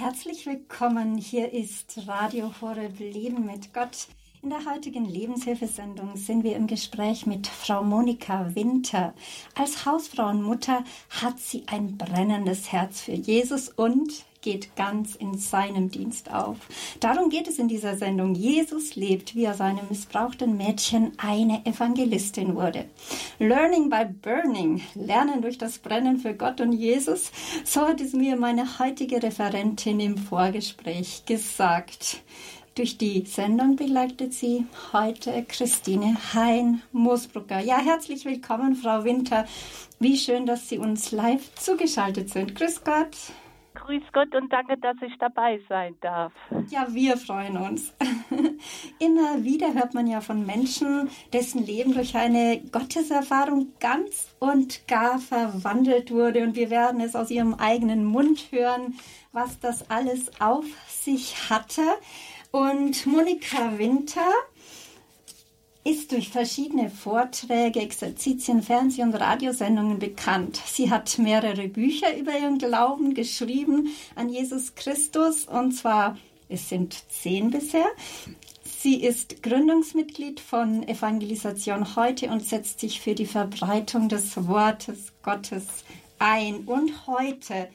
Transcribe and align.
Herzlich 0.00 0.46
willkommen. 0.46 1.18
Hier 1.18 1.52
ist 1.52 2.08
Radio 2.08 2.50
Horeb 2.62 2.98
Leben 2.98 3.44
mit 3.44 3.74
Gott. 3.74 4.06
In 4.40 4.48
der 4.48 4.64
heutigen 4.64 5.04
Lebenshilfesendung 5.04 6.16
sind 6.16 6.42
wir 6.42 6.56
im 6.56 6.66
Gespräch 6.66 7.26
mit 7.26 7.46
Frau 7.46 7.82
Monika 7.84 8.54
Winter. 8.54 9.12
Als 9.54 9.84
Hausfrau 9.84 10.30
und 10.30 10.42
Mutter 10.42 10.84
hat 11.10 11.38
sie 11.38 11.64
ein 11.66 11.98
brennendes 11.98 12.72
Herz 12.72 13.02
für 13.02 13.12
Jesus 13.12 13.68
und 13.68 14.24
geht 14.42 14.74
ganz 14.76 15.14
in 15.14 15.36
seinem 15.36 15.90
Dienst 15.90 16.32
auf. 16.32 16.56
Darum 17.00 17.30
geht 17.30 17.48
es 17.48 17.58
in 17.58 17.68
dieser 17.68 17.96
Sendung. 17.96 18.34
Jesus 18.34 18.96
lebt, 18.96 19.34
wie 19.34 19.44
er 19.44 19.54
seinem 19.54 19.86
missbrauchten 19.88 20.56
Mädchen 20.56 21.12
eine 21.18 21.64
Evangelistin 21.66 22.54
wurde. 22.56 22.86
Learning 23.38 23.90
by 23.90 24.06
Burning, 24.06 24.80
Lernen 24.94 25.42
durch 25.42 25.58
das 25.58 25.78
Brennen 25.78 26.18
für 26.18 26.34
Gott 26.34 26.60
und 26.60 26.72
Jesus, 26.72 27.32
so 27.64 27.82
hat 27.82 28.00
es 28.00 28.12
mir 28.12 28.36
meine 28.36 28.78
heutige 28.78 29.22
Referentin 29.22 30.00
im 30.00 30.16
Vorgespräch 30.16 31.24
gesagt. 31.26 32.22
Durch 32.76 32.96
die 32.96 33.26
Sendung 33.26 33.76
begleitet 33.76 34.32
sie 34.32 34.64
heute 34.92 35.44
Christine 35.46 36.16
Hein-Moosbrucker. 36.32 37.60
Ja, 37.60 37.78
herzlich 37.78 38.24
willkommen, 38.24 38.76
Frau 38.76 39.04
Winter. 39.04 39.44
Wie 39.98 40.16
schön, 40.16 40.46
dass 40.46 40.68
Sie 40.68 40.78
uns 40.78 41.10
live 41.10 41.54
zugeschaltet 41.56 42.30
sind. 42.30 42.54
Grüß 42.54 42.84
Gott. 42.84 43.16
Grüß 43.90 44.04
Gott 44.12 44.32
und 44.36 44.52
danke, 44.52 44.78
dass 44.78 44.94
ich 45.04 45.18
dabei 45.18 45.60
sein 45.68 45.96
darf. 46.00 46.32
Ja, 46.68 46.86
wir 46.90 47.16
freuen 47.16 47.56
uns. 47.56 47.92
Immer 49.00 49.42
wieder 49.42 49.74
hört 49.74 49.94
man 49.94 50.06
ja 50.06 50.20
von 50.20 50.46
Menschen, 50.46 51.10
dessen 51.32 51.66
Leben 51.66 51.92
durch 51.94 52.14
eine 52.14 52.60
Gotteserfahrung 52.70 53.72
ganz 53.80 54.28
und 54.38 54.86
gar 54.86 55.18
verwandelt 55.18 56.12
wurde. 56.12 56.44
Und 56.44 56.54
wir 56.54 56.70
werden 56.70 57.00
es 57.00 57.16
aus 57.16 57.32
ihrem 57.32 57.54
eigenen 57.54 58.04
Mund 58.04 58.52
hören, 58.52 58.94
was 59.32 59.58
das 59.58 59.90
alles 59.90 60.40
auf 60.40 60.66
sich 60.86 61.50
hatte. 61.50 61.82
Und 62.52 63.06
Monika 63.06 63.76
Winter 63.76 64.30
ist 65.82 66.12
durch 66.12 66.28
verschiedene 66.28 66.90
Vorträge, 66.90 67.80
Exerzitien, 67.80 68.62
Fernseh- 68.62 69.02
und 69.02 69.14
Radiosendungen 69.14 69.98
bekannt. 69.98 70.60
Sie 70.66 70.90
hat 70.90 71.18
mehrere 71.18 71.68
Bücher 71.68 72.16
über 72.16 72.38
ihren 72.38 72.58
Glauben 72.58 73.14
geschrieben 73.14 73.88
an 74.14 74.28
Jesus 74.28 74.74
Christus, 74.74 75.46
und 75.46 75.72
zwar, 75.72 76.18
es 76.48 76.68
sind 76.68 77.02
zehn 77.08 77.50
bisher. 77.50 77.86
Sie 78.62 79.02
ist 79.02 79.42
Gründungsmitglied 79.42 80.40
von 80.40 80.86
Evangelisation 80.86 81.96
heute 81.96 82.28
und 82.28 82.46
setzt 82.46 82.80
sich 82.80 83.00
für 83.00 83.14
die 83.14 83.26
Verbreitung 83.26 84.08
des 84.08 84.48
Wortes 84.48 85.12
Gottes 85.22 85.66
ein. 86.18 86.64
Und 86.66 87.06
heute 87.06 87.68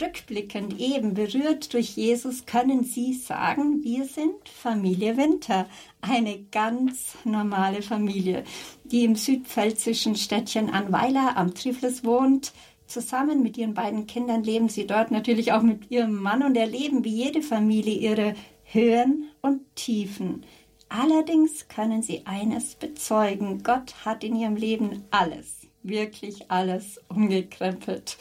Rückblickend 0.00 0.80
eben 0.80 1.14
berührt 1.14 1.72
durch 1.72 1.90
Jesus 1.90 2.46
können 2.46 2.82
Sie 2.82 3.12
sagen, 3.14 3.84
wir 3.84 4.06
sind 4.06 4.48
Familie 4.48 5.16
Winter, 5.16 5.68
eine 6.00 6.40
ganz 6.50 7.14
normale 7.22 7.80
Familie, 7.80 8.42
die 8.82 9.04
im 9.04 9.14
südpfälzischen 9.14 10.16
Städtchen 10.16 10.68
Anweiler 10.70 11.36
am 11.36 11.54
Trifles 11.54 12.04
wohnt. 12.04 12.52
Zusammen 12.88 13.44
mit 13.44 13.56
ihren 13.56 13.74
beiden 13.74 14.08
Kindern 14.08 14.42
leben 14.42 14.68
sie 14.68 14.86
dort 14.86 15.12
natürlich 15.12 15.52
auch 15.52 15.62
mit 15.62 15.90
ihrem 15.92 16.16
Mann 16.20 16.42
und 16.42 16.56
erleben 16.56 17.04
wie 17.04 17.14
jede 17.24 17.40
Familie 17.40 17.94
ihre 17.94 18.34
Höhen 18.64 19.28
und 19.42 19.60
Tiefen. 19.76 20.44
Allerdings 20.88 21.68
können 21.68 22.02
sie 22.02 22.26
eines 22.26 22.74
bezeugen, 22.74 23.62
Gott 23.62 23.94
hat 24.04 24.24
in 24.24 24.34
ihrem 24.34 24.56
Leben 24.56 25.04
alles, 25.12 25.68
wirklich 25.84 26.50
alles 26.50 27.00
umgekrempelt. 27.08 28.16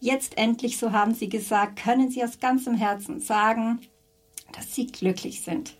Jetzt 0.00 0.38
endlich, 0.38 0.78
so 0.78 0.92
haben 0.92 1.14
Sie 1.14 1.28
gesagt, 1.28 1.82
können 1.82 2.10
Sie 2.10 2.22
aus 2.22 2.38
ganzem 2.38 2.74
Herzen 2.74 3.20
sagen, 3.20 3.80
dass 4.52 4.74
Sie 4.74 4.86
glücklich 4.86 5.42
sind. 5.42 5.74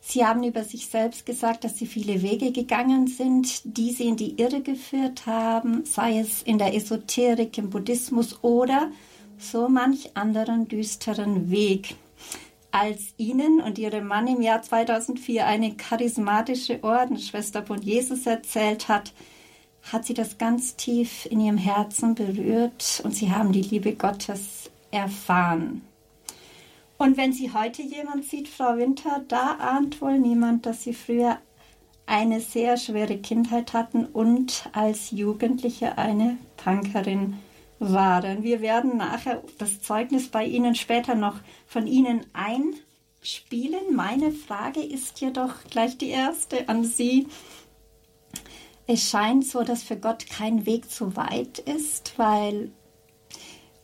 Sie 0.00 0.24
haben 0.24 0.42
über 0.44 0.64
sich 0.64 0.88
selbst 0.88 1.24
gesagt, 1.24 1.64
dass 1.64 1.78
Sie 1.78 1.86
viele 1.86 2.20
Wege 2.22 2.52
gegangen 2.52 3.06
sind, 3.06 3.62
die 3.64 3.90
Sie 3.90 4.06
in 4.06 4.16
die 4.16 4.38
Irre 4.40 4.60
geführt 4.60 5.26
haben, 5.26 5.84
sei 5.86 6.18
es 6.18 6.42
in 6.42 6.58
der 6.58 6.74
Esoterik, 6.74 7.56
im 7.56 7.70
Buddhismus 7.70 8.42
oder 8.42 8.90
so 9.38 9.68
manch 9.68 10.10
anderen 10.14 10.68
düsteren 10.68 11.50
Weg. 11.50 11.96
Als 12.70 13.14
Ihnen 13.16 13.60
und 13.60 13.78
Ihrem 13.78 14.06
Mann 14.06 14.26
im 14.26 14.42
Jahr 14.42 14.60
2004 14.60 15.46
eine 15.46 15.74
charismatische 15.74 16.82
Ordensschwester 16.82 17.62
von 17.62 17.80
Jesus 17.80 18.26
erzählt 18.26 18.88
hat, 18.88 19.12
hat 19.92 20.04
sie 20.04 20.14
das 20.14 20.38
ganz 20.38 20.76
tief 20.76 21.26
in 21.26 21.40
ihrem 21.40 21.58
Herzen 21.58 22.14
berührt 22.14 23.02
und 23.04 23.14
sie 23.14 23.30
haben 23.30 23.52
die 23.52 23.62
Liebe 23.62 23.94
Gottes 23.94 24.70
erfahren. 24.90 25.82
Und 26.96 27.16
wenn 27.16 27.32
sie 27.32 27.52
heute 27.52 27.82
jemand 27.82 28.24
sieht, 28.24 28.48
Frau 28.48 28.76
Winter, 28.76 29.24
da 29.28 29.56
ahnt 29.58 30.00
wohl 30.00 30.18
niemand, 30.18 30.64
dass 30.64 30.84
sie 30.84 30.94
früher 30.94 31.38
eine 32.06 32.40
sehr 32.40 32.76
schwere 32.76 33.18
Kindheit 33.18 33.72
hatten 33.72 34.06
und 34.06 34.68
als 34.72 35.10
Jugendliche 35.10 35.98
eine 35.98 36.38
Punkerin 36.56 37.38
waren. 37.78 38.42
Wir 38.42 38.60
werden 38.60 38.96
nachher 38.96 39.42
das 39.58 39.80
Zeugnis 39.80 40.28
bei 40.28 40.44
Ihnen 40.44 40.74
später 40.74 41.14
noch 41.14 41.36
von 41.66 41.86
Ihnen 41.86 42.26
einspielen. 42.32 43.94
Meine 43.94 44.32
Frage 44.32 44.80
ist 44.80 45.20
jedoch 45.20 45.64
gleich 45.70 45.98
die 45.98 46.10
erste 46.10 46.68
an 46.68 46.84
Sie 46.84 47.26
es 48.86 49.08
scheint 49.10 49.46
so, 49.46 49.62
dass 49.62 49.82
für 49.82 49.96
Gott 49.96 50.26
kein 50.28 50.66
Weg 50.66 50.90
zu 50.90 51.16
weit 51.16 51.58
ist, 51.58 52.18
weil, 52.18 52.70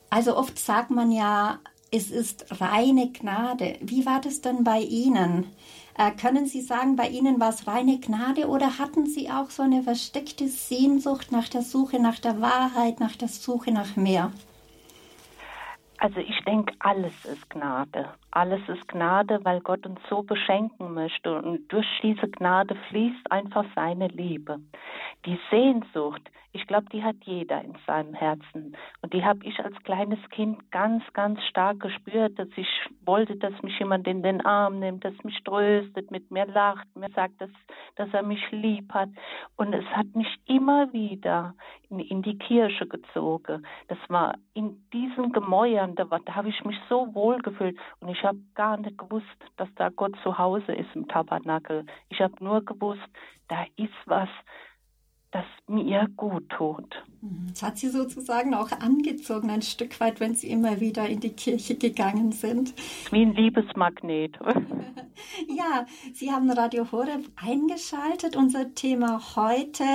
also 0.09 0.37
oft 0.37 0.59
sagt 0.59 0.91
man 0.91 1.11
ja, 1.11 1.59
es 1.91 2.09
ist 2.09 2.61
reine 2.61 3.11
Gnade. 3.11 3.77
Wie 3.81 4.05
war 4.05 4.21
das 4.21 4.41
denn 4.41 4.63
bei 4.63 4.79
Ihnen? 4.79 5.47
Äh, 5.97 6.11
können 6.11 6.45
Sie 6.45 6.61
sagen, 6.61 6.95
bei 6.95 7.09
Ihnen 7.09 7.39
war 7.39 7.49
es 7.49 7.67
reine 7.67 7.99
Gnade 7.99 8.47
oder 8.47 8.77
hatten 8.77 9.07
Sie 9.07 9.29
auch 9.29 9.49
so 9.49 9.63
eine 9.63 9.83
versteckte 9.83 10.47
Sehnsucht 10.47 11.31
nach 11.31 11.49
der 11.49 11.63
Suche 11.63 11.99
nach 11.99 12.19
der 12.19 12.39
Wahrheit, 12.39 12.99
nach 12.99 13.15
der 13.15 13.27
Suche 13.27 13.71
nach 13.71 13.97
mehr? 13.97 14.31
Also 15.97 16.19
ich 16.19 16.39
denke, 16.45 16.73
alles 16.79 17.13
ist 17.25 17.49
Gnade. 17.49 18.13
Alles 18.31 18.61
ist 18.69 18.87
Gnade, 18.87 19.39
weil 19.43 19.59
Gott 19.61 19.85
uns 19.85 19.99
so 20.09 20.23
beschenken 20.23 20.93
möchte. 20.93 21.41
Und 21.41 21.71
durch 21.71 21.87
diese 22.01 22.29
Gnade 22.29 22.75
fließt 22.89 23.31
einfach 23.31 23.65
seine 23.75 24.07
Liebe. 24.07 24.59
Die 25.25 25.39
Sehnsucht, 25.49 26.21
ich 26.53 26.67
glaube, 26.67 26.87
die 26.91 27.01
hat 27.01 27.15
jeder 27.23 27.61
in 27.63 27.75
seinem 27.87 28.13
Herzen. 28.13 28.75
Und 29.01 29.13
die 29.13 29.23
habe 29.23 29.45
ich 29.45 29.57
als 29.59 29.75
kleines 29.83 30.19
Kind 30.31 30.69
ganz, 30.71 31.03
ganz 31.13 31.41
stark 31.43 31.79
gespürt, 31.79 32.37
dass 32.37 32.49
ich 32.57 32.67
wollte, 33.05 33.37
dass 33.37 33.53
mich 33.63 33.77
jemand 33.79 34.05
in 34.05 34.21
den 34.21 34.45
Arm 34.45 34.79
nimmt, 34.79 35.05
dass 35.05 35.13
mich 35.23 35.41
tröstet, 35.43 36.11
mit 36.11 36.29
mir 36.29 36.45
lacht, 36.45 36.85
mir 36.95 37.09
sagt, 37.11 37.39
dass, 37.39 37.49
dass 37.95 38.09
er 38.13 38.23
mich 38.23 38.51
lieb 38.51 38.93
hat. 38.93 39.09
Und 39.55 39.73
es 39.73 39.85
hat 39.85 40.07
mich 40.13 40.27
immer 40.45 40.91
wieder 40.91 41.53
in, 41.89 41.99
in 41.99 42.21
die 42.21 42.37
Kirche 42.37 42.85
gezogen. 42.85 43.65
Das 43.87 43.99
war 44.09 44.35
in 44.53 44.83
diesen 44.91 45.31
Gemäuern, 45.31 45.95
da, 45.95 46.03
da 46.03 46.35
habe 46.35 46.49
ich 46.49 46.65
mich 46.65 46.77
so 46.89 47.13
wohl 47.15 47.37
gefühlt. 47.37 47.77
Und 48.01 48.09
ich 48.09 48.20
habe 48.23 48.39
gar 48.55 48.77
nicht 48.77 48.97
gewusst, 48.97 49.25
dass 49.57 49.69
da 49.75 49.89
Gott 49.89 50.15
zu 50.23 50.37
Hause 50.37 50.73
ist 50.73 50.89
im 50.95 51.07
Tabernakel. 51.07 51.85
Ich 52.09 52.21
habe 52.21 52.33
nur 52.43 52.63
gewusst, 52.63 53.01
da 53.47 53.65
ist 53.77 53.93
was, 54.05 54.29
das 55.31 55.45
mir 55.67 56.07
gut 56.17 56.49
tut. 56.49 57.03
Das 57.49 57.63
hat 57.63 57.77
Sie 57.77 57.87
sozusagen 57.87 58.53
auch 58.53 58.71
angezogen, 58.71 59.49
ein 59.49 59.61
Stück 59.61 59.99
weit, 59.99 60.19
wenn 60.19 60.35
Sie 60.35 60.49
immer 60.49 60.79
wieder 60.81 61.07
in 61.07 61.21
die 61.21 61.33
Kirche 61.33 61.75
gegangen 61.75 62.31
sind. 62.31 62.73
Wie 63.11 63.21
ein 63.21 63.33
Liebesmagnet. 63.33 64.37
ja, 65.47 65.85
Sie 66.13 66.31
haben 66.31 66.51
Radio 66.51 66.91
Horeb 66.91 67.25
eingeschaltet. 67.35 68.35
Unser 68.35 68.73
Thema 68.75 69.21
heute 69.35 69.85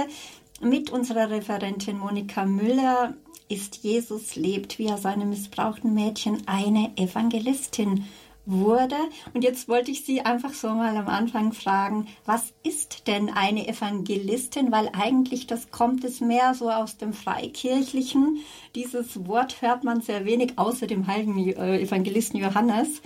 mit 0.63 0.91
unserer 0.91 1.31
Referentin 1.31 1.99
Monika 1.99 2.47
Müller 2.47 3.15
ist 3.49 3.77
Jesus 3.77 4.37
lebt, 4.37 4.79
wie 4.79 4.87
er 4.87 4.99
seinem 4.99 5.31
missbrauchten 5.31 5.95
Mädchen 5.95 6.47
eine 6.47 6.97
Evangelistin 6.97 8.05
wurde. 8.47 8.97
Und 9.35 9.43
jetzt 9.43 9.69
wollte 9.69 9.91
ich 9.91 10.05
Sie 10.05 10.23
einfach 10.23 10.55
so 10.55 10.69
mal 10.69 10.97
am 10.97 11.09
Anfang 11.09 11.53
fragen, 11.53 12.07
was 12.25 12.55
ist 12.63 13.09
denn 13.09 13.29
eine 13.29 13.67
Evangelistin? 13.69 14.73
Weil 14.73 14.89
eigentlich 14.93 15.47
das 15.47 15.71
kommt 15.71 16.05
es 16.05 16.21
mehr 16.21 16.55
so 16.55 16.71
aus 16.71 16.97
dem 16.97 17.13
Freikirchlichen. 17.13 18.39
Dieses 18.75 19.27
Wort 19.27 19.61
hört 19.61 19.85
man 19.85 20.01
sehr 20.01 20.25
wenig, 20.25 20.59
außer 20.59 20.87
dem 20.87 21.07
heiligen 21.07 21.37
äh, 21.39 21.81
Evangelisten 21.81 22.41
Johannes. 22.41 23.03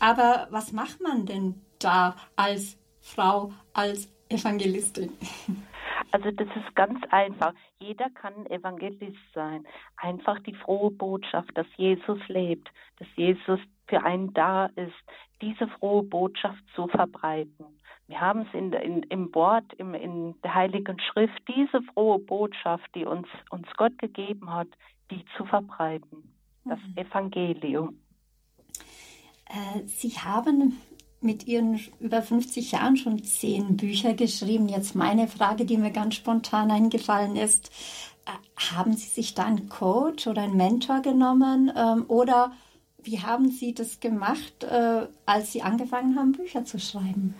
Aber 0.00 0.48
was 0.50 0.72
macht 0.72 1.00
man 1.00 1.26
denn 1.26 1.54
da 1.78 2.16
als 2.36 2.76
Frau, 3.00 3.52
als 3.72 4.08
Evangelistin? 4.28 5.12
Also 6.12 6.30
das 6.30 6.48
ist 6.48 6.74
ganz 6.74 6.98
einfach. 7.10 7.52
Jeder 7.78 8.10
kann 8.10 8.46
Evangelist 8.46 9.18
sein. 9.34 9.66
Einfach 9.96 10.38
die 10.40 10.54
frohe 10.54 10.90
Botschaft, 10.90 11.56
dass 11.56 11.66
Jesus 11.76 12.18
lebt, 12.28 12.70
dass 12.98 13.08
Jesus 13.16 13.60
für 13.86 14.02
einen 14.04 14.32
da 14.34 14.66
ist, 14.66 14.94
diese 15.40 15.68
frohe 15.68 16.02
Botschaft 16.02 16.62
zu 16.74 16.88
verbreiten. 16.88 17.66
Wir 18.06 18.20
haben 18.20 18.40
es 18.40 18.54
in, 18.54 18.72
in, 18.72 19.02
im 19.04 19.34
Wort, 19.34 19.72
im, 19.74 19.94
in 19.94 20.34
der 20.42 20.54
Heiligen 20.54 20.98
Schrift, 21.00 21.40
diese 21.46 21.80
frohe 21.94 22.18
Botschaft, 22.18 22.88
die 22.94 23.04
uns, 23.04 23.28
uns 23.50 23.68
Gott 23.76 23.96
gegeben 23.98 24.52
hat, 24.52 24.68
die 25.10 25.24
zu 25.36 25.44
verbreiten. 25.44 26.34
Das 26.64 26.78
mhm. 26.80 26.96
Evangelium. 26.96 28.00
Äh, 29.46 29.86
Sie 29.86 30.10
haben 30.10 30.76
mit 31.20 31.46
Ihren 31.46 31.78
über 32.00 32.22
50 32.22 32.72
Jahren 32.72 32.96
schon 32.96 33.22
zehn 33.22 33.76
Bücher 33.76 34.14
geschrieben. 34.14 34.68
Jetzt 34.68 34.94
meine 34.94 35.28
Frage, 35.28 35.64
die 35.64 35.76
mir 35.76 35.90
ganz 35.90 36.14
spontan 36.14 36.70
eingefallen 36.70 37.36
ist. 37.36 37.70
Äh, 38.26 38.30
haben 38.74 38.94
Sie 38.94 39.08
sich 39.08 39.34
da 39.34 39.44
einen 39.44 39.68
Coach 39.68 40.26
oder 40.26 40.42
einen 40.42 40.56
Mentor 40.56 41.02
genommen 41.02 41.72
ähm, 41.76 42.04
oder 42.08 42.52
wie 43.02 43.20
haben 43.20 43.50
Sie 43.50 43.74
das 43.74 44.00
gemacht, 44.00 44.64
äh, 44.64 45.06
als 45.26 45.52
Sie 45.52 45.62
angefangen 45.62 46.16
haben, 46.16 46.32
Bücher 46.32 46.64
zu 46.64 46.78
schreiben? 46.78 47.34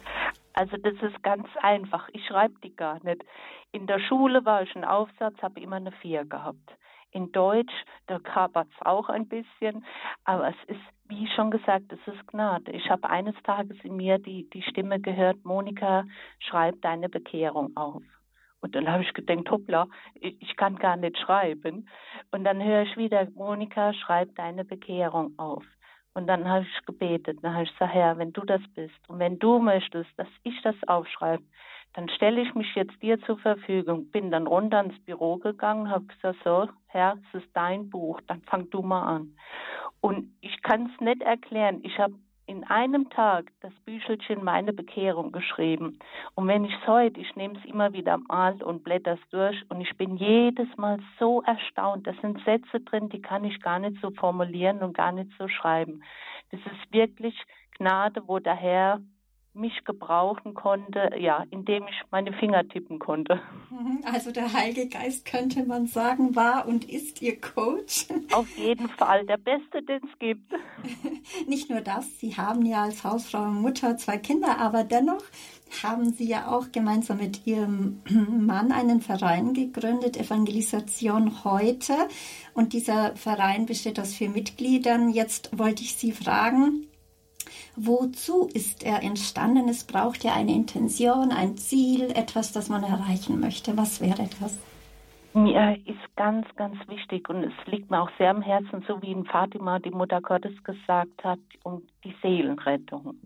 Also 0.53 0.77
das 0.77 0.95
ist 1.01 1.23
ganz 1.23 1.47
einfach. 1.63 2.09
Ich 2.13 2.27
schreibe 2.27 2.55
die 2.63 2.75
gar 2.75 3.03
nicht. 3.05 3.25
In 3.73 3.87
der 3.87 4.01
Schule 4.01 4.45
war 4.45 4.63
ich 4.63 4.75
ein 4.75 4.85
Aufsatz, 4.85 5.35
habe 5.43 5.61
immer 5.61 5.77
eine 5.77 5.93
Vier 5.93 6.25
gehabt. 6.25 6.77
In 7.13 7.33
Deutsch, 7.33 7.73
da 8.07 8.19
kapert 8.19 8.69
es 8.69 8.87
auch 8.87 9.09
ein 9.09 9.27
bisschen, 9.27 9.85
aber 10.25 10.49
es 10.49 10.57
ist, 10.69 10.81
wie 11.11 11.29
schon 11.35 11.51
gesagt, 11.51 11.93
es 11.93 12.15
ist 12.15 12.27
Gnade. 12.29 12.71
Ich 12.71 12.89
habe 12.89 13.11
eines 13.11 13.35
Tages 13.43 13.77
in 13.83 13.97
mir 13.97 14.19
die, 14.19 14.49
die 14.51 14.63
Stimme 14.63 15.01
gehört, 15.01 15.45
Monika, 15.45 16.05
schreib 16.39 16.81
deine 16.83 17.09
Bekehrung 17.09 17.77
auf. 17.77 18.03
Und 18.61 18.75
dann 18.75 18.89
habe 18.89 19.03
ich 19.03 19.13
gedacht, 19.13 19.51
hoppla, 19.51 19.89
ich 20.15 20.57
kann 20.57 20.77
gar 20.77 20.97
nicht 20.97 21.19
schreiben. 21.19 21.89
Und 22.31 22.45
dann 22.45 22.63
höre 22.63 22.83
ich 22.83 22.97
wieder, 22.97 23.27
Monika, 23.35 23.93
schreib 23.93 24.35
deine 24.37 24.65
Bekehrung 24.65 25.35
auf. 25.39 25.65
Und 26.15 26.27
dann 26.27 26.49
habe 26.49 26.65
ich 26.65 26.87
gebetet, 26.87 27.39
dann 27.43 27.55
habe 27.55 27.65
ich 27.65 27.73
gesagt, 27.73 27.95
Herr, 27.95 28.19
wenn 28.19 28.33
du 28.33 28.43
das 28.43 28.63
bist 28.75 29.09
und 29.09 29.19
wenn 29.19 29.39
du 29.39 29.59
möchtest, 29.59 30.11
dass 30.17 30.29
ich 30.43 30.61
das 30.63 30.75
aufschreibe, 30.87 31.43
dann 31.95 32.09
stelle 32.09 32.41
ich 32.41 32.55
mich 32.55 32.73
jetzt 32.75 33.01
dir 33.03 33.21
zur 33.23 33.39
Verfügung. 33.39 34.11
Bin 34.11 34.31
dann 34.31 34.47
runter 34.47 34.81
ins 34.81 34.99
Büro 35.05 35.39
gegangen, 35.39 35.91
habe 35.91 36.05
gesagt, 36.07 36.39
so, 36.45 36.69
Herr, 36.87 37.19
es 37.33 37.43
ist 37.43 37.51
dein 37.55 37.91
Buch, 37.91 38.21
dann 38.27 38.43
fang 38.43 38.71
du 38.71 38.83
mal 38.83 39.03
an. 39.03 39.37
Und 40.01 40.35
ich 40.41 40.63
kann 40.63 40.91
es 40.93 41.01
nicht 41.01 41.23
erklären. 41.23 41.81
Ich 41.83 41.99
habe 41.99 42.15
in 42.47 42.65
einem 42.65 43.09
Tag 43.11 43.53
das 43.61 43.73
Büchelchen 43.85 44.43
meine 44.43 44.73
Bekehrung 44.73 45.31
geschrieben. 45.31 46.01
Und 46.35 46.49
wenn 46.49 46.65
ich 46.65 46.75
es 46.75 46.87
heute, 46.89 47.21
ich 47.21 47.37
nehme 47.37 47.57
es 47.57 47.65
immer 47.65 47.93
wieder 47.93 48.19
mal 48.19 48.61
und 48.63 48.83
blätter 48.83 49.13
es 49.13 49.29
durch 49.31 49.57
und 49.69 49.81
ich 49.81 49.97
bin 49.97 50.17
jedes 50.17 50.67
Mal 50.77 50.99
so 51.21 51.43
erstaunt. 51.43 52.09
Das 52.09 52.17
sind 52.21 52.43
Sätze 52.45 52.81
drin, 52.81 53.09
die 53.09 53.23
kann 53.23 53.45
ich 53.45 53.61
gar 53.61 53.79
nicht 53.79 54.01
so 54.03 54.11
formulieren 54.11 54.81
und 54.81 54.97
gar 54.97 55.13
nicht 55.13 55.31
so 55.39 55.47
schreiben. 55.47 56.03
Das 56.51 56.61
ist 56.61 56.93
wirklich 56.93 57.41
Gnade, 57.79 58.27
wo 58.27 58.41
der 58.41 58.57
Herr 58.57 59.01
mich 59.53 59.85
gebrauchen 59.85 60.55
konnte, 60.55 61.11
ja, 61.19 61.45
indem 61.51 61.85
ich 61.89 62.03
meine 62.11 62.33
Finger 62.33 62.67
tippen 62.69 62.99
konnte. 62.99 63.41
Mhm, 63.71 64.01
also 64.05 64.31
der 64.31 64.53
Heilige 64.53 64.89
Geist 64.89 65.25
könnte 65.25 65.65
man 65.65 65.87
sagen, 65.87 66.37
war 66.37 66.69
und 66.69 66.89
ist 66.89 67.21
Ihr 67.21 67.41
Coach. 67.41 68.07
Auf 68.33 68.57
jeden 68.57 68.89
Fall, 68.89 69.27
der 69.27 69.39
Beste, 69.39 69.83
den 69.83 70.01
es 70.05 70.19
gibt. 70.19 70.53
Nicht 71.49 71.69
nur 71.69 71.81
das, 71.81 72.21
Sie 72.21 72.37
haben 72.37 72.65
ja 72.65 72.85
als 72.85 73.03
Hausfrau 73.03 73.43
und 73.43 73.61
Mutter 73.61 73.97
zwei 73.97 74.19
Kinder, 74.19 74.59
aber 74.59 74.85
dennoch 74.85 75.25
haben 75.83 76.13
Sie 76.13 76.27
ja 76.27 76.49
auch 76.49 76.71
gemeinsam 76.73 77.19
mit 77.19 77.47
Ihrem 77.47 78.03
Mann 78.47 78.71
einen 78.71 79.01
Verein 79.01 79.53
gegründet, 79.53 80.17
Evangelisation 80.17 81.45
heute. 81.45 81.95
Und 82.55 82.73
dieser 82.73 83.17
Verein 83.17 83.67
besteht 83.67 83.99
aus 83.99 84.15
vier 84.15 84.31
Mitgliedern. 84.31 85.11
Jetzt 85.11 85.59
wollte 85.59 85.83
ich 85.83 85.97
Sie 85.97 86.13
fragen, 86.13 86.87
Wozu 87.77 88.49
ist 88.53 88.85
er 88.85 89.03
entstanden? 89.03 89.69
Es 89.69 89.85
braucht 89.85 90.25
ja 90.25 90.35
eine 90.35 90.53
Intention, 90.53 91.33
ein 91.33 91.57
Ziel, 91.57 92.11
etwas, 92.11 92.53
das 92.53 92.69
man 92.69 92.83
erreichen 92.83 93.41
möchte. 93.41 93.77
Was 93.77 94.01
wäre 94.01 94.29
das? 94.41 94.59
Mir 95.33 95.79
ist 95.87 96.17
ganz, 96.17 96.45
ganz 96.57 96.77
wichtig 96.89 97.29
und 97.29 97.45
es 97.45 97.53
liegt 97.67 97.89
mir 97.89 98.03
auch 98.03 98.11
sehr 98.19 98.31
am 98.31 98.43
Herzen, 98.43 98.85
so 98.89 99.01
wie 99.01 99.13
in 99.13 99.25
Fatima 99.25 99.79
die 99.79 99.91
Mutter 99.93 100.21
Gottes 100.21 100.53
gesagt 100.65 101.23
hat, 101.23 101.39
um 101.63 101.83
die 102.03 102.15
Seelenrettung. 102.21 103.17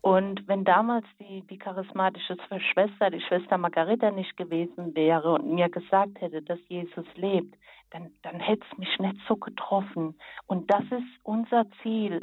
Und 0.00 0.48
wenn 0.48 0.64
damals 0.64 1.04
die, 1.20 1.42
die 1.42 1.58
charismatische 1.58 2.36
Schwester, 2.72 3.10
die 3.10 3.20
Schwester 3.20 3.58
Margareta 3.58 4.10
nicht 4.10 4.34
gewesen 4.38 4.94
wäre 4.94 5.34
und 5.34 5.54
mir 5.54 5.68
gesagt 5.68 6.20
hätte, 6.22 6.40
dass 6.40 6.58
Jesus 6.68 7.06
lebt, 7.16 7.54
dann, 7.96 8.10
dann 8.22 8.40
hätte 8.40 8.64
es 8.70 8.78
mich 8.78 8.98
nicht 8.98 9.16
so 9.28 9.36
getroffen. 9.36 10.18
Und 10.46 10.70
das 10.70 10.84
ist 10.84 11.06
unser 11.22 11.66
Ziel, 11.82 12.20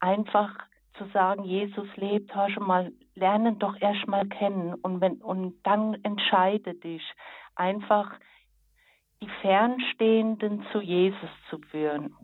einfach 0.00 0.54
zu 0.98 1.06
sagen, 1.12 1.44
Jesus 1.44 1.88
lebt, 1.96 2.34
hör 2.34 2.48
schon 2.50 2.66
mal, 2.66 2.92
lernen 3.14 3.58
doch 3.58 3.76
erst 3.80 4.06
mal 4.06 4.26
kennen 4.26 4.74
und 4.74 5.00
wenn 5.00 5.22
und 5.22 5.58
dann 5.62 5.94
entscheide 6.04 6.74
dich 6.74 7.02
einfach 7.54 8.12
die 9.22 9.30
Fernstehenden 9.40 10.66
zu 10.72 10.80
Jesus 10.80 11.30
zu 11.50 11.58
führen. 11.70 12.14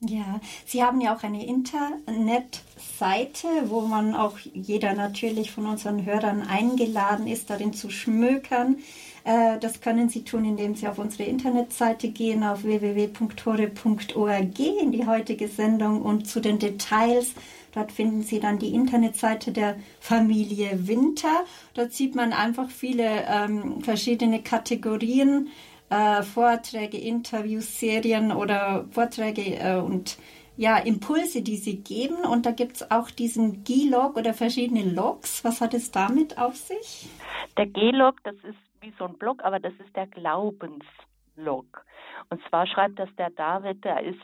Ja, 0.00 0.40
Sie 0.64 0.82
haben 0.82 1.00
ja 1.02 1.14
auch 1.14 1.22
eine 1.22 1.44
Internetseite, 1.44 3.48
wo 3.66 3.82
man 3.82 4.14
auch 4.14 4.38
jeder 4.38 4.94
natürlich 4.94 5.50
von 5.50 5.66
unseren 5.66 6.06
Hörern 6.06 6.40
eingeladen 6.40 7.26
ist, 7.26 7.50
darin 7.50 7.74
zu 7.74 7.90
schmökern. 7.90 8.78
Äh, 9.24 9.58
das 9.58 9.80
können 9.80 10.08
Sie 10.08 10.24
tun, 10.24 10.44
indem 10.44 10.74
Sie 10.74 10.88
auf 10.88 10.98
unsere 10.98 11.24
Internetseite 11.24 12.08
gehen, 12.10 12.44
auf 12.44 12.64
www.tore.org 12.64 14.58
in 14.58 14.92
die 14.92 15.06
heutige 15.06 15.48
Sendung 15.48 16.02
und 16.02 16.26
zu 16.28 16.40
den 16.40 16.58
Details. 16.58 17.34
Dort 17.72 17.92
finden 17.92 18.22
Sie 18.22 18.40
dann 18.40 18.58
die 18.58 18.74
Internetseite 18.74 19.52
der 19.52 19.76
Familie 20.00 20.88
Winter. 20.88 21.44
Dort 21.74 21.92
sieht 21.92 22.14
man 22.14 22.32
einfach 22.32 22.68
viele 22.68 23.24
ähm, 23.28 23.80
verschiedene 23.82 24.42
Kategorien 24.42 25.48
äh, 25.90 26.22
Vorträge, 26.22 26.98
Interviews, 26.98 27.78
Serien 27.78 28.32
oder 28.32 28.86
Vorträge 28.90 29.56
äh, 29.56 29.76
und 29.76 30.18
ja, 30.56 30.76
Impulse, 30.78 31.42
die 31.42 31.56
sie 31.56 31.76
geben. 31.76 32.16
Und 32.16 32.44
da 32.44 32.50
gibt 32.50 32.76
es 32.76 32.90
auch 32.90 33.10
diesen 33.10 33.64
G-Log 33.64 34.16
oder 34.16 34.34
verschiedene 34.34 34.82
Logs. 34.82 35.42
Was 35.44 35.60
hat 35.60 35.74
es 35.74 35.90
damit 35.90 36.38
auf 36.38 36.56
sich? 36.56 37.08
Der 37.56 37.66
G-Log, 37.66 38.16
das 38.24 38.34
ist 38.36 38.69
wie 38.80 38.92
so 38.98 39.04
ein 39.04 39.18
Blog, 39.18 39.42
aber 39.44 39.58
das 39.60 39.72
ist 39.74 39.94
der 39.94 40.06
Glaubenslog. 40.06 41.84
Und 42.30 42.42
zwar 42.48 42.66
schreibt 42.66 42.98
das 42.98 43.14
der 43.16 43.30
David, 43.30 43.84
der 43.84 44.02
ist 44.02 44.20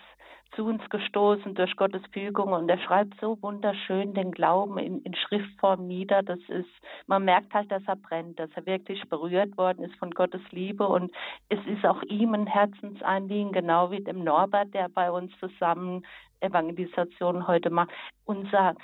zu 0.54 0.64
uns 0.64 0.88
gestoßen 0.88 1.54
durch 1.54 1.76
Gottes 1.76 2.02
Fügung 2.12 2.52
und 2.52 2.68
er 2.68 2.78
schreibt 2.78 3.20
so 3.20 3.36
wunderschön 3.42 4.14
den 4.14 4.30
Glauben 4.30 4.78
in, 4.78 5.02
in 5.02 5.14
Schriftform 5.14 5.86
nieder. 5.86 6.22
Das 6.22 6.38
ist, 6.48 6.70
man 7.06 7.24
merkt 7.24 7.52
halt, 7.52 7.70
dass 7.70 7.82
er 7.86 7.96
brennt, 7.96 8.38
dass 8.38 8.50
er 8.54 8.64
wirklich 8.64 9.02
berührt 9.08 9.56
worden 9.58 9.84
ist 9.84 9.96
von 9.96 10.12
Gottes 10.12 10.40
Liebe 10.52 10.86
und 10.86 11.12
es 11.48 11.58
ist 11.66 11.84
auch 11.84 12.02
ihm 12.04 12.32
ein 12.32 12.46
Herzensanliegen, 12.46 13.52
genau 13.52 13.90
wie 13.90 14.02
dem 14.02 14.24
Norbert, 14.24 14.72
der 14.72 14.88
bei 14.88 15.10
uns 15.10 15.32
zusammen 15.40 16.06
Evangelisation 16.40 17.46
heute 17.46 17.70
macht. 17.70 17.90
Unser, 18.24 18.74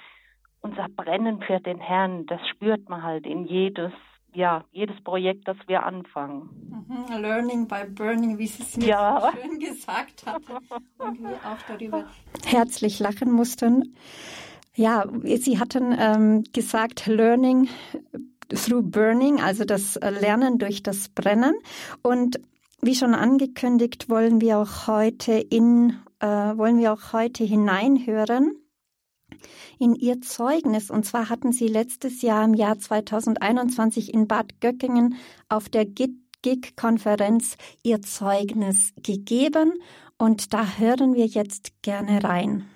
unser 0.61 0.89
Brennen 0.89 1.41
für 1.43 1.61
den 1.61 1.79
Herrn, 1.79 2.27
das 2.27 2.47
spürt 2.49 2.89
man 2.89 3.03
halt 3.03 3.25
in 3.25 3.47
jedes 3.47 3.93
ja, 4.35 4.65
jedes 4.73 5.01
Projekt, 5.03 5.47
das 5.47 5.57
wir 5.67 5.85
anfangen. 5.85 6.49
Mhm, 6.89 7.21
learning 7.21 7.69
by 7.69 7.85
burning, 7.89 8.39
wie 8.39 8.47
Sie 8.47 8.63
es 8.63 8.77
mir 8.77 8.87
ja. 8.87 9.33
so 9.33 9.41
schön 9.41 9.59
gesagt 9.59 10.27
haben 10.27 10.45
und 10.99 11.23
wir 11.23 11.37
auch 11.37 11.63
darüber 11.69 12.07
herzlich 12.47 12.99
lachen 12.99 13.31
mussten. 13.31 13.95
Ja, 14.75 15.05
Sie 15.23 15.59
hatten 15.59 15.95
ähm, 15.99 16.45
gesagt, 16.53 17.07
Learning 17.07 17.69
through 18.49 18.83
Burning, 18.83 19.41
also 19.41 19.65
das 19.65 19.97
Lernen 19.97 20.59
durch 20.59 20.83
das 20.83 21.11
Brennen. 21.11 21.55
Und 22.03 22.41
wie 22.81 22.95
schon 22.95 23.15
angekündigt, 23.15 24.09
wollen 24.09 24.41
wir 24.41 24.59
auch 24.59 24.87
heute 24.87 25.33
in, 25.33 25.99
äh, 26.21 26.27
wollen 26.27 26.79
wir 26.79 26.95
auch 26.95 27.13
heute 27.13 27.45
hineinhören 27.45 28.62
in 29.79 29.95
ihr 29.95 30.21
Zeugnis. 30.21 30.91
Und 30.91 31.05
zwar 31.05 31.29
hatten 31.29 31.53
sie 31.53 31.69
letztes 31.69 32.23
Jahr 32.23 32.45
im 32.45 32.55
Jahr 32.55 32.79
2021 32.79 34.13
in 34.13 34.29
Bad 34.29 34.61
Göckingen 34.61 35.17
auf 35.49 35.69
der 35.69 35.85
GIG-Konferenz 35.85 37.57
ihr 37.83 38.03
Zeugnis 38.03 38.93
gegeben. 39.03 39.75
Und 40.19 40.53
da 40.53 40.79
hören 40.79 41.15
wir 41.15 41.27
jetzt 41.27 41.73
gerne 41.83 42.23
rein. 42.23 42.69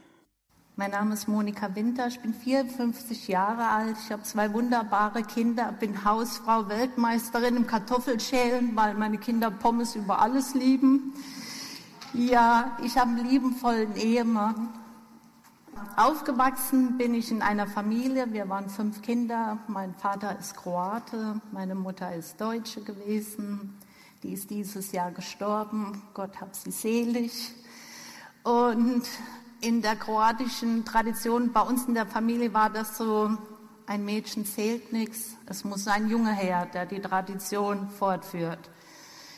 Mein 0.79 0.91
Name 0.91 1.15
ist 1.15 1.27
Monika 1.27 1.75
Winter, 1.75 2.07
ich 2.07 2.21
bin 2.21 2.35
54 2.35 3.29
Jahre 3.29 3.67
alt, 3.67 3.97
ich 4.05 4.13
habe 4.13 4.25
zwei 4.25 4.53
wunderbare 4.53 5.23
Kinder, 5.23 5.73
bin 5.73 6.05
Hausfrau, 6.05 6.69
Weltmeisterin 6.69 7.57
im 7.57 7.67
Kartoffelschälen, 7.67 8.77
weil 8.77 8.93
meine 8.93 9.17
Kinder 9.17 9.51
Pommes 9.51 9.97
über 9.97 10.21
alles 10.21 10.53
lieben. 10.53 11.15
Ja, 12.13 12.77
ich 12.85 12.99
habe 12.99 13.13
einen 13.13 13.27
liebenvollen 13.27 13.97
Ehemann 13.97 14.69
Aufgewachsen 15.97 16.99
bin 16.99 17.15
ich 17.15 17.31
in 17.31 17.43
einer 17.43 17.67
Familie. 17.67 18.33
Wir 18.33 18.49
waren 18.49 18.69
fünf 18.69 19.03
Kinder. 19.03 19.59
Mein 19.67 19.95
Vater 19.95 20.39
ist 20.39 20.57
Kroate, 20.57 21.41
meine 21.53 21.75
Mutter 21.75 22.15
ist 22.15 22.41
Deutsche 22.41 22.83
gewesen. 22.83 23.79
Die 24.23 24.33
ist 24.33 24.51
dieses 24.51 24.93
Jahr 24.93 25.11
gestorben. 25.11 26.03
Gott 26.15 26.41
hab 26.41 26.55
sie 26.55 26.71
selig. 26.71 27.53
Und 28.43 29.03
in 29.61 29.83
der 29.83 29.97
kroatischen 29.97 30.85
Tradition, 30.85 31.53
bei 31.53 31.63
uns 31.63 31.87
in 31.87 31.95
der 31.95 32.07
Familie 32.07 32.53
war 32.53 32.71
das 32.71 32.97
so, 32.99 33.37
ein 33.87 34.05
Mädchen 34.05 34.45
zählt 34.45 34.93
nichts. 34.93 35.37
Es 35.47 35.65
muss 35.65 35.87
ein 35.87 36.09
Junge 36.09 36.35
her, 36.35 36.67
der 36.67 36.87
die 36.87 37.01
Tradition 37.01 37.89
fortführt. 37.89 38.71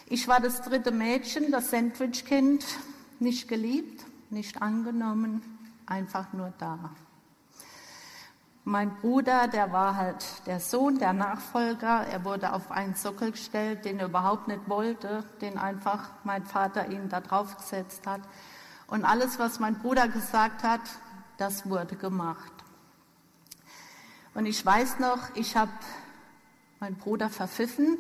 Ich 0.09 0.27
war 0.27 0.41
das 0.41 0.63
dritte 0.63 0.91
Mädchen, 0.91 1.51
das 1.51 1.71
Sandwichkind, 1.71 2.65
nicht 3.21 3.47
geliebt, 3.47 4.05
nicht 4.31 4.63
angenommen, 4.63 5.58
einfach 5.89 6.33
nur 6.33 6.53
da. 6.59 6.79
Mein 8.65 8.95
Bruder, 8.97 9.49
der 9.49 9.73
war 9.73 9.97
halt 9.97 10.47
der 10.47 10.61
Sohn, 10.61 10.99
der 10.99 11.15
Nachfolger. 11.15 12.07
Er 12.07 12.25
wurde 12.25 12.53
auf 12.53 12.71
einen 12.71 12.95
Sockel 12.95 13.31
gestellt, 13.33 13.87
den 13.87 13.99
er 13.99 14.07
überhaupt 14.07 14.47
nicht 14.47 14.69
wollte, 14.69 15.25
den 15.41 15.57
einfach 15.57 16.11
mein 16.25 16.45
Vater 16.45 16.89
ihm 16.89 17.09
da 17.09 17.21
drauf 17.21 17.57
gesetzt 17.57 18.07
hat. 18.07 18.21
Und 18.87 19.05
alles, 19.07 19.39
was 19.39 19.59
mein 19.59 19.79
Bruder 19.79 20.09
gesagt 20.09 20.65
hat, 20.65 20.83
das 21.39 21.69
wurde 21.69 21.97
gemacht. 21.97 22.53
Und 24.35 24.45
ich 24.45 24.65
weiß 24.65 24.99
noch, 24.99 25.35
ich 25.35 25.57
habe 25.57 25.73
meinen 26.81 26.97
Bruder 26.97 27.31
verpfiffen. 27.31 27.97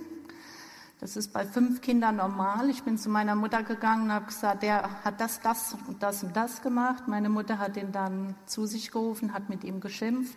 Das 1.00 1.17
ist 1.17 1.33
bei 1.33 1.47
fünf 1.47 1.81
Kindern 1.81 2.17
normal. 2.17 2.69
Ich 2.71 2.83
bin 2.83 2.99
zu 2.99 3.09
meiner 3.09 3.37
Mutter 3.37 3.62
gegangen 3.62 4.05
und 4.05 4.12
habe 4.12 4.26
gesagt, 4.26 4.64
der 4.64 5.05
hat 5.05 5.21
das, 5.21 5.40
das 5.40 5.76
und 5.87 6.02
das 6.02 6.25
und 6.25 6.35
das 6.37 6.61
gemacht. 6.61 7.07
Meine 7.07 7.28
Mutter 7.28 7.59
hat 7.59 7.76
ihn 7.76 7.93
dann 7.93 8.35
zu 8.47 8.67
sich 8.67 8.90
gerufen, 8.90 9.33
hat 9.33 9.49
mit 9.49 9.62
ihm 9.62 9.81
geschimpft. 9.81 10.37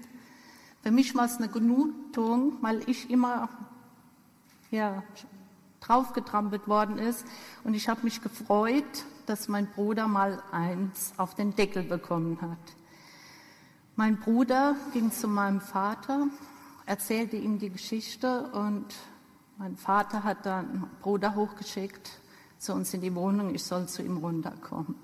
Für 0.84 0.91
mich 0.91 1.15
war 1.15 1.25
es 1.25 1.38
eine 1.38 1.48
Genugtuung, 1.48 2.58
weil 2.62 2.88
ich 2.88 3.10
immer 3.10 3.50
ja, 4.70 5.01
draufgetrampelt 5.80 6.68
worden 6.68 7.00
ist. 7.00 7.25
Und 7.63 7.74
ich 7.74 7.89
habe 7.89 8.01
mich 8.03 8.22
gefreut, 8.22 9.06
dass 9.25 9.48
mein 9.48 9.65
Bruder 9.65 10.08
mal 10.08 10.44
eins 10.51 11.13
auf 11.18 11.34
den 11.34 11.56
Deckel 11.56 11.82
bekommen 11.82 12.38
hat. 12.39 12.75
Mein 13.96 14.18
Bruder 14.18 14.75
ging 14.94 15.12
zu 15.12 15.27
meinem 15.27 15.60
Vater, 15.60 16.27
erzählte 16.86 17.36
ihm 17.36 17.58
die 17.58 17.72
Geschichte 17.72 18.44
und 18.51 18.86
mein 19.62 19.77
Vater 19.77 20.24
hat 20.24 20.48
dann 20.48 20.70
einen 20.72 20.89
Bruder 21.03 21.36
hochgeschickt 21.36 22.10
zu 22.58 22.74
uns 22.74 22.96
in 22.96 23.01
die 23.01 23.13
Wohnung, 23.13 23.53
ich 23.53 23.63
soll 23.63 23.88
zu 23.88 24.01
ihm 24.01 24.18
runterkommen. 24.18 24.96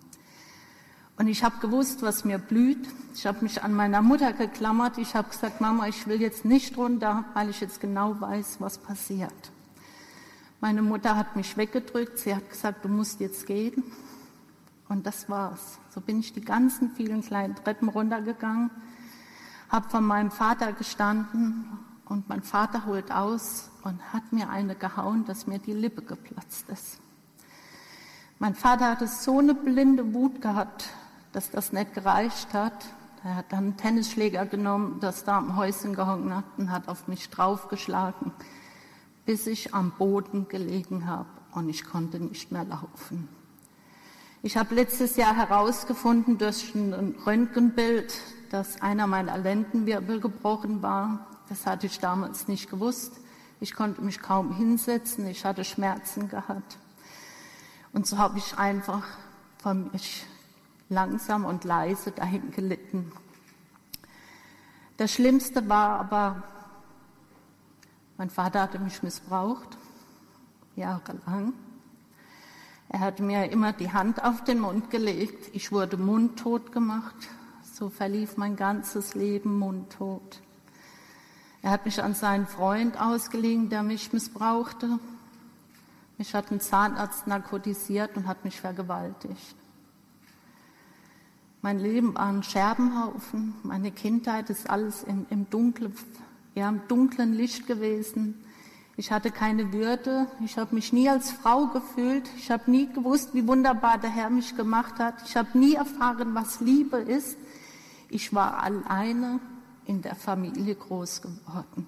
Und 1.15 1.27
ich 1.27 1.43
habe 1.43 1.59
gewusst, 1.59 2.01
was 2.01 2.25
mir 2.25 2.39
blüht. 2.39 2.87
Ich 3.13 3.27
habe 3.27 3.43
mich 3.43 3.61
an 3.61 3.75
meiner 3.75 4.01
Mutter 4.01 4.33
geklammert. 4.33 4.97
Ich 4.97 5.13
habe 5.13 5.29
gesagt, 5.29 5.61
Mama, 5.61 5.87
ich 5.87 6.07
will 6.07 6.19
jetzt 6.19 6.43
nicht 6.43 6.75
runter, 6.75 7.23
weil 7.35 7.51
ich 7.51 7.61
jetzt 7.61 7.79
genau 7.81 8.19
weiß, 8.19 8.57
was 8.57 8.79
passiert. 8.79 9.51
Meine 10.59 10.81
Mutter 10.81 11.15
hat 11.15 11.35
mich 11.35 11.55
weggedrückt. 11.55 12.17
Sie 12.17 12.35
hat 12.35 12.49
gesagt, 12.49 12.83
du 12.83 12.89
musst 12.89 13.19
jetzt 13.19 13.45
gehen. 13.45 13.83
Und 14.89 15.05
das 15.05 15.29
war's. 15.29 15.77
So 15.93 16.01
bin 16.01 16.19
ich 16.19 16.33
die 16.33 16.41
ganzen 16.41 16.89
vielen 16.95 17.21
kleinen 17.21 17.53
Treppen 17.53 17.89
runtergegangen, 17.89 18.71
habe 19.69 19.87
von 19.89 20.03
meinem 20.03 20.31
Vater 20.31 20.73
gestanden 20.73 21.86
und 22.09 22.29
mein 22.29 22.41
Vater 22.41 22.85
holt 22.85 23.11
aus 23.11 23.69
und 23.83 24.01
hat 24.13 24.31
mir 24.31 24.49
eine 24.49 24.75
gehauen, 24.75 25.25
dass 25.25 25.47
mir 25.47 25.59
die 25.59 25.73
Lippe 25.73 26.01
geplatzt 26.01 26.69
ist. 26.69 26.99
Mein 28.39 28.55
Vater 28.55 28.91
hatte 28.91 29.07
so 29.07 29.39
eine 29.39 29.55
blinde 29.55 30.13
Wut 30.13 30.41
gehabt, 30.41 30.89
dass 31.31 31.49
das 31.49 31.73
nicht 31.73 31.93
gereicht 31.93 32.53
hat. 32.53 32.85
Er 33.23 33.35
hat 33.35 33.51
dann 33.51 33.59
einen 33.59 33.77
Tennisschläger 33.77 34.45
genommen, 34.45 34.99
das 34.99 35.23
da 35.23 35.37
am 35.37 35.57
Häuschen 35.57 35.95
gehangen 35.95 36.35
hat 36.35 36.45
und 36.57 36.71
hat 36.71 36.87
auf 36.87 37.07
mich 37.07 37.29
draufgeschlagen, 37.29 38.31
bis 39.25 39.47
ich 39.47 39.73
am 39.73 39.91
Boden 39.91 40.47
gelegen 40.47 41.07
habe 41.07 41.29
und 41.51 41.67
ich 41.67 41.83
konnte 41.83 42.19
nicht 42.19 42.51
mehr 42.51 42.63
laufen. 42.63 43.27
Ich 44.43 44.55
habe 44.55 44.75
letztes 44.75 45.15
Jahr 45.17 45.35
herausgefunden 45.35 46.37
durch 46.37 46.73
ein 46.75 47.15
Röntgenbild, 47.25 48.13
dass 48.51 48.81
einer 48.81 49.07
meiner 49.07 49.37
Lendenwirbel 49.37 50.19
gebrochen 50.21 50.83
war. 50.83 51.25
Das 51.49 51.65
hatte 51.65 51.85
ich 51.87 51.99
damals 51.99 52.47
nicht 52.47 52.69
gewusst. 52.69 53.13
Ich 53.59 53.73
konnte 53.73 54.01
mich 54.01 54.21
kaum 54.21 54.55
hinsetzen, 54.55 55.25
ich 55.27 55.43
hatte 55.45 55.63
Schmerzen 55.63 56.29
gehabt. 56.29 56.77
Und 57.93 58.05
so 58.05 58.17
habe 58.17 58.37
ich 58.37 58.57
einfach 58.57 59.03
von 59.57 59.89
mich 59.91 60.25
langsam 60.89 61.45
und 61.45 61.63
leise 61.63 62.11
dahin 62.11 62.51
gelitten. 62.51 63.11
Das 64.97 65.13
Schlimmste 65.13 65.67
war 65.69 65.99
aber, 65.99 66.43
mein 68.17 68.29
Vater 68.29 68.61
hatte 68.61 68.79
mich 68.79 69.01
missbraucht, 69.01 69.77
jahrelang. 70.75 71.53
Er 72.89 72.99
hat 72.99 73.19
mir 73.19 73.51
immer 73.51 73.73
die 73.73 73.91
Hand 73.91 74.23
auf 74.23 74.43
den 74.43 74.59
Mund 74.59 74.89
gelegt. 74.89 75.49
Ich 75.53 75.71
wurde 75.71 75.97
mundtot 75.97 76.71
gemacht. 76.71 77.15
So 77.73 77.89
verlief 77.89 78.37
mein 78.37 78.55
ganzes 78.55 79.13
Leben 79.13 79.59
mundtot. 79.59 80.41
Er 81.61 81.71
hat 81.71 81.85
mich 81.85 82.01
an 82.01 82.13
seinen 82.13 82.47
Freund 82.47 82.99
ausgelegen, 82.99 83.69
der 83.69 83.83
mich 83.83 84.13
missbrauchte. 84.13 84.99
Mich 86.17 86.33
hat 86.33 86.51
ein 86.51 86.59
Zahnarzt 86.59 87.27
narkotisiert 87.27 88.15
und 88.15 88.27
hat 88.27 88.43
mich 88.43 88.59
vergewaltigt. 88.59 89.55
Mein 91.61 91.79
Leben 91.79 92.15
war 92.15 92.27
ein 92.27 92.43
Scherbenhaufen. 92.43 93.55
Meine 93.63 93.91
Kindheit 93.91 94.49
ist 94.49 94.69
alles 94.69 95.03
im, 95.03 95.25
im, 95.29 95.49
dunklen, 95.49 95.93
ja, 96.55 96.69
im 96.69 96.81
dunklen 96.87 97.33
Licht 97.33 97.67
gewesen. 97.67 98.43
Ich 98.95 99.11
hatte 99.11 99.31
keine 99.31 99.73
Würde. 99.73 100.27
Ich 100.43 100.57
habe 100.57 100.73
mich 100.73 100.93
nie 100.93 101.09
als 101.09 101.31
Frau 101.31 101.67
gefühlt. 101.67 102.29
Ich 102.37 102.49
habe 102.49 102.69
nie 102.69 102.87
gewusst, 102.87 103.33
wie 103.33 103.47
wunderbar 103.47 103.97
der 103.97 104.09
Herr 104.09 104.29
mich 104.29 104.55
gemacht 104.55 104.99
hat. 104.99 105.15
Ich 105.25 105.35
habe 105.35 105.57
nie 105.57 105.75
erfahren, 105.75 106.33
was 106.33 106.61
Liebe 106.61 106.97
ist. 106.97 107.37
Ich 108.09 108.33
war 108.33 108.63
alleine 108.63 109.39
in 109.87 110.01
der 110.01 110.15
Familie 110.15 110.75
groß 110.75 111.21
geworden. 111.21 111.87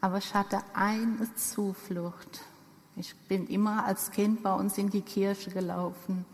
Aber 0.00 0.18
ich 0.18 0.34
hatte 0.34 0.60
eine 0.74 1.34
Zuflucht. 1.34 2.40
Ich 2.96 3.14
bin 3.28 3.46
immer 3.46 3.84
als 3.84 4.10
Kind 4.10 4.42
bei 4.42 4.52
uns 4.52 4.78
in 4.78 4.90
die 4.90 5.02
Kirche 5.02 5.50
gelaufen. 5.50 6.24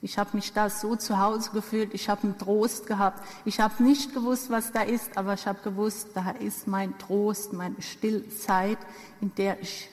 Ich 0.00 0.18
habe 0.18 0.30
mich 0.34 0.52
da 0.52 0.68
so 0.68 0.96
zu 0.96 1.18
Hause 1.18 1.50
gefühlt, 1.52 1.94
ich 1.94 2.10
habe 2.10 2.24
einen 2.24 2.38
Trost 2.38 2.86
gehabt. 2.86 3.26
Ich 3.46 3.58
habe 3.58 3.82
nicht 3.82 4.12
gewusst, 4.12 4.50
was 4.50 4.70
da 4.70 4.82
ist, 4.82 5.16
aber 5.16 5.34
ich 5.34 5.46
habe 5.46 5.60
gewusst, 5.62 6.08
da 6.14 6.30
ist 6.32 6.66
mein 6.66 6.96
Trost, 6.98 7.54
meine 7.54 7.80
Stillzeit, 7.80 8.78
in 9.22 9.34
der 9.34 9.60
ich 9.62 9.88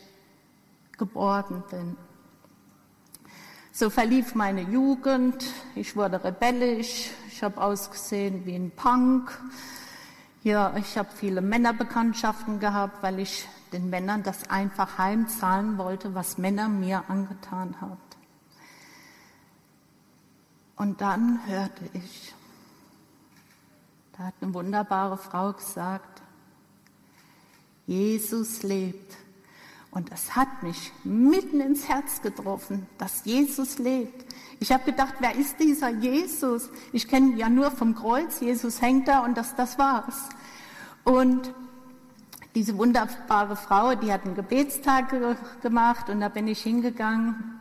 geborgen 0.97 1.63
bin. 1.69 1.95
So 3.71 3.89
verlief 3.89 4.35
meine 4.35 4.63
Jugend, 4.63 5.45
ich 5.75 5.95
wurde 5.95 6.21
rebellisch, 6.21 7.09
ich 7.29 7.41
habe 7.41 7.61
ausgesehen 7.61 8.45
wie 8.45 8.55
ein 8.55 8.71
Punk. 8.71 9.31
Ja, 10.43 10.75
ich 10.75 10.97
habe 10.97 11.09
viele 11.15 11.39
Männerbekanntschaften 11.39 12.59
gehabt, 12.59 13.03
weil 13.03 13.19
ich 13.19 13.47
den 13.71 13.91
Männern 13.91 14.23
das 14.23 14.49
einfach 14.49 14.97
heimzahlen 14.97 15.77
wollte, 15.77 16.15
was 16.15 16.39
Männer 16.39 16.67
mir 16.67 17.03
angetan 17.09 17.79
haben. 17.79 17.97
Und 20.75 20.99
dann 20.99 21.45
hörte 21.45 21.87
ich, 21.93 22.33
da 24.17 24.23
hat 24.23 24.33
eine 24.41 24.51
wunderbare 24.55 25.15
Frau 25.15 25.53
gesagt, 25.53 26.23
Jesus 27.85 28.63
lebt. 28.63 29.15
Und 29.91 30.11
das 30.11 30.35
hat 30.35 30.63
mich 30.63 30.91
mitten 31.03 31.61
ins 31.61 31.87
Herz 31.87 32.23
getroffen, 32.23 32.87
dass 32.97 33.25
Jesus 33.25 33.77
lebt. 33.77 34.30
Ich 34.61 34.71
habe 34.71 34.83
gedacht, 34.83 35.15
wer 35.21 35.35
ist 35.35 35.59
dieser 35.59 35.89
Jesus? 35.89 36.69
Ich 36.93 37.07
kenne 37.07 37.31
ihn 37.31 37.37
ja 37.37 37.49
nur 37.49 37.71
vom 37.71 37.95
Kreuz, 37.95 38.41
Jesus 38.41 38.79
hängt 38.79 39.07
da 39.07 39.25
und 39.25 39.35
das, 39.35 39.55
das 39.55 39.79
war's. 39.79 40.29
Und 41.03 41.51
diese 42.53 42.77
wunderbare 42.77 43.55
Frau, 43.55 43.95
die 43.95 44.13
hat 44.13 44.23
einen 44.23 44.35
Gebetstag 44.35 45.15
gemacht 45.63 46.11
und 46.11 46.19
da 46.19 46.29
bin 46.29 46.47
ich 46.47 46.61
hingegangen 46.61 47.59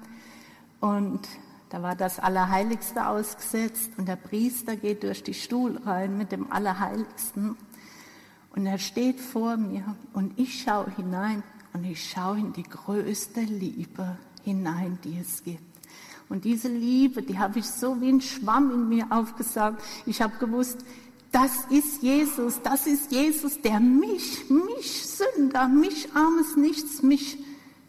und 0.80 1.26
da 1.70 1.82
war 1.82 1.96
das 1.96 2.18
Allerheiligste 2.18 3.06
ausgesetzt 3.06 3.92
und 3.96 4.06
der 4.06 4.16
Priester 4.16 4.76
geht 4.76 5.02
durch 5.02 5.22
die 5.22 5.32
Stuhl 5.32 5.78
rein 5.78 6.18
mit 6.18 6.32
dem 6.32 6.52
Allerheiligsten 6.52 7.56
und 8.54 8.66
er 8.66 8.78
steht 8.78 9.20
vor 9.20 9.56
mir 9.56 9.96
und 10.12 10.38
ich 10.38 10.62
schaue 10.62 10.90
hinein 10.96 11.42
und 11.72 11.82
ich 11.84 12.10
schaue 12.10 12.40
in 12.40 12.52
die 12.52 12.64
größte 12.64 13.40
Liebe 13.40 14.18
hinein, 14.44 14.98
die 15.02 15.18
es 15.18 15.42
gibt. 15.42 15.69
Und 16.30 16.44
diese 16.44 16.68
Liebe, 16.68 17.22
die 17.22 17.38
habe 17.38 17.58
ich 17.58 17.66
so 17.66 18.00
wie 18.00 18.08
ein 18.08 18.20
Schwamm 18.20 18.70
in 18.70 18.88
mir 18.88 19.06
aufgesaugt. 19.10 19.82
Ich 20.06 20.22
habe 20.22 20.38
gewusst, 20.38 20.78
das 21.32 21.66
ist 21.70 22.02
Jesus, 22.02 22.62
das 22.62 22.86
ist 22.86 23.10
Jesus, 23.10 23.60
der 23.60 23.80
mich, 23.80 24.48
mich 24.48 25.06
Sünder, 25.06 25.68
mich 25.68 26.08
armes 26.14 26.56
Nichts, 26.56 27.02
mich, 27.02 27.36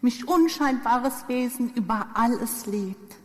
mich 0.00 0.26
unscheinbares 0.26 1.28
Wesen 1.28 1.72
über 1.74 2.08
alles 2.14 2.66
liebt. 2.66 3.16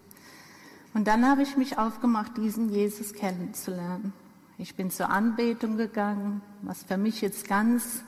Und 0.94 1.08
dann 1.08 1.28
habe 1.28 1.42
ich 1.42 1.58
mich 1.58 1.80
aufgemacht, 1.80 2.38
diesen 2.38 2.70
Jesus 2.70 3.14
kennenzulernen. 3.14 4.14
Ich 4.60 4.76
bin 4.76 4.92
zur 4.92 5.10
Anbetung 5.10 5.78
gegangen. 5.78 6.42
Was 6.62 6.84
für 6.84 6.98
mich 6.98 7.22
jetzt 7.22 7.48
ganz 7.48 8.04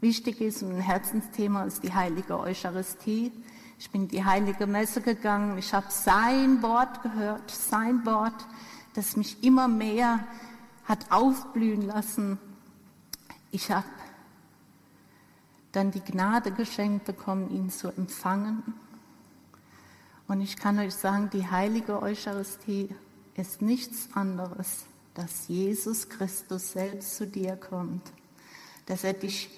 wichtig 0.00 0.40
ist 0.42 0.62
und 0.62 0.72
ein 0.72 0.80
Herzensthema 0.80 1.64
ist 1.64 1.82
die 1.82 1.94
heilige 1.94 2.38
Eucharistie. 2.38 3.32
Ich 3.82 3.90
bin 3.90 4.02
in 4.02 4.08
die 4.08 4.24
heilige 4.24 4.68
Messe 4.68 5.00
gegangen. 5.00 5.58
Ich 5.58 5.74
habe 5.74 5.88
sein 5.90 6.62
Wort 6.62 7.02
gehört, 7.02 7.50
sein 7.50 8.06
Wort, 8.06 8.46
das 8.94 9.16
mich 9.16 9.42
immer 9.42 9.66
mehr 9.66 10.24
hat 10.84 11.10
aufblühen 11.10 11.82
lassen. 11.82 12.38
Ich 13.50 13.72
habe 13.72 13.88
dann 15.72 15.90
die 15.90 16.00
Gnade 16.00 16.52
geschenkt 16.52 17.06
bekommen, 17.06 17.50
ihn 17.50 17.70
zu 17.70 17.88
empfangen. 17.88 18.62
Und 20.28 20.42
ich 20.42 20.56
kann 20.56 20.78
euch 20.78 20.94
sagen, 20.94 21.28
die 21.32 21.50
heilige 21.50 22.00
Eucharistie 22.00 22.94
ist 23.34 23.62
nichts 23.62 24.10
anderes 24.14 24.86
dass 25.14 25.48
Jesus 25.48 26.08
Christus 26.08 26.72
selbst 26.72 27.16
zu 27.16 27.26
dir 27.26 27.56
kommt, 27.56 28.12
dass 28.86 29.04
er 29.04 29.12
dich 29.12 29.50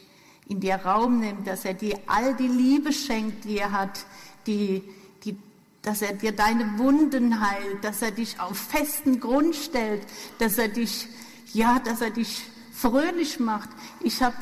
in 0.47 0.61
dir 0.61 0.77
Raum 0.77 1.21
nimmt, 1.21 1.47
dass 1.47 1.65
er 1.65 1.75
dir 1.75 1.99
all 2.07 2.35
die 2.35 2.49
Liebe 2.49 2.93
schenkt, 2.93 3.45
die 3.45 3.59
er 3.59 3.73
hat, 3.73 4.05
die, 4.47 4.83
die, 5.25 5.37
dass 5.83 6.03
er 6.03 6.13
dir 6.13 6.33
deine 6.33 6.79
Wunden 6.79 7.41
heilt, 7.41 7.83
dass 7.83 8.03
er 8.03 8.11
dich 8.11 8.39
auf 8.41 8.57
festen 8.57 9.21
Grund 9.21 9.57
stellt, 9.57 10.07
dass 10.39 10.59
er 10.59 10.69
dich, 10.69 11.09
ja, 11.53 11.79
dass 11.79 12.01
er 12.01 12.11
dich 12.11 12.43
fröhlich 12.73 13.41
macht. 13.41 13.71
Ich 14.01 14.23
habe 14.23 14.37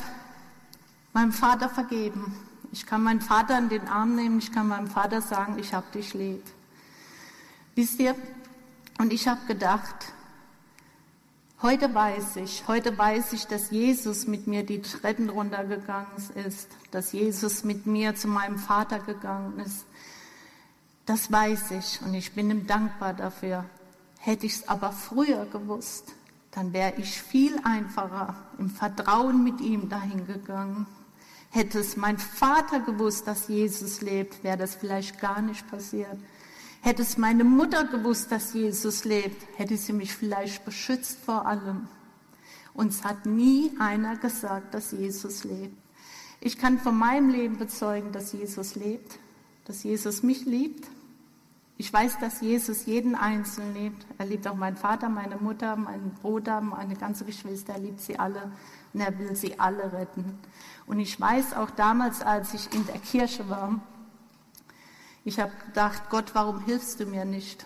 meinem 1.13 1.33
Vater 1.33 1.69
vergeben. 1.69 2.35
Ich 2.73 2.87
kann 2.87 3.03
meinen 3.03 3.21
Vater 3.21 3.59
in 3.59 3.69
den 3.69 3.87
Arm 3.87 4.17
nehmen, 4.17 4.39
ich 4.39 4.51
kann 4.51 4.67
meinem 4.67 4.87
Vater 4.87 5.21
sagen, 5.21 5.59
ich 5.59 5.75
habe 5.75 5.87
dich 5.93 6.15
lieb. 6.15 6.43
Wisst 7.75 8.01
ihr? 8.01 8.15
Und 8.99 9.13
ich 9.13 9.29
habe 9.29 9.45
gedacht, 9.47 9.95
heute 11.63 11.95
weiß 11.95 12.37
ich, 12.37 12.65
heute 12.67 12.97
weiß 12.97 13.33
ich, 13.35 13.47
dass 13.47 13.71
Jesus 13.71 14.27
mit 14.27 14.47
mir 14.47 14.65
die 14.65 14.83
Treppen 14.83 15.31
runtergegangen 15.31 16.07
ist, 16.47 16.69
dass 16.91 17.13
Jesus 17.13 17.63
mit 17.63 17.87
mir 17.87 18.17
zu 18.17 18.29
meinem 18.29 18.59
Vater 18.59 18.99
gegangen 18.99 19.61
ist. 19.61 19.85
Das 21.07 21.31
weiß 21.31 21.71
ich 21.73 22.01
und 22.03 22.15
ich 22.15 22.33
bin 22.33 22.51
ihm 22.51 22.67
dankbar 22.67 23.15
dafür. 23.15 23.65
Hätte 24.19 24.47
ich 24.47 24.55
es 24.55 24.69
aber 24.69 24.93
früher 24.93 25.47
gewusst, 25.47 26.13
dann 26.51 26.73
wäre 26.73 26.95
ich 26.97 27.21
viel 27.21 27.59
einfacher 27.65 28.37
im 28.59 28.69
Vertrauen 28.69 29.43
mit 29.43 29.61
ihm 29.61 29.89
dahin 29.89 30.27
gegangen. 30.27 30.87
Hätte 31.51 31.81
es 31.81 31.97
mein 31.97 32.19
Vater 32.19 32.81
gewusst, 32.81 33.27
dass 33.27 33.49
Jesus 33.49 34.01
lebt, 34.01 34.43
wäre 34.43 34.59
das 34.59 34.75
vielleicht 34.75 35.21
gar 35.21 35.43
nicht 35.43 35.69
passiert. 35.71 36.19
Hätte 36.85 37.03
es 37.03 37.17
meine 37.17 37.45
Mutter 37.45 37.85
gewusst, 37.85 38.33
dass 38.33 38.55
Jesus 38.55 39.05
lebt, 39.05 39.47
hätte 39.57 39.77
sie 39.77 39.93
mich 39.93 40.13
vielleicht 40.17 40.65
beschützt 40.65 41.17
vor 41.25 41.47
allem. 41.47 41.87
Uns 42.75 43.05
hat 43.05 43.25
nie 43.25 43.71
einer 43.79 44.17
gesagt, 44.17 44.75
dass 44.75 44.91
Jesus 44.91 45.45
lebt. 45.45 45.77
Ich 46.41 46.59
kann 46.59 46.81
von 46.81 46.99
meinem 46.99 47.31
Leben 47.31 47.57
bezeugen, 47.57 48.11
dass 48.11 48.33
Jesus 48.33 48.75
lebt, 48.75 49.21
dass 49.65 49.85
Jesus 49.85 50.25
mich 50.25 50.45
liebt. 50.45 50.89
Ich 51.79 51.93
weiß, 51.93 52.19
dass 52.19 52.41
Jesus 52.41 52.85
jeden 52.87 53.15
Einzelnen 53.15 53.75
liebt. 53.75 54.05
Er 54.19 54.27
liebt 54.27 54.49
auch 54.49 54.57
meinen 54.57 54.77
Vater, 54.77 55.09
meine 55.09 55.37
Mutter, 55.37 55.77
meinen 55.77 56.11
Bruder, 56.15 56.61
meine 56.61 56.97
ganze 56.97 57.25
Geschwister. 57.25 57.75
Er 57.75 57.79
liebt 57.79 58.01
sie 58.01 58.19
alle 58.19 58.51
und 58.93 59.01
er 59.01 59.17
will 59.21 59.37
sie 59.37 59.61
alle 59.61 59.93
retten. 59.93 60.37
Und 60.87 60.99
ich 60.99 61.21
weiß 61.21 61.55
auch 61.55 61.71
damals, 61.71 62.23
als 62.23 62.55
ich 62.55 62.75
in 62.75 62.85
der 62.87 62.99
Kirche 62.99 63.49
war, 63.49 63.81
ich 65.25 65.39
habe 65.39 65.53
gedacht, 65.67 66.11
Gott, 66.11 66.35
warum 66.35 66.65
hilfst 66.65 67.01
du 67.01 67.07
mir 67.07 67.25
nicht? 67.25 67.65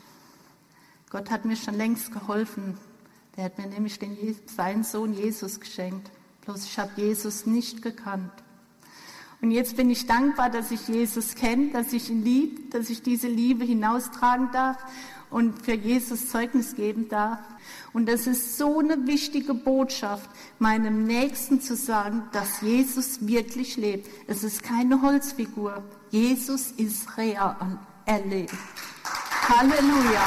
Gott 1.11 1.31
hat 1.31 1.45
mir 1.45 1.57
schon 1.57 1.75
längst 1.75 2.13
geholfen. 2.13 2.77
Der 3.37 3.45
hat 3.45 3.59
mir 3.59 3.67
nämlich 3.67 3.99
den, 3.99 4.17
seinen 4.47 4.85
Sohn 4.85 5.13
Jesus 5.13 5.61
geschenkt. 5.61 6.11
Bloß 6.45 6.65
ich 6.65 6.79
habe 6.79 6.91
Jesus 6.97 7.47
nicht 7.47 7.83
gekannt. 7.83 8.33
Und 9.43 9.51
jetzt 9.51 9.77
bin 9.77 9.91
ich 9.91 10.07
dankbar, 10.07 10.51
dass 10.51 10.71
ich 10.71 10.89
Jesus 10.89 11.35
kenne, 11.35 11.71
dass 11.71 11.93
ich 11.93 12.11
ihn 12.11 12.25
liebe, 12.25 12.71
dass 12.71 12.89
ich 12.91 13.03
diese 13.03 13.29
Liebe 13.29 13.65
hinaustragen 13.65 14.51
darf 14.53 14.79
und 15.31 15.63
für 15.63 15.75
Jesus 15.75 16.31
Zeugnis 16.31 16.75
geben 16.75 17.09
darf. 17.09 17.41
Und 17.93 18.09
das 18.09 18.27
ist 18.27 18.57
so 18.57 18.79
eine 18.79 19.07
wichtige 19.07 19.55
Botschaft, 19.55 20.31
meinem 20.59 21.05
Nächsten 21.05 21.61
zu 21.61 21.77
sagen, 21.77 22.23
dass 22.33 22.61
Jesus 22.61 23.27
wirklich 23.27 23.77
lebt. 23.77 24.09
Es 24.27 24.45
ist 24.45 24.63
keine 24.63 25.03
Holzfigur. 25.03 25.83
Jesus 26.17 26.71
ist 26.79 27.19
real. 27.19 27.55
erlebt. 28.07 28.55
Halleluja. 29.51 30.27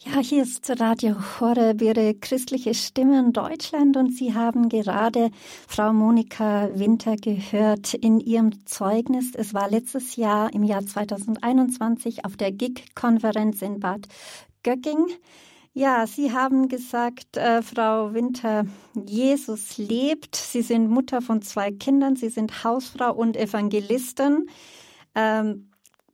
Ja, 0.00 0.18
hier 0.18 0.42
ist 0.42 0.68
Radio 0.80 1.14
Horeb, 1.38 1.82
Ihre 1.82 2.14
christliche 2.14 2.74
Stimme 2.74 3.20
in 3.20 3.32
Deutschland 3.32 3.96
und 3.96 4.10
Sie 4.10 4.34
haben 4.34 4.68
gerade 4.68 5.30
Frau 5.68 5.92
Monika 5.92 6.68
Winter 6.74 7.14
gehört 7.14 7.94
in 7.94 8.18
ihrem 8.18 8.66
Zeugnis. 8.66 9.36
Es 9.36 9.54
war 9.54 9.70
letztes 9.70 10.16
Jahr 10.16 10.52
im 10.52 10.64
Jahr 10.64 10.84
2021 10.84 12.24
auf 12.24 12.36
der 12.36 12.50
GIG-Konferenz 12.50 13.62
in 13.62 13.78
Bad 13.78 14.08
Göcking. 14.64 15.06
Ja, 15.76 16.06
Sie 16.06 16.30
haben 16.30 16.68
gesagt, 16.68 17.36
äh, 17.36 17.60
Frau 17.60 18.14
Winter, 18.14 18.64
Jesus 18.94 19.76
lebt. 19.76 20.36
Sie 20.36 20.62
sind 20.62 20.88
Mutter 20.88 21.20
von 21.20 21.42
zwei 21.42 21.72
Kindern. 21.72 22.14
Sie 22.14 22.28
sind 22.28 22.62
Hausfrau 22.62 23.12
und 23.12 23.36
Evangelistin. 23.36 24.48
Ähm, 25.16 25.72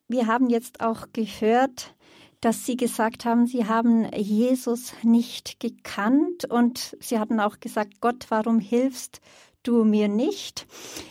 wir 0.08 0.26
haben 0.26 0.48
jetzt 0.48 0.80
auch 0.80 1.08
gehört, 1.12 1.94
dass 2.40 2.64
Sie 2.64 2.78
gesagt 2.78 3.26
haben, 3.26 3.46
Sie 3.46 3.66
haben 3.66 4.10
Jesus 4.14 4.94
nicht 5.02 5.60
gekannt 5.60 6.46
und 6.46 6.96
Sie 6.98 7.18
hatten 7.18 7.38
auch 7.38 7.60
gesagt, 7.60 8.00
Gott, 8.00 8.26
warum 8.30 8.60
hilfst 8.60 9.20
du 9.62 9.84
mir 9.84 10.08
nicht? 10.08 10.66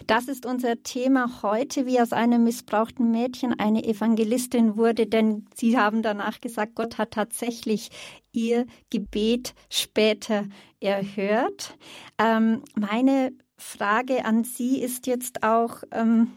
Das 0.07 0.27
ist 0.27 0.45
unser 0.45 0.81
Thema 0.81 1.43
heute, 1.43 1.85
wie 1.85 2.01
aus 2.01 2.13
einem 2.13 2.43
missbrauchten 2.43 3.11
Mädchen 3.11 3.59
eine 3.59 3.83
Evangelistin 3.83 4.75
wurde, 4.75 5.05
denn 5.05 5.45
Sie 5.55 5.77
haben 5.77 6.01
danach 6.01 6.41
gesagt, 6.41 6.75
Gott 6.75 6.97
hat 6.97 7.11
tatsächlich 7.11 7.89
Ihr 8.31 8.65
Gebet 8.89 9.53
später 9.69 10.45
erhört. 10.79 11.77
Ähm, 12.17 12.63
meine 12.75 13.31
Frage 13.57 14.25
an 14.25 14.43
Sie 14.43 14.81
ist 14.81 15.07
jetzt 15.07 15.43
auch, 15.43 15.83
ähm, 15.91 16.31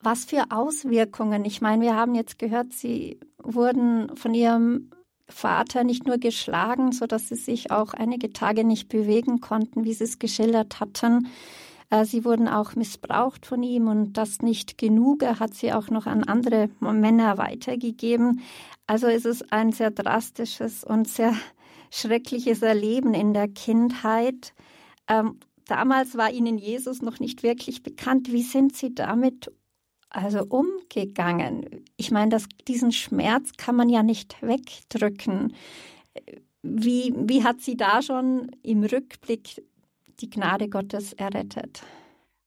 was 0.00 0.24
für 0.24 0.44
Auswirkungen? 0.50 1.44
Ich 1.44 1.60
meine, 1.60 1.82
wir 1.82 1.96
haben 1.96 2.14
jetzt 2.14 2.38
gehört, 2.38 2.72
Sie 2.72 3.18
wurden 3.42 4.14
von 4.16 4.34
ihrem 4.34 4.90
Vater 5.28 5.84
nicht 5.84 6.06
nur 6.06 6.18
geschlagen, 6.18 6.92
so 6.92 7.06
dass 7.06 7.28
sie 7.28 7.36
sich 7.36 7.70
auch 7.70 7.92
einige 7.92 8.32
Tage 8.32 8.64
nicht 8.64 8.88
bewegen 8.88 9.40
konnten, 9.40 9.84
wie 9.84 9.92
sie 9.92 10.04
es 10.04 10.18
geschildert 10.18 10.80
hatten. 10.80 11.28
Äh, 11.90 12.04
sie 12.04 12.24
wurden 12.24 12.48
auch 12.48 12.74
missbraucht 12.74 13.46
von 13.46 13.62
ihm 13.62 13.88
und 13.88 14.14
das 14.14 14.40
nicht 14.40 14.78
genug. 14.78 15.22
Er 15.22 15.40
hat 15.40 15.54
sie 15.54 15.72
auch 15.72 15.90
noch 15.90 16.06
an 16.06 16.24
andere 16.24 16.70
Männer 16.80 17.38
weitergegeben. 17.38 18.40
Also 18.86 19.06
es 19.06 19.24
ist 19.24 19.52
ein 19.52 19.72
sehr 19.72 19.90
drastisches 19.90 20.84
und 20.84 21.08
sehr 21.08 21.34
schreckliches 21.90 22.62
Erleben 22.62 23.14
in 23.14 23.32
der 23.32 23.48
Kindheit. 23.48 24.54
Ähm, 25.08 25.38
damals 25.66 26.16
war 26.16 26.30
Ihnen 26.30 26.58
Jesus 26.58 27.02
noch 27.02 27.20
nicht 27.20 27.42
wirklich 27.42 27.82
bekannt. 27.82 28.32
Wie 28.32 28.42
sind 28.42 28.76
Sie 28.76 28.94
damit 28.94 29.50
also 30.10 30.44
umgegangen? 30.48 31.84
Ich 31.96 32.10
meine, 32.10 32.30
das, 32.30 32.46
diesen 32.66 32.92
Schmerz 32.92 33.52
kann 33.56 33.76
man 33.76 33.88
ja 33.88 34.02
nicht 34.02 34.36
wegdrücken. 34.42 35.54
Wie, 36.62 37.14
wie 37.16 37.44
hat 37.44 37.60
sie 37.60 37.76
da 37.76 38.02
schon 38.02 38.50
im 38.62 38.82
Rückblick 38.82 39.62
die 40.20 40.30
Gnade 40.30 40.68
Gottes 40.68 41.12
errettet? 41.14 41.82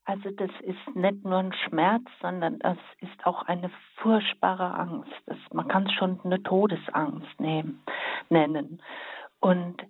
Also 0.06 0.30
das 0.32 0.50
ist 0.62 0.96
nicht 0.96 1.24
nur 1.24 1.38
ein 1.38 1.54
Schmerz, 1.54 2.04
sondern 2.22 2.60
das 2.60 2.78
ist 3.00 3.26
auch 3.26 3.44
eine 3.44 3.70
furchtbare 3.98 4.74
Angst. 4.74 5.12
Das, 5.28 5.38
man 5.54 5.68
kann 5.68 5.86
es 5.86 5.94
schon 5.94 6.20
eine 6.24 6.42
Todesangst 6.42 7.40
nehmen, 7.40 7.82
nennen. 8.30 8.82
Und 9.40 9.82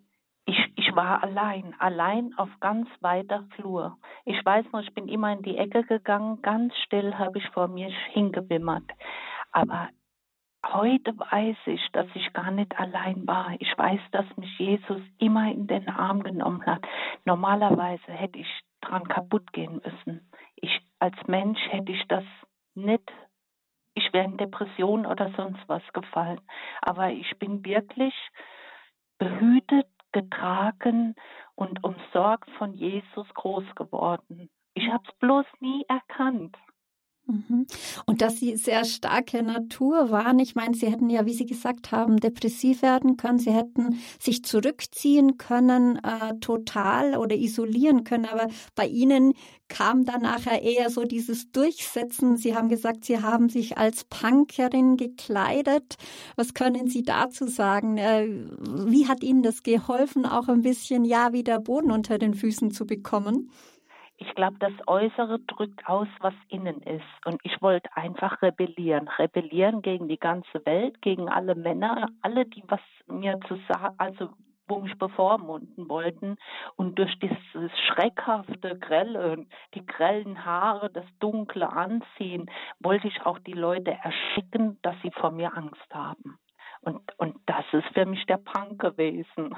ich, 0.46 0.58
ich 0.76 0.96
war 0.96 1.24
allein, 1.24 1.74
allein 1.80 2.34
auf 2.38 2.50
ganz 2.60 2.90
weiter 3.00 3.46
Flur. 3.56 3.98
Ich 4.26 4.44
weiß 4.44 4.66
noch, 4.74 4.82
ich 4.82 4.94
bin 4.94 5.08
immer 5.08 5.32
in 5.32 5.44
die 5.44 5.58
Ecke 5.58 5.84
gegangen, 5.84 6.42
ganz 6.42 6.76
still 6.86 7.18
habe 7.18 7.38
ich 7.38 7.48
vor 7.50 7.68
mir 7.68 7.90
hingewimmert. 8.12 8.90
Aber 9.52 9.90
heute 10.66 11.18
weiß 11.18 11.58
ich, 11.66 11.82
dass 11.92 12.08
ich 12.14 12.34
gar 12.34 12.52
nicht 12.52 12.78
allein 12.80 13.28
war. 13.28 13.54
Ich 13.60 13.78
weiß, 13.78 14.02
dass 14.12 14.26
mich 14.38 14.58
Jesus 14.60 15.02
immer 15.18 15.52
in 15.52 15.68
den 15.68 15.90
Arm 15.90 16.24
genommen 16.24 16.66
hat. 16.66 16.86
Normalerweise 17.26 18.12
hätte 18.12 18.40
ich 18.40 18.48
dran 18.82 19.08
kaputt 19.08 19.52
gehen 19.54 19.82
müssen. 19.84 20.32
Ich 20.56 20.82
als 21.00 21.16
Mensch 21.28 21.60
hätte 21.70 21.92
ich 21.92 22.08
das 22.08 22.24
nicht 22.76 23.12
ich 23.94 24.14
wäre 24.14 24.26
in 24.26 24.38
Depression 24.38 25.06
oder 25.06 25.32
sonst 25.36 25.62
was 25.68 25.84
gefallen. 25.94 26.42
Aber 26.82 27.12
ich 27.12 27.38
bin 27.40 27.66
wirklich 27.66 28.14
behütet 29.18 29.88
getragen 30.12 31.16
und 31.56 31.84
umsorgt 31.84 32.50
von 32.52 32.74
Jesus 32.74 33.28
groß 33.34 33.76
geworden. 33.76 34.50
Ich 34.74 34.90
habe 34.90 35.04
es 35.08 35.14
bloß 35.20 35.46
nie 35.60 35.86
erkannt. 35.88 36.58
Mhm. 37.32 37.66
Und 38.06 38.22
dass 38.22 38.40
sie 38.40 38.58
sehr 38.58 38.84
starke 38.84 39.42
Natur 39.44 40.12
waren. 40.12 40.40
Ich 40.40 40.56
meine, 40.56 40.76
sie 40.76 40.88
hätten 40.88 41.10
ja, 41.10 41.26
wie 41.26 41.34
Sie 41.34 41.46
gesagt 41.46 41.92
haben, 41.92 42.18
depressiv 42.18 42.82
werden 42.82 43.18
können. 43.18 43.40
Sie 43.40 43.52
hätten 43.52 44.00
sich 44.20 44.44
zurückziehen 44.44 45.38
können, 45.38 45.98
äh, 46.04 46.36
total 46.40 47.18
oder 47.18 47.36
isolieren 47.36 48.04
können. 48.04 48.26
Aber 48.26 48.48
bei 48.76 48.88
Ihnen 48.88 49.34
kam 49.70 50.04
dann 50.04 50.24
nachher 50.24 50.62
eher 50.62 50.90
so 50.90 51.06
dieses 51.06 51.52
Durchsetzen. 51.52 52.36
Sie 52.36 52.56
haben 52.56 52.68
gesagt, 52.68 53.06
Sie 53.06 53.22
haben 53.22 53.48
sich 53.48 53.78
als 53.78 54.04
Punkerin 54.04 54.98
gekleidet. 54.98 55.96
Was 56.36 56.54
können 56.54 56.90
Sie 56.90 57.04
dazu 57.04 57.48
sagen? 57.48 57.98
Äh, 57.98 58.28
wie 58.86 59.08
hat 59.08 59.24
Ihnen 59.24 59.44
das 59.44 59.64
geholfen, 59.64 60.26
auch 60.26 60.50
ein 60.50 60.62
bisschen, 60.62 61.06
ja, 61.06 61.32
wieder 61.32 61.60
Boden 61.60 61.92
unter 61.92 62.18
den 62.18 62.34
Füßen 62.34 62.72
zu 62.72 62.86
bekommen? 62.86 63.50
Ich 64.22 64.36
glaube, 64.36 64.58
das 64.60 64.74
Äußere 64.86 65.40
drückt 65.40 65.88
aus, 65.88 66.08
was 66.20 66.36
innen 66.48 66.82
ist. 66.84 67.26
Und 67.26 67.40
ich 67.44 67.60
wollte 67.60 67.90
einfach 67.98 68.42
rebellieren. 68.44 69.08
Rebellieren 69.08 69.82
gegen 69.82 70.08
die 70.08 70.20
ganze 70.20 70.64
Welt, 70.64 71.02
gegen 71.02 71.28
alle 71.28 71.56
Männer, 71.56 72.08
alle, 72.22 72.46
die 72.46 72.64
was 72.68 72.82
mir 73.08 73.40
zu 73.48 73.56
sagen, 73.68 73.96
also 73.98 74.30
wo 74.68 74.80
mich 74.80 74.98
bevormunden 74.98 75.90
wollten. 75.90 76.38
Und 76.76 77.00
durch 77.00 77.18
dieses 77.20 77.72
schreckhafte, 77.88 78.78
grelle, 78.78 79.48
die 79.74 79.86
grellen 79.86 80.46
Haare, 80.46 80.92
das 80.92 81.06
dunkle 81.20 81.70
Anziehen, 81.70 82.50
wollte 82.80 83.08
ich 83.08 83.26
auch 83.26 83.40
die 83.40 83.54
Leute 83.54 83.92
erschrecken, 83.92 84.78
dass 84.84 84.96
sie 85.02 85.12
vor 85.20 85.32
mir 85.32 85.58
Angst 85.58 85.94
haben. 85.94 86.38
Und, 86.84 87.00
und 87.18 87.36
das 87.46 87.64
ist 87.74 87.94
für 87.94 88.06
mich 88.08 88.26
der 88.26 88.38
Punk 88.38 88.82
gewesen. 88.82 89.56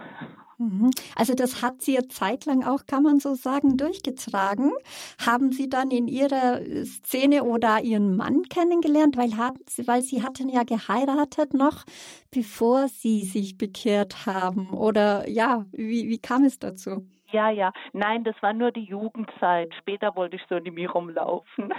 Mhm. 0.58 0.92
Also 1.16 1.34
das 1.34 1.62
hat 1.62 1.82
Sie 1.82 1.98
eine 1.98 2.10
Zeit 2.10 2.46
lang 2.46 2.64
auch, 2.64 2.86
kann 2.86 3.04
man 3.04 3.20
so 3.20 3.34
sagen, 3.34 3.78
durchgetragen. 3.78 4.72
Haben 5.26 5.52
Sie 5.54 5.70
dann 5.70 5.90
in 5.90 6.08
Ihrer 6.08 6.60
Szene 6.84 7.46
oder 7.46 7.82
Ihren 7.82 8.18
Mann 8.18 8.44
kennengelernt, 8.44 9.16
weil, 9.16 9.32
Sie, 9.68 9.88
weil 9.88 10.02
Sie 10.02 10.22
hatten 10.22 10.50
ja 10.50 10.64
geheiratet 10.64 11.54
noch, 11.54 11.86
bevor 12.30 12.90
Sie 12.90 13.22
sich 13.24 13.58
bekehrt 13.58 14.26
haben? 14.26 14.70
Oder 14.72 15.30
ja, 15.30 15.66
wie, 15.72 16.10
wie 16.10 16.20
kam 16.20 16.44
es 16.44 16.60
dazu? 16.60 17.08
Ja, 17.34 17.50
ja. 17.50 17.74
Nein, 17.93 18.24
das 18.24 18.36
war 18.43 18.54
nur 18.54 18.72
die 18.72 18.84
Jugendzeit. 18.84 19.74
Später 19.80 20.15
wollte 20.15 20.36
ich 20.36 20.43
so 20.48 20.56
in 20.56 20.72
mir 20.72 20.91
rumlaufen. 20.91 21.74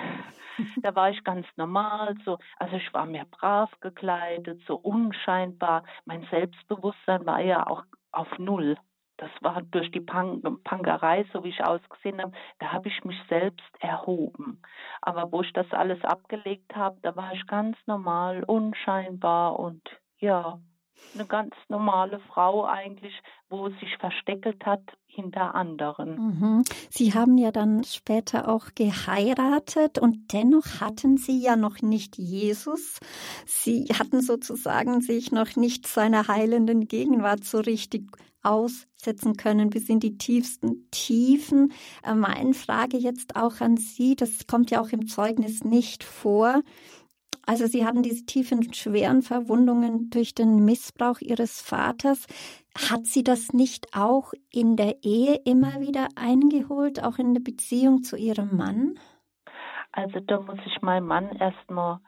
da 0.82 0.96
war 0.96 1.10
ich 1.10 1.22
ganz 1.22 1.46
normal, 1.56 2.16
so, 2.24 2.38
also 2.58 2.74
ich 2.74 2.92
war 2.92 3.06
mehr 3.06 3.24
brav 3.24 3.70
gekleidet, 3.80 4.60
so 4.66 4.74
unscheinbar. 4.74 5.84
Mein 6.06 6.26
Selbstbewusstsein 6.28 7.24
war 7.24 7.40
ja 7.40 7.68
auch 7.68 7.84
auf 8.10 8.26
Null. 8.38 8.76
Das 9.16 9.30
war 9.42 9.62
durch 9.62 9.92
die 9.92 10.00
Punk 10.00 10.42
Punkerei, 10.64 11.24
so 11.32 11.44
wie 11.44 11.50
ich 11.50 11.64
ausgesehen 11.64 12.20
habe, 12.20 12.32
da 12.58 12.72
habe 12.72 12.88
ich 12.88 13.04
mich 13.04 13.20
selbst 13.28 13.70
erhoben. 13.78 14.60
Aber 15.02 15.30
wo 15.30 15.42
ich 15.42 15.52
das 15.52 15.70
alles 15.70 16.02
abgelegt 16.04 16.74
habe, 16.74 16.98
da 17.02 17.14
war 17.14 17.32
ich 17.32 17.46
ganz 17.46 17.76
normal, 17.86 18.42
unscheinbar 18.42 19.56
und 19.60 19.88
ja, 20.18 20.58
eine 21.14 21.26
ganz 21.26 21.54
normale 21.68 22.20
Frau 22.20 22.64
eigentlich, 22.64 23.14
wo 23.48 23.68
sich 23.68 23.96
versteckelt 23.98 24.64
hat 24.66 24.82
hinter 25.06 25.54
anderen. 25.54 26.16
Mhm. 26.16 26.64
Sie 26.90 27.14
haben 27.14 27.38
ja 27.38 27.52
dann 27.52 27.84
später 27.84 28.48
auch 28.48 28.74
geheiratet 28.74 29.98
und 29.98 30.32
dennoch 30.32 30.80
hatten 30.80 31.16
Sie 31.16 31.40
ja 31.40 31.56
noch 31.56 31.82
nicht 31.82 32.18
Jesus. 32.18 32.98
Sie 33.46 33.86
hatten 33.96 34.20
sozusagen 34.20 35.00
sich 35.00 35.30
noch 35.30 35.56
nicht 35.56 35.86
seiner 35.86 36.26
heilenden 36.26 36.88
Gegenwart 36.88 37.44
so 37.44 37.60
richtig 37.60 38.10
aussetzen 38.44 39.36
können 39.36 39.70
bis 39.70 39.88
in 39.88 40.00
die 40.00 40.18
tiefsten 40.18 40.90
Tiefen. 40.90 41.72
Äh, 42.04 42.14
meine 42.14 42.54
Frage 42.54 42.98
jetzt 42.98 43.36
auch 43.36 43.60
an 43.60 43.76
Sie, 43.76 44.14
das 44.16 44.46
kommt 44.46 44.70
ja 44.70 44.80
auch 44.80 44.90
im 44.90 45.06
Zeugnis 45.06 45.64
nicht 45.64 46.04
vor. 46.04 46.62
Also 47.46 47.66
Sie 47.66 47.84
hatten 47.84 48.02
diese 48.02 48.24
tiefen, 48.24 48.72
schweren 48.72 49.22
Verwundungen 49.22 50.10
durch 50.10 50.34
den 50.34 50.64
Missbrauch 50.64 51.20
Ihres 51.20 51.60
Vaters. 51.60 52.26
Hat 52.90 53.06
Sie 53.06 53.22
das 53.22 53.52
nicht 53.52 53.88
auch 53.94 54.32
in 54.50 54.76
der 54.76 55.04
Ehe 55.04 55.40
immer 55.44 55.80
wieder 55.80 56.08
eingeholt, 56.16 57.02
auch 57.02 57.18
in 57.18 57.34
der 57.34 57.42
Beziehung 57.42 58.02
zu 58.02 58.16
Ihrem 58.16 58.56
Mann? 58.56 58.98
Also 59.92 60.20
da 60.20 60.40
muss 60.40 60.58
ich 60.66 60.82
meinem 60.82 61.06
Mann 61.06 61.36
erstmal 61.36 62.00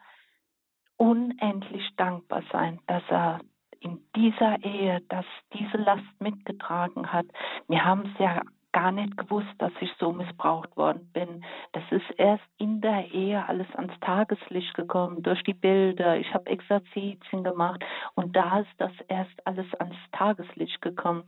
unendlich 0.97 1.87
dankbar 1.95 2.43
sein, 2.51 2.79
dass 2.87 3.03
er 3.09 3.39
in 3.79 3.99
dieser 4.15 4.63
Ehe, 4.63 5.01
dass 5.09 5.25
diese 5.53 5.77
Last 5.77 6.19
mitgetragen 6.19 7.13
hat. 7.13 7.27
Wir 7.67 7.85
haben 7.85 8.11
es 8.11 8.19
ja 8.19 8.41
gar 8.77 8.91
nicht 8.91 9.17
gewusst, 9.17 9.55
dass 9.57 9.71
ich 9.79 9.91
so 9.99 10.11
missbraucht 10.11 10.77
worden 10.77 11.09
bin. 11.11 11.43
Das 11.73 11.81
ist 11.89 12.05
erst 12.17 12.43
in 12.59 12.79
der 12.79 13.11
Ehe 13.11 13.43
alles 13.47 13.65
ans 13.73 13.99
Tageslicht 14.01 14.75
gekommen, 14.75 15.23
durch 15.23 15.41
die 15.41 15.55
Bilder. 15.55 16.17
Ich 16.17 16.31
habe 16.31 16.45
Exerzitien 16.45 17.43
gemacht 17.43 17.83
und 18.13 18.35
da 18.35 18.59
ist 18.59 18.69
das 18.77 18.91
erst 19.07 19.47
alles 19.47 19.65
ans 19.79 19.95
Tageslicht 20.11 20.79
gekommen. 20.83 21.23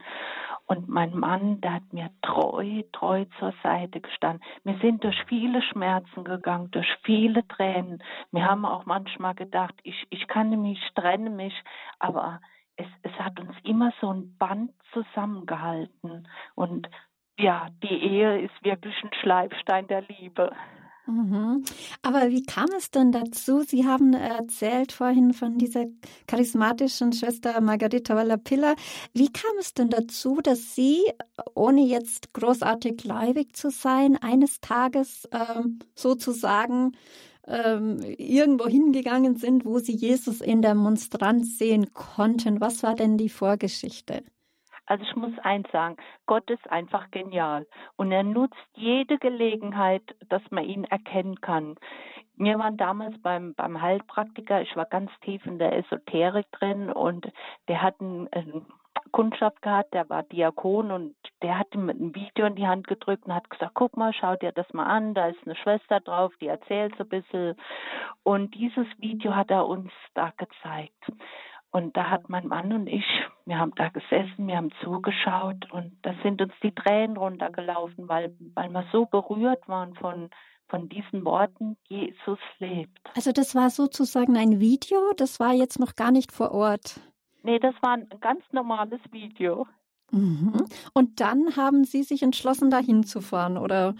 Und 0.66 0.88
mein 0.88 1.12
Mann, 1.18 1.60
der 1.60 1.74
hat 1.74 1.92
mir 1.92 2.10
treu, 2.22 2.84
treu 2.92 3.24
zur 3.40 3.52
Seite 3.64 4.00
gestanden. 4.00 4.44
Wir 4.62 4.78
sind 4.78 5.02
durch 5.02 5.20
viele 5.26 5.60
Schmerzen 5.62 6.22
gegangen, 6.22 6.70
durch 6.70 6.88
viele 7.02 7.44
Tränen. 7.48 8.00
Wir 8.30 8.44
haben 8.44 8.64
auch 8.64 8.86
manchmal 8.86 9.34
gedacht, 9.34 9.74
ich, 9.82 10.06
ich 10.10 10.28
kann 10.28 10.50
mich, 10.62 10.80
trenne 10.94 11.30
mich, 11.30 11.54
aber 11.98 12.40
es, 12.76 12.86
es 13.02 13.12
hat 13.18 13.40
uns 13.40 13.56
immer 13.64 13.92
so 14.00 14.12
ein 14.12 14.36
Band 14.38 14.70
zusammengehalten. 14.92 16.28
Und 16.54 16.88
ja, 17.40 17.68
die 17.82 17.94
Ehe 17.94 18.42
ist 18.42 18.54
wirklich 18.62 18.94
ein 19.02 19.10
Schleifstein 19.20 19.86
der 19.88 20.02
Liebe. 20.02 20.50
Mhm. 21.06 21.64
Aber 22.02 22.28
wie 22.28 22.42
kam 22.42 22.68
es 22.76 22.90
denn 22.90 23.10
dazu? 23.10 23.62
Sie 23.62 23.86
haben 23.86 24.14
erzählt 24.14 24.92
vorhin 24.92 25.32
von 25.32 25.58
dieser 25.58 25.86
charismatischen 26.26 27.12
Schwester 27.12 27.60
Margarita 27.60 28.14
Wallapilla. 28.14 28.74
Wie 29.12 29.32
kam 29.32 29.52
es 29.58 29.74
denn 29.74 29.90
dazu, 29.90 30.40
dass 30.42 30.74
Sie, 30.74 31.00
ohne 31.54 31.82
jetzt 31.82 32.32
großartig 32.32 32.98
gläubig 32.98 33.56
zu 33.56 33.70
sein, 33.70 34.16
eines 34.20 34.60
Tages 34.60 35.28
ähm, 35.32 35.80
sozusagen 35.94 36.92
ähm, 37.46 38.00
irgendwo 38.18 38.68
hingegangen 38.68 39.36
sind, 39.36 39.64
wo 39.64 39.78
Sie 39.78 39.96
Jesus 39.96 40.40
in 40.40 40.62
der 40.62 40.74
Monstranz 40.74 41.58
sehen 41.58 41.92
konnten? 41.92 42.60
Was 42.60 42.82
war 42.82 42.94
denn 42.94 43.16
die 43.16 43.30
Vorgeschichte? 43.30 44.22
Also 44.90 45.04
ich 45.04 45.14
muss 45.14 45.38
eins 45.44 45.70
sagen, 45.70 45.96
Gott 46.26 46.50
ist 46.50 46.68
einfach 46.68 47.12
genial 47.12 47.64
und 47.94 48.10
er 48.10 48.24
nutzt 48.24 48.56
jede 48.74 49.18
Gelegenheit, 49.18 50.02
dass 50.28 50.42
man 50.50 50.64
ihn 50.64 50.82
erkennen 50.82 51.40
kann. 51.40 51.76
Wir 52.36 52.58
waren 52.58 52.76
damals 52.76 53.16
beim, 53.22 53.54
beim 53.54 53.80
Heilpraktiker, 53.80 54.62
ich 54.62 54.74
war 54.74 54.86
ganz 54.86 55.12
tief 55.20 55.46
in 55.46 55.60
der 55.60 55.78
Esoterik 55.78 56.50
drin 56.50 56.90
und 56.90 57.30
der 57.68 57.82
hat 57.82 58.00
einen, 58.00 58.26
einen 58.32 58.66
Kundschaft 59.12 59.62
gehabt, 59.62 59.94
der 59.94 60.08
war 60.10 60.24
Diakon 60.24 60.90
und 60.90 61.14
der 61.42 61.60
hat 61.60 61.72
ihm 61.72 61.88
ein 61.88 62.12
Video 62.12 62.46
in 62.46 62.56
die 62.56 62.66
Hand 62.66 62.88
gedrückt 62.88 63.26
und 63.26 63.34
hat 63.34 63.48
gesagt, 63.48 63.74
guck 63.74 63.96
mal, 63.96 64.12
schau 64.12 64.34
dir 64.34 64.50
das 64.50 64.72
mal 64.72 64.86
an, 64.86 65.14
da 65.14 65.28
ist 65.28 65.38
eine 65.44 65.54
Schwester 65.54 66.00
drauf, 66.00 66.32
die 66.40 66.48
erzählt 66.48 66.96
so 66.96 67.04
ein 67.04 67.08
bisschen. 67.08 67.56
Und 68.24 68.56
dieses 68.56 68.86
Video 68.98 69.36
hat 69.36 69.52
er 69.52 69.68
uns 69.68 69.92
da 70.14 70.32
gezeigt. 70.36 71.12
Und 71.72 71.96
da 71.96 72.10
hat 72.10 72.28
mein 72.28 72.48
Mann 72.48 72.72
und 72.72 72.88
ich, 72.88 73.04
wir 73.46 73.58
haben 73.58 73.72
da 73.76 73.88
gesessen, 73.90 74.48
wir 74.48 74.56
haben 74.56 74.72
zugeschaut 74.82 75.70
und 75.70 75.92
da 76.02 76.14
sind 76.22 76.42
uns 76.42 76.52
die 76.62 76.74
Tränen 76.74 77.16
runtergelaufen, 77.16 78.08
weil, 78.08 78.34
weil 78.54 78.70
wir 78.70 78.84
so 78.90 79.06
berührt 79.06 79.68
waren 79.68 79.94
von, 79.94 80.30
von 80.66 80.88
diesen 80.88 81.24
Worten, 81.24 81.76
Jesus 81.88 82.40
lebt. 82.58 82.98
Also 83.14 83.30
das 83.30 83.54
war 83.54 83.70
sozusagen 83.70 84.36
ein 84.36 84.58
Video, 84.58 85.12
das 85.16 85.38
war 85.38 85.52
jetzt 85.52 85.78
noch 85.78 85.94
gar 85.94 86.10
nicht 86.10 86.32
vor 86.32 86.50
Ort. 86.50 87.00
Nee, 87.44 87.60
das 87.60 87.74
war 87.82 87.92
ein 87.92 88.08
ganz 88.20 88.42
normales 88.50 89.00
Video. 89.12 89.68
Mhm. 90.10 90.64
Und 90.92 91.20
dann 91.20 91.56
haben 91.56 91.84
Sie 91.84 92.02
sich 92.02 92.24
entschlossen, 92.24 92.70
da 92.70 92.78
hinzufahren, 92.78 93.56
oder? 93.56 93.94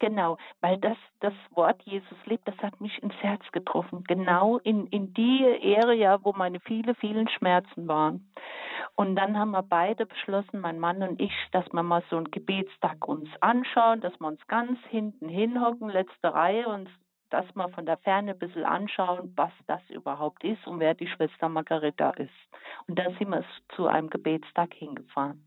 Genau, 0.00 0.38
weil 0.62 0.78
das, 0.78 0.96
das 1.20 1.34
Wort 1.50 1.82
Jesus 1.82 2.16
lebt, 2.24 2.48
das 2.48 2.56
hat 2.58 2.80
mich 2.80 3.02
ins 3.02 3.14
Herz 3.20 3.42
getroffen. 3.52 4.02
Genau 4.04 4.56
in, 4.58 4.86
in 4.86 5.12
die 5.12 5.76
Area, 5.76 6.18
wo 6.22 6.32
meine 6.32 6.58
viele, 6.60 6.94
vielen 6.94 7.28
Schmerzen 7.28 7.86
waren. 7.86 8.32
Und 8.96 9.14
dann 9.16 9.38
haben 9.38 9.50
wir 9.50 9.62
beide 9.62 10.06
beschlossen, 10.06 10.60
mein 10.60 10.78
Mann 10.78 11.02
und 11.02 11.20
ich, 11.20 11.32
dass 11.52 11.70
wir 11.72 11.82
mal 11.82 12.02
so 12.08 12.16
einen 12.16 12.30
Gebetstag 12.30 13.06
uns 13.06 13.28
anschauen, 13.42 14.00
dass 14.00 14.18
wir 14.18 14.26
uns 14.26 14.44
ganz 14.46 14.78
hinten 14.88 15.28
hinhocken, 15.28 15.90
letzte 15.90 16.32
Reihe, 16.32 16.66
und 16.66 16.88
dass 17.28 17.44
wir 17.54 17.68
von 17.68 17.84
der 17.84 17.98
Ferne 17.98 18.32
ein 18.32 18.38
bisschen 18.38 18.64
anschauen, 18.64 19.34
was 19.36 19.52
das 19.66 19.82
überhaupt 19.90 20.42
ist 20.44 20.66
und 20.66 20.80
wer 20.80 20.94
die 20.94 21.08
Schwester 21.08 21.50
Margareta 21.50 22.10
ist. 22.10 22.32
Und 22.88 22.98
da 22.98 23.04
sind 23.18 23.28
wir 23.28 23.44
zu 23.76 23.86
einem 23.86 24.08
Gebetstag 24.08 24.72
hingefahren. 24.72 25.44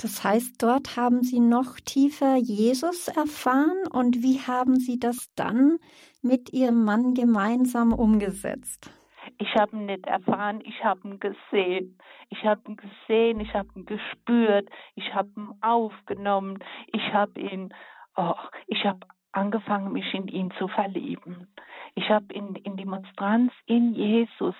Das 0.00 0.24
heißt, 0.24 0.62
dort 0.62 0.96
haben 0.96 1.22
Sie 1.22 1.40
noch 1.40 1.78
tiefer 1.84 2.36
Jesus 2.36 3.08
erfahren 3.08 3.86
und 3.90 4.22
wie 4.22 4.40
haben 4.40 4.76
Sie 4.76 4.98
das 4.98 5.32
dann 5.34 5.78
mit 6.22 6.52
Ihrem 6.52 6.84
Mann 6.84 7.14
gemeinsam 7.14 7.92
umgesetzt? 7.92 8.90
Ich 9.38 9.54
habe 9.56 9.76
ihn 9.76 9.86
nicht 9.86 10.06
erfahren, 10.06 10.60
ich 10.64 10.82
habe 10.84 11.00
ihn 11.08 11.20
gesehen. 11.20 11.98
Ich 12.30 12.44
habe 12.44 12.60
ihn 12.68 12.76
gesehen, 12.76 13.40
ich 13.40 13.52
habe 13.54 13.68
ihn 13.76 13.86
gespürt, 13.86 14.68
ich 14.94 15.14
habe 15.14 15.30
ihn 15.36 15.50
aufgenommen, 15.60 16.58
ich 16.92 17.12
habe 17.12 17.40
ihn, 17.40 17.72
oh, 18.16 18.34
ich 18.66 18.84
habe 18.84 19.00
angefangen, 19.32 19.92
mich 19.92 20.12
in 20.14 20.28
ihn 20.28 20.50
zu 20.58 20.68
verlieben. 20.68 21.48
Ich 21.94 22.08
habe 22.08 22.32
in, 22.32 22.54
in 22.56 22.76
die 22.76 22.84
Monstranz 22.84 23.52
in 23.66 23.94
Jesus, 23.94 24.54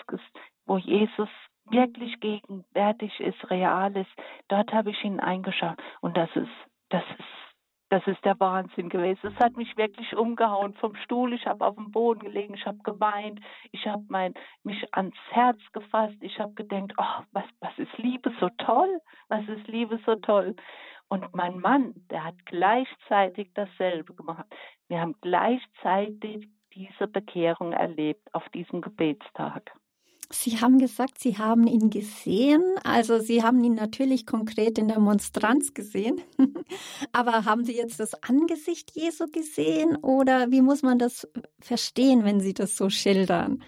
wo 0.66 0.78
Jesus 0.78 1.28
wirklich 1.70 2.18
gegenwärtig 2.20 3.18
ist, 3.20 3.50
real 3.50 3.96
ist, 3.96 4.10
dort 4.48 4.72
habe 4.72 4.90
ich 4.90 5.04
ihn 5.04 5.20
eingeschaut. 5.20 5.78
Und 6.00 6.16
das 6.16 6.28
ist, 6.34 6.50
das 6.90 7.04
ist, 7.18 7.28
das 7.90 8.06
ist 8.06 8.24
der 8.24 8.40
Wahnsinn 8.40 8.88
gewesen. 8.88 9.34
Es 9.34 9.44
hat 9.44 9.56
mich 9.56 9.76
wirklich 9.76 10.16
umgehauen 10.16 10.72
vom 10.74 10.94
Stuhl. 10.96 11.34
Ich 11.34 11.46
habe 11.46 11.66
auf 11.66 11.74
dem 11.74 11.90
Boden 11.90 12.20
gelegen, 12.20 12.54
ich 12.54 12.64
habe 12.64 12.78
geweint, 12.78 13.40
ich 13.70 13.86
habe 13.86 14.02
mein 14.08 14.32
mich 14.64 14.82
ans 14.94 15.16
Herz 15.30 15.60
gefasst. 15.72 16.16
Ich 16.20 16.38
habe 16.38 16.54
gedacht, 16.54 16.94
oh, 16.96 17.24
was 17.32 17.44
was 17.60 17.78
ist 17.78 17.96
Liebe 17.98 18.32
so 18.40 18.48
toll? 18.58 19.00
Was 19.28 19.46
ist 19.46 19.68
Liebe 19.68 20.00
so 20.06 20.14
toll? 20.16 20.56
Und 21.08 21.34
mein 21.34 21.58
Mann, 21.58 21.92
der 22.10 22.24
hat 22.24 22.46
gleichzeitig 22.46 23.52
dasselbe 23.52 24.14
gemacht. 24.14 24.46
Wir 24.88 25.02
haben 25.02 25.14
gleichzeitig 25.20 26.48
diese 26.74 27.06
Bekehrung 27.06 27.72
erlebt 27.72 28.26
auf 28.34 28.48
diesem 28.48 28.80
Gebetstag. 28.80 29.72
Sie 30.34 30.60
haben 30.60 30.78
gesagt, 30.78 31.18
Sie 31.18 31.38
haben 31.38 31.66
ihn 31.66 31.90
gesehen. 31.90 32.62
Also 32.84 33.18
Sie 33.18 33.42
haben 33.42 33.62
ihn 33.62 33.74
natürlich 33.74 34.26
konkret 34.26 34.78
in 34.78 34.88
der 34.88 34.98
Monstranz 34.98 35.74
gesehen. 35.74 36.20
Aber 37.12 37.44
haben 37.44 37.64
Sie 37.64 37.76
jetzt 37.76 38.00
das 38.00 38.14
Angesicht 38.22 38.92
Jesu 38.94 39.26
gesehen 39.30 39.96
oder 39.96 40.50
wie 40.50 40.62
muss 40.62 40.82
man 40.82 40.98
das 40.98 41.28
verstehen, 41.60 42.24
wenn 42.24 42.40
Sie 42.40 42.54
das 42.54 42.76
so 42.76 42.88
schildern? 42.88 43.62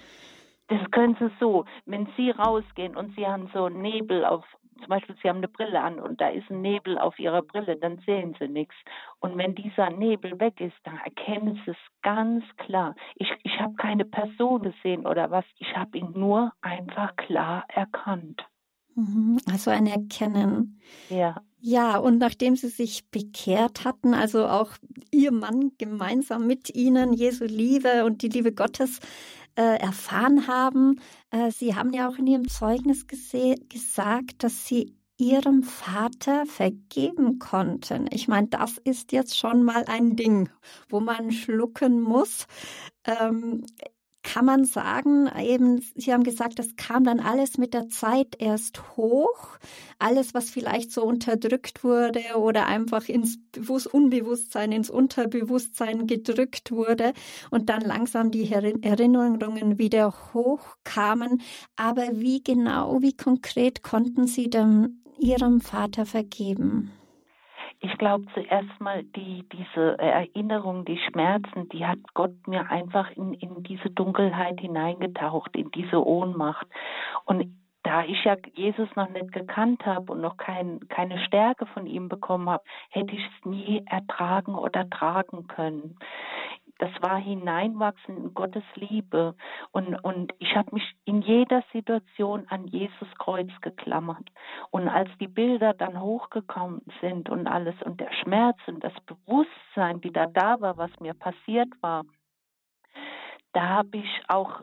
Das 0.68 0.80
können 0.90 1.16
Sie 1.20 1.30
so, 1.38 1.66
wenn 1.84 2.08
Sie 2.16 2.30
rausgehen 2.30 2.96
und 2.96 3.14
Sie 3.14 3.26
haben 3.26 3.50
so 3.52 3.68
Nebel 3.68 4.24
auf 4.24 4.44
zum 4.78 4.88
Beispiel, 4.88 5.16
Sie 5.22 5.28
haben 5.28 5.38
eine 5.38 5.48
Brille 5.48 5.80
an 5.80 5.98
und 5.98 6.20
da 6.20 6.28
ist 6.28 6.50
ein 6.50 6.62
Nebel 6.62 6.98
auf 6.98 7.18
Ihrer 7.18 7.42
Brille, 7.42 7.76
dann 7.76 7.98
sehen 8.06 8.36
Sie 8.38 8.48
nichts. 8.48 8.74
Und 9.20 9.36
wenn 9.38 9.54
dieser 9.54 9.90
Nebel 9.90 10.38
weg 10.40 10.60
ist, 10.60 10.76
dann 10.84 10.98
erkennen 10.98 11.60
Sie 11.64 11.70
es 11.70 11.76
ganz 12.02 12.44
klar. 12.58 12.94
Ich, 13.16 13.28
ich 13.42 13.60
habe 13.60 13.74
keine 13.74 14.04
Person 14.04 14.62
gesehen 14.62 15.06
oder 15.06 15.30
was, 15.30 15.44
ich 15.58 15.76
habe 15.76 15.98
ihn 15.98 16.12
nur 16.12 16.52
einfach 16.60 17.16
klar 17.16 17.64
erkannt. 17.68 18.44
Mhm, 18.94 19.38
also 19.50 19.70
ein 19.70 19.86
Erkennen. 19.86 20.80
Ja. 21.08 21.36
Ja, 21.66 21.96
und 21.96 22.18
nachdem 22.18 22.56
Sie 22.56 22.68
sich 22.68 23.08
bekehrt 23.10 23.84
hatten, 23.84 24.12
also 24.12 24.46
auch 24.46 24.72
Ihr 25.10 25.32
Mann 25.32 25.72
gemeinsam 25.78 26.46
mit 26.46 26.74
Ihnen 26.74 27.14
Jesu 27.14 27.44
Liebe 27.46 28.04
und 28.04 28.20
die 28.20 28.28
Liebe 28.28 28.52
Gottes 28.52 29.00
äh, 29.56 29.78
erfahren 29.78 30.46
haben. 30.46 31.00
Äh, 31.30 31.50
Sie 31.50 31.74
haben 31.74 31.92
ja 31.92 32.08
auch 32.08 32.18
in 32.18 32.26
Ihrem 32.26 32.48
Zeugnis 32.48 33.06
gesagt, 33.06 34.42
dass 34.42 34.66
Sie 34.66 34.96
Ihrem 35.16 35.62
Vater 35.62 36.44
vergeben 36.44 37.38
konnten. 37.38 38.08
Ich 38.10 38.26
meine, 38.26 38.48
das 38.48 38.78
ist 38.78 39.12
jetzt 39.12 39.38
schon 39.38 39.62
mal 39.62 39.84
ein 39.86 40.16
Ding, 40.16 40.48
wo 40.88 40.98
man 41.00 41.30
schlucken 41.30 42.00
muss. 42.00 42.46
Ähm, 43.04 43.64
kann 44.24 44.46
man 44.46 44.64
sagen, 44.64 45.28
eben, 45.38 45.80
Sie 45.94 46.12
haben 46.12 46.24
gesagt, 46.24 46.58
das 46.58 46.74
kam 46.76 47.04
dann 47.04 47.20
alles 47.20 47.58
mit 47.58 47.74
der 47.74 47.88
Zeit 47.88 48.34
erst 48.38 48.96
hoch. 48.96 49.58
Alles, 49.98 50.34
was 50.34 50.50
vielleicht 50.50 50.90
so 50.90 51.04
unterdrückt 51.04 51.84
wurde 51.84 52.22
oder 52.36 52.66
einfach 52.66 53.08
ins 53.08 53.38
Bewusst 53.52 53.86
Unbewusstsein, 53.86 54.72
ins 54.72 54.90
Unterbewusstsein 54.90 56.08
gedrückt 56.08 56.72
wurde 56.72 57.12
und 57.50 57.68
dann 57.68 57.82
langsam 57.82 58.30
die 58.30 58.50
Erinnerungen 58.50 59.78
wieder 59.78 60.12
hochkamen. 60.32 61.42
Aber 61.76 62.08
wie 62.14 62.42
genau, 62.42 63.02
wie 63.02 63.16
konkret 63.16 63.82
konnten 63.82 64.26
Sie 64.26 64.50
dem 64.50 65.02
Ihrem 65.18 65.60
Vater 65.60 66.06
vergeben? 66.06 66.90
Ich 67.84 67.98
glaube 67.98 68.24
zuerst 68.32 68.80
mal 68.80 69.02
die 69.02 69.44
diese 69.52 69.98
Erinnerung, 69.98 70.84
die 70.84 70.98
Schmerzen, 70.98 71.68
die 71.68 71.84
hat 71.84 71.98
Gott 72.14 72.46
mir 72.46 72.70
einfach 72.70 73.10
in 73.10 73.34
in 73.34 73.62
diese 73.62 73.90
Dunkelheit 73.90 74.58
hineingetaucht, 74.60 75.54
in 75.54 75.70
diese 75.70 76.04
Ohnmacht. 76.04 76.66
Und 77.26 77.54
da 77.82 78.02
ich 78.02 78.24
ja 78.24 78.36
Jesus 78.54 78.88
noch 78.96 79.10
nicht 79.10 79.30
gekannt 79.32 79.84
habe 79.84 80.12
und 80.12 80.22
noch 80.22 80.38
kein, 80.38 80.80
keine 80.88 81.18
Stärke 81.18 81.66
von 81.66 81.86
ihm 81.86 82.08
bekommen 82.08 82.48
habe, 82.48 82.64
hätte 82.88 83.14
ich 83.14 83.22
es 83.22 83.44
nie 83.44 83.84
ertragen 83.86 84.54
oder 84.54 84.88
tragen 84.88 85.46
können 85.48 85.98
das 86.78 86.90
war 87.00 87.18
Hineinwachsen 87.18 88.16
in 88.16 88.34
Gottes 88.34 88.64
Liebe. 88.74 89.34
Und, 89.70 89.94
und 90.04 90.32
ich 90.38 90.56
habe 90.56 90.74
mich 90.74 90.96
in 91.04 91.22
jeder 91.22 91.62
Situation 91.72 92.46
an 92.48 92.66
Jesus 92.66 93.08
Kreuz 93.18 93.50
geklammert. 93.60 94.28
Und 94.70 94.88
als 94.88 95.08
die 95.20 95.28
Bilder 95.28 95.72
dann 95.72 96.00
hochgekommen 96.00 96.82
sind 97.00 97.28
und 97.30 97.46
alles 97.46 97.76
und 97.82 98.00
der 98.00 98.12
Schmerz 98.12 98.58
und 98.66 98.82
das 98.82 98.94
Bewusstsein 99.06 100.02
wieder 100.02 100.26
da 100.26 100.60
war, 100.60 100.76
was 100.76 100.90
mir 101.00 101.14
passiert 101.14 101.68
war, 101.80 102.04
da 103.52 103.68
habe 103.68 103.98
ich 103.98 104.22
auch 104.28 104.62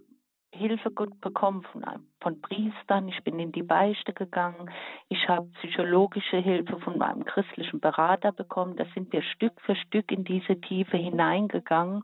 Hilfe 0.54 0.90
bekommen 0.90 1.64
von, 1.72 1.84
von 2.20 2.42
Priestern. 2.42 3.08
Ich 3.08 3.24
bin 3.24 3.40
in 3.40 3.52
die 3.52 3.64
Beichte 3.64 4.14
gegangen. 4.14 4.70
Ich 5.08 5.28
habe 5.30 5.48
psychologische 5.60 6.38
Hilfe 6.38 6.80
von 6.80 6.98
meinem 6.98 7.24
christlichen 7.26 7.80
Berater 7.80 8.32
bekommen. 8.32 8.76
Da 8.76 8.86
sind 8.94 9.12
wir 9.14 9.22
Stück 9.22 9.60
für 9.62 9.76
Stück 9.76 10.12
in 10.12 10.24
diese 10.24 10.60
Tiefe 10.60 10.98
hineingegangen, 10.98 12.02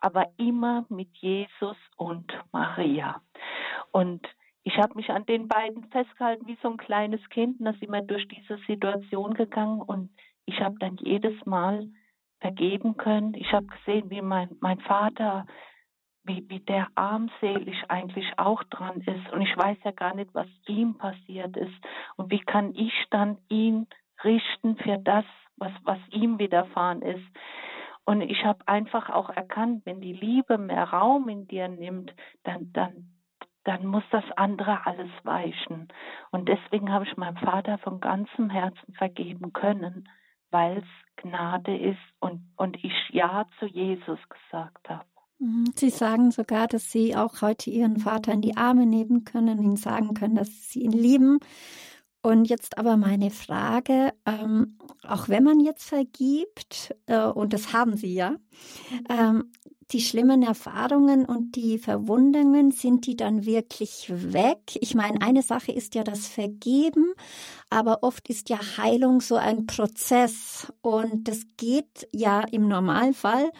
aber 0.00 0.26
immer 0.36 0.86
mit 0.88 1.08
Jesus 1.18 1.76
und 1.96 2.32
Maria. 2.52 3.20
Und 3.90 4.26
ich 4.64 4.78
habe 4.78 4.94
mich 4.94 5.10
an 5.10 5.26
den 5.26 5.48
beiden 5.48 5.84
festgehalten 5.90 6.46
wie 6.46 6.58
so 6.62 6.70
ein 6.70 6.76
kleines 6.76 7.20
Kind 7.30 7.58
und 7.58 7.66
da 7.66 7.72
sind 7.72 7.90
wir 7.90 8.02
durch 8.02 8.26
diese 8.28 8.58
Situation 8.66 9.34
gegangen 9.34 9.80
und 9.80 10.10
ich 10.46 10.60
habe 10.60 10.76
dann 10.78 10.96
jedes 10.98 11.34
Mal 11.46 11.88
vergeben 12.40 12.96
können. 12.96 13.34
Ich 13.34 13.52
habe 13.52 13.66
gesehen, 13.66 14.10
wie 14.10 14.22
mein, 14.22 14.56
mein 14.60 14.80
Vater 14.80 15.46
wie, 16.24 16.48
wie 16.48 16.60
der 16.60 16.88
armselig 16.94 17.76
eigentlich 17.88 18.26
auch 18.36 18.62
dran 18.64 19.00
ist. 19.00 19.32
Und 19.32 19.42
ich 19.42 19.56
weiß 19.56 19.78
ja 19.84 19.90
gar 19.90 20.14
nicht, 20.14 20.34
was 20.34 20.46
ihm 20.66 20.96
passiert 20.96 21.56
ist. 21.56 21.74
Und 22.16 22.30
wie 22.30 22.40
kann 22.40 22.74
ich 22.74 22.92
dann 23.10 23.38
ihn 23.48 23.86
richten 24.24 24.76
für 24.76 24.98
das, 24.98 25.24
was, 25.56 25.72
was 25.84 25.98
ihm 26.10 26.38
widerfahren 26.38 27.02
ist. 27.02 27.24
Und 28.04 28.20
ich 28.20 28.44
habe 28.44 28.66
einfach 28.66 29.10
auch 29.10 29.30
erkannt, 29.30 29.86
wenn 29.86 30.00
die 30.00 30.12
Liebe 30.12 30.58
mehr 30.58 30.84
Raum 30.84 31.28
in 31.28 31.46
dir 31.46 31.68
nimmt, 31.68 32.12
dann, 32.42 32.72
dann, 32.72 33.12
dann 33.64 33.86
muss 33.86 34.02
das 34.10 34.24
andere 34.36 34.86
alles 34.86 35.10
weichen. 35.22 35.88
Und 36.30 36.48
deswegen 36.48 36.92
habe 36.92 37.04
ich 37.04 37.16
meinem 37.16 37.36
Vater 37.36 37.78
von 37.78 38.00
ganzem 38.00 38.50
Herzen 38.50 38.94
vergeben 38.94 39.52
können, 39.52 40.08
weil 40.50 40.78
es 40.78 40.84
Gnade 41.16 41.76
ist 41.76 42.00
und, 42.18 42.52
und 42.56 42.82
ich 42.82 42.94
Ja 43.10 43.46
zu 43.58 43.66
Jesus 43.66 44.18
gesagt 44.28 44.88
habe. 44.88 45.11
Mhm. 45.42 45.72
Sie 45.74 45.90
sagen 45.90 46.30
sogar, 46.30 46.68
dass 46.68 46.92
Sie 46.92 47.16
auch 47.16 47.42
heute 47.42 47.70
Ihren 47.70 47.98
Vater 47.98 48.32
in 48.32 48.42
die 48.42 48.56
Arme 48.56 48.86
nehmen 48.86 49.24
können, 49.24 49.60
ihm 49.60 49.76
sagen 49.76 50.14
können, 50.14 50.36
dass 50.36 50.70
Sie 50.70 50.82
ihn 50.82 50.92
lieben. 50.92 51.40
Und 52.22 52.44
jetzt 52.44 52.78
aber 52.78 52.96
meine 52.96 53.30
Frage, 53.30 54.12
ähm, 54.24 54.78
auch 55.02 55.28
wenn 55.28 55.42
man 55.42 55.58
jetzt 55.58 55.82
vergibt, 55.82 56.94
äh, 57.06 57.26
und 57.26 57.52
das 57.52 57.72
haben 57.72 57.96
Sie 57.96 58.14
ja, 58.14 58.36
ähm, 59.08 59.50
die 59.90 60.00
schlimmen 60.00 60.42
Erfahrungen 60.44 61.26
und 61.26 61.56
die 61.56 61.78
Verwundungen, 61.78 62.70
sind 62.70 63.06
die 63.06 63.16
dann 63.16 63.44
wirklich 63.44 64.10
weg? 64.14 64.78
Ich 64.80 64.94
meine, 64.94 65.20
eine 65.20 65.42
Sache 65.42 65.72
ist 65.72 65.96
ja 65.96 66.04
das 66.04 66.28
Vergeben, 66.28 67.12
aber 67.68 68.04
oft 68.04 68.28
ist 68.30 68.48
ja 68.48 68.58
Heilung 68.76 69.20
so 69.20 69.34
ein 69.34 69.66
Prozess 69.66 70.72
und 70.80 71.26
das 71.26 71.42
geht 71.56 72.08
ja 72.12 72.42
im 72.42 72.68
Normalfall 72.68 73.50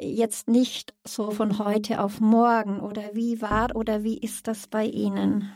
jetzt 0.00 0.48
nicht 0.48 0.94
so 1.04 1.30
von 1.30 1.58
heute 1.58 2.02
auf 2.02 2.20
morgen 2.20 2.80
oder 2.80 3.14
wie 3.14 3.42
war 3.42 3.74
oder 3.74 4.02
wie 4.02 4.18
ist 4.18 4.48
das 4.48 4.66
bei 4.66 4.84
Ihnen? 4.84 5.52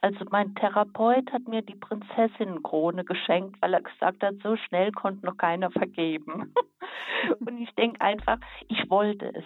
Also 0.00 0.24
mein 0.30 0.54
Therapeut 0.54 1.32
hat 1.32 1.48
mir 1.48 1.62
die 1.62 1.74
Prinzessinnenkrone 1.74 3.04
geschenkt, 3.04 3.60
weil 3.60 3.74
er 3.74 3.82
gesagt 3.82 4.22
hat, 4.22 4.34
so 4.42 4.56
schnell 4.56 4.92
konnte 4.92 5.24
noch 5.26 5.36
keiner 5.36 5.70
vergeben. 5.70 6.54
und 7.40 7.60
ich 7.60 7.74
denke 7.74 8.00
einfach, 8.00 8.38
ich 8.68 8.88
wollte 8.90 9.34
es. 9.34 9.44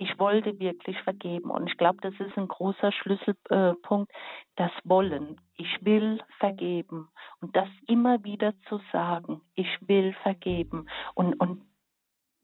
Ich 0.00 0.16
wollte 0.20 0.60
wirklich 0.60 0.96
vergeben. 1.02 1.50
Und 1.50 1.66
ich 1.68 1.76
glaube, 1.76 1.98
das 2.02 2.14
ist 2.20 2.38
ein 2.38 2.46
großer 2.46 2.92
Schlüsselpunkt, 2.92 4.12
das 4.54 4.70
Wollen. 4.84 5.40
Ich 5.56 5.84
will 5.84 6.20
vergeben. 6.38 7.08
Und 7.40 7.56
das 7.56 7.68
immer 7.88 8.22
wieder 8.22 8.52
zu 8.68 8.80
sagen, 8.92 9.40
ich 9.56 9.66
will 9.80 10.14
vergeben. 10.22 10.88
Und, 11.14 11.34
und 11.40 11.62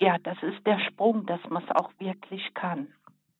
ja, 0.00 0.18
das 0.18 0.42
ist 0.42 0.66
der 0.66 0.78
Sprung, 0.80 1.26
dass 1.26 1.40
man 1.48 1.62
es 1.62 1.70
auch 1.70 1.90
wirklich 1.98 2.54
kann. 2.54 2.92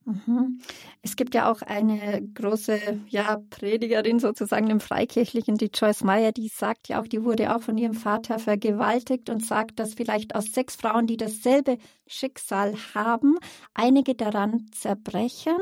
Mhm. 0.06 0.60
Es 1.00 1.16
gibt 1.16 1.34
ja 1.34 1.50
auch 1.50 1.62
eine 1.62 2.22
große 2.34 2.78
ja, 3.08 3.40
Predigerin 3.48 4.18
sozusagen 4.18 4.68
im 4.68 4.80
Freikirchlichen, 4.80 5.56
die 5.56 5.70
Joyce 5.72 6.04
Meyer, 6.04 6.32
die 6.32 6.48
sagt 6.48 6.88
ja 6.88 7.00
auch, 7.00 7.06
die 7.06 7.24
wurde 7.24 7.54
auch 7.54 7.62
von 7.62 7.78
ihrem 7.78 7.94
Vater 7.94 8.38
vergewaltigt 8.38 9.30
und 9.30 9.44
sagt, 9.44 9.78
dass 9.78 9.94
vielleicht 9.94 10.34
aus 10.34 10.52
sechs 10.52 10.76
Frauen, 10.76 11.06
die 11.06 11.16
dasselbe 11.16 11.78
Schicksal 12.06 12.74
haben, 12.94 13.38
einige 13.72 14.14
daran 14.14 14.66
zerbrechen 14.72 15.56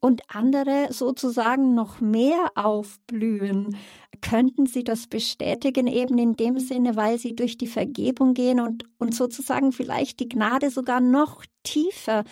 und 0.00 0.22
andere 0.28 0.88
sozusagen 0.90 1.74
noch 1.74 2.02
mehr 2.02 2.50
aufblühen. 2.56 3.74
Könnten 4.20 4.66
Sie 4.66 4.84
das 4.84 5.06
bestätigen, 5.06 5.86
eben 5.86 6.18
in 6.18 6.34
dem 6.34 6.58
Sinne, 6.58 6.96
weil 6.96 7.18
Sie 7.18 7.34
durch 7.34 7.56
die 7.56 7.68
Vergebung 7.68 8.34
gehen 8.34 8.60
und, 8.60 8.84
und 8.98 9.14
sozusagen 9.14 9.72
vielleicht 9.72 10.20
die 10.20 10.28
Gnade 10.28 10.70
sogar 10.70 11.00
noch 11.00 11.44
tiefer 11.62 12.24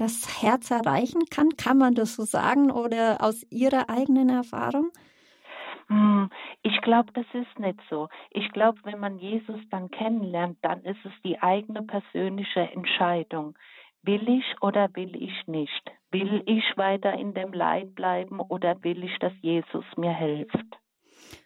das 0.00 0.42
Herz 0.42 0.70
erreichen 0.70 1.22
kann? 1.30 1.50
Kann 1.56 1.78
man 1.78 1.94
das 1.94 2.16
so 2.16 2.24
sagen 2.24 2.70
oder 2.70 3.18
aus 3.20 3.46
Ihrer 3.50 3.90
eigenen 3.90 4.30
Erfahrung? 4.30 4.90
Hm, 5.88 6.30
ich 6.62 6.80
glaube, 6.82 7.12
das 7.12 7.26
ist 7.32 7.58
nicht 7.58 7.78
so. 7.90 8.08
Ich 8.30 8.50
glaube, 8.52 8.78
wenn 8.84 9.00
man 9.00 9.18
Jesus 9.18 9.60
dann 9.70 9.90
kennenlernt, 9.90 10.58
dann 10.62 10.82
ist 10.84 11.04
es 11.04 11.12
die 11.24 11.42
eigene 11.42 11.82
persönliche 11.82 12.60
Entscheidung. 12.60 13.56
Will 14.02 14.26
ich 14.28 14.44
oder 14.62 14.88
will 14.94 15.14
ich 15.16 15.46
nicht? 15.46 15.90
Will 16.10 16.42
ich 16.46 16.64
weiter 16.76 17.12
in 17.12 17.34
dem 17.34 17.52
Leid 17.52 17.94
bleiben 17.94 18.40
oder 18.40 18.82
will 18.82 19.04
ich, 19.04 19.18
dass 19.18 19.32
Jesus 19.42 19.84
mir 19.96 20.14
hilft? 20.14 20.79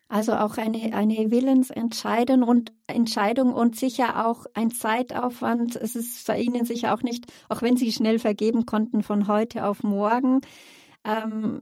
Also 0.08 0.34
auch 0.34 0.58
eine, 0.58 0.94
eine 0.94 1.30
Willensentscheidung 1.30 2.42
und 2.42 2.72
Entscheidung 2.86 3.52
und 3.52 3.76
sicher 3.76 4.26
auch 4.26 4.44
ein 4.54 4.70
Zeitaufwand. 4.70 5.76
Es 5.76 5.96
ist 5.96 6.26
bei 6.26 6.38
Ihnen 6.38 6.64
sicher 6.64 6.94
auch 6.94 7.02
nicht, 7.02 7.32
auch 7.48 7.62
wenn 7.62 7.76
Sie 7.76 7.90
schnell 7.90 8.18
vergeben 8.18 8.66
konnten 8.66 9.02
von 9.02 9.28
heute 9.28 9.66
auf 9.66 9.82
morgen, 9.82 10.40
ähm, 11.04 11.60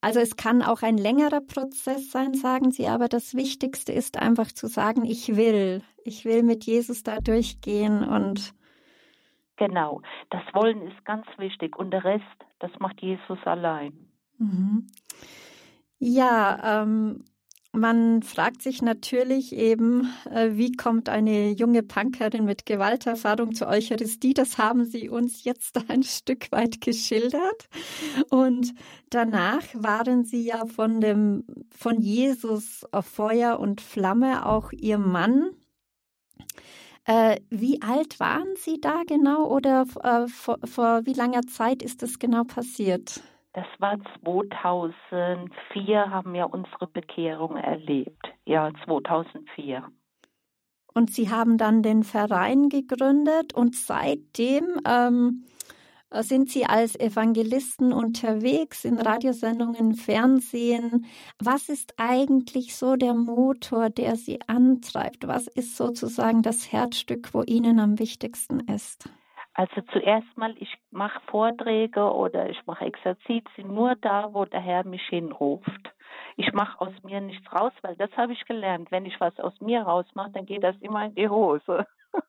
also 0.00 0.20
es 0.20 0.36
kann 0.36 0.62
auch 0.62 0.82
ein 0.82 0.96
längerer 0.96 1.40
Prozess 1.40 2.10
sein, 2.10 2.34
sagen 2.34 2.70
Sie, 2.70 2.88
aber 2.88 3.08
das 3.08 3.34
Wichtigste 3.34 3.92
ist 3.92 4.16
einfach 4.16 4.50
zu 4.50 4.66
sagen, 4.66 5.04
ich 5.04 5.36
will, 5.36 5.82
ich 6.04 6.24
will 6.24 6.42
mit 6.42 6.64
Jesus 6.64 7.02
da 7.02 7.18
durchgehen 7.20 8.02
und 8.04 8.54
Genau, 9.56 10.02
das 10.30 10.42
Wollen 10.52 10.82
ist 10.82 11.04
ganz 11.04 11.26
wichtig 11.36 11.76
und 11.76 11.90
der 11.90 12.04
Rest, 12.04 12.24
das 12.60 12.70
macht 12.78 13.02
Jesus 13.02 13.38
allein. 13.44 13.92
Mhm. 14.38 14.86
Ja, 15.98 16.82
ähm, 16.82 17.24
man 17.72 18.22
fragt 18.22 18.62
sich 18.62 18.80
natürlich 18.82 19.52
eben, 19.54 20.10
äh, 20.30 20.50
wie 20.52 20.72
kommt 20.72 21.08
eine 21.08 21.50
junge 21.50 21.82
Punkerin 21.82 22.44
mit 22.44 22.66
Gewalterfahrung 22.66 23.54
zur 23.54 23.68
Eucharistie? 23.68 24.34
Das 24.34 24.58
haben 24.58 24.84
Sie 24.84 25.08
uns 25.08 25.44
jetzt 25.44 25.78
ein 25.88 26.02
Stück 26.02 26.50
weit 26.50 26.80
geschildert. 26.80 27.68
Und 28.30 28.74
danach 29.10 29.62
waren 29.74 30.24
Sie 30.24 30.44
ja 30.44 30.66
von 30.66 31.00
dem, 31.00 31.44
von 31.70 32.00
Jesus 32.00 32.84
auf 32.90 33.06
Feuer 33.06 33.60
und 33.60 33.80
Flamme 33.80 34.46
auch 34.46 34.72
Ihr 34.72 34.98
Mann. 34.98 35.50
Äh, 37.04 37.40
wie 37.50 37.80
alt 37.82 38.18
waren 38.18 38.54
Sie 38.56 38.80
da 38.80 39.02
genau 39.06 39.46
oder 39.46 39.86
äh, 40.02 40.28
vor, 40.28 40.58
vor 40.64 41.06
wie 41.06 41.14
langer 41.14 41.42
Zeit 41.42 41.82
ist 41.82 42.02
das 42.02 42.18
genau 42.18 42.44
passiert? 42.44 43.22
Das 43.58 43.66
war 43.80 43.98
2004, 44.22 46.10
haben 46.10 46.32
wir 46.32 46.48
unsere 46.54 46.86
Bekehrung 46.86 47.56
erlebt. 47.56 48.32
Ja, 48.44 48.70
2004. 48.84 49.82
Und 50.94 51.10
Sie 51.10 51.28
haben 51.28 51.58
dann 51.58 51.82
den 51.82 52.04
Verein 52.04 52.68
gegründet 52.68 53.54
und 53.54 53.74
seitdem 53.74 54.80
ähm, 54.86 55.44
sind 56.12 56.50
Sie 56.50 56.66
als 56.66 56.94
Evangelisten 56.94 57.92
unterwegs 57.92 58.84
in 58.84 58.96
Radiosendungen, 58.96 59.96
Fernsehen. 59.96 61.06
Was 61.40 61.68
ist 61.68 61.94
eigentlich 61.96 62.76
so 62.76 62.94
der 62.94 63.14
Motor, 63.14 63.90
der 63.90 64.14
Sie 64.14 64.38
antreibt? 64.46 65.26
Was 65.26 65.48
ist 65.48 65.76
sozusagen 65.76 66.42
das 66.42 66.70
Herzstück, 66.70 67.34
wo 67.34 67.42
Ihnen 67.42 67.80
am 67.80 67.98
wichtigsten 67.98 68.60
ist? 68.60 69.10
Also 69.58 69.80
zuerst 69.90 70.36
mal, 70.36 70.54
ich 70.60 70.72
mache 70.92 71.20
Vorträge 71.26 72.14
oder 72.14 72.48
ich 72.48 72.64
mache 72.66 72.84
Exerzitien 72.84 73.74
nur 73.74 73.96
da, 73.96 74.32
wo 74.32 74.44
der 74.44 74.60
Herr 74.60 74.86
mich 74.86 75.02
hinruft. 75.08 75.92
Ich 76.36 76.52
mache 76.52 76.80
aus 76.80 76.92
mir 77.02 77.20
nichts 77.20 77.44
raus, 77.52 77.72
weil 77.82 77.96
das 77.96 78.16
habe 78.16 78.34
ich 78.34 78.44
gelernt. 78.44 78.92
Wenn 78.92 79.04
ich 79.04 79.18
was 79.18 79.36
aus 79.40 79.60
mir 79.60 79.82
rausmache, 79.82 80.30
dann 80.30 80.46
geht 80.46 80.62
das 80.62 80.76
immer 80.76 81.06
in 81.06 81.14
die 81.16 81.28
Hose. 81.28 81.86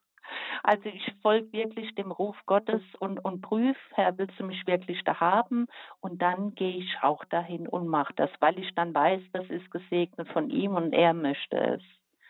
Also 0.62 0.90
ich 0.90 1.12
folge 1.24 1.52
wirklich 1.54 1.96
dem 1.96 2.12
Ruf 2.12 2.36
Gottes 2.46 2.82
und, 3.00 3.18
und 3.24 3.42
prüfe, 3.42 3.80
Herr, 3.94 4.18
willst 4.18 4.40
du 4.40 4.44
mich 4.44 4.68
wirklich 4.68 5.02
da 5.04 5.20
haben? 5.20 5.68
Und 6.02 6.22
dann 6.22 6.54
gehe 6.54 6.78
ich 6.78 6.98
auch 7.02 7.24
dahin 7.26 7.68
und 7.68 7.88
mache 7.88 8.14
das, 8.16 8.30
weil 8.40 8.60
ich 8.60 8.76
dann 8.76 8.94
weiß, 8.94 9.22
das 9.32 9.50
ist 9.50 9.72
gesegnet 9.72 10.28
von 10.30 10.50
ihm 10.50 10.76
und 10.76 10.94
er 10.94 11.14
möchte 11.14 11.58
es. 11.58 11.82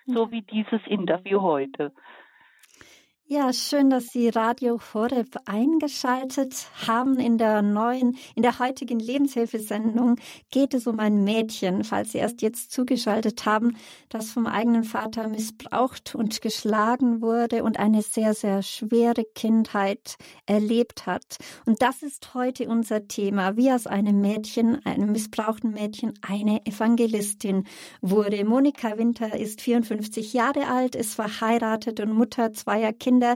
So 0.05 0.31
wie 0.31 0.43
dieses 0.43 0.85
Interview 0.85 1.41
heute. 1.41 1.91
Ja, 3.31 3.53
schön, 3.53 3.91
dass 3.91 4.07
Sie 4.07 4.29
Radio 4.29 4.79
Horeb 4.91 5.37
eingeschaltet 5.45 6.65
haben. 6.87 7.19
In 7.19 7.37
der 7.37 7.61
neuen, 7.61 8.17
in 8.33 8.41
der 8.41 8.57
heutigen 8.57 8.97
Lebenshilfesendung 8.99 10.15
geht 10.49 10.73
es 10.73 10.87
um 10.87 10.99
ein 10.99 11.23
Mädchen, 11.23 11.83
falls 11.83 12.13
Sie 12.13 12.17
erst 12.17 12.41
jetzt 12.41 12.71
zugeschaltet 12.71 13.45
haben, 13.45 13.77
das 14.09 14.31
vom 14.31 14.47
eigenen 14.47 14.83
Vater 14.83 15.27
missbraucht 15.27 16.15
und 16.15 16.41
geschlagen 16.41 17.21
wurde 17.21 17.63
und 17.63 17.77
eine 17.77 18.01
sehr, 18.01 18.33
sehr 18.33 18.63
schwere 18.63 19.23
Kindheit 19.35 20.15
erlebt 20.47 21.05
hat. 21.05 21.37
Und 21.67 21.83
das 21.83 22.01
ist 22.01 22.33
heute 22.33 22.67
unser 22.67 23.07
Thema, 23.07 23.55
wie 23.55 23.71
aus 23.71 23.85
einem 23.85 24.21
Mädchen, 24.21 24.83
einem 24.87 25.11
missbrauchten 25.11 25.69
Mädchen, 25.69 26.13
eine 26.27 26.65
Evangelistin 26.65 27.67
wurde. 28.01 28.43
Monika 28.43 28.97
Winter 28.97 29.39
ist 29.39 29.61
54 29.61 30.33
Jahre 30.33 30.65
alt, 30.65 30.95
ist 30.95 31.13
verheiratet 31.13 31.99
und 31.99 32.11
Mutter 32.11 32.53
zweier 32.53 32.91
Kinder 32.91 33.18
Kinder, 33.19 33.35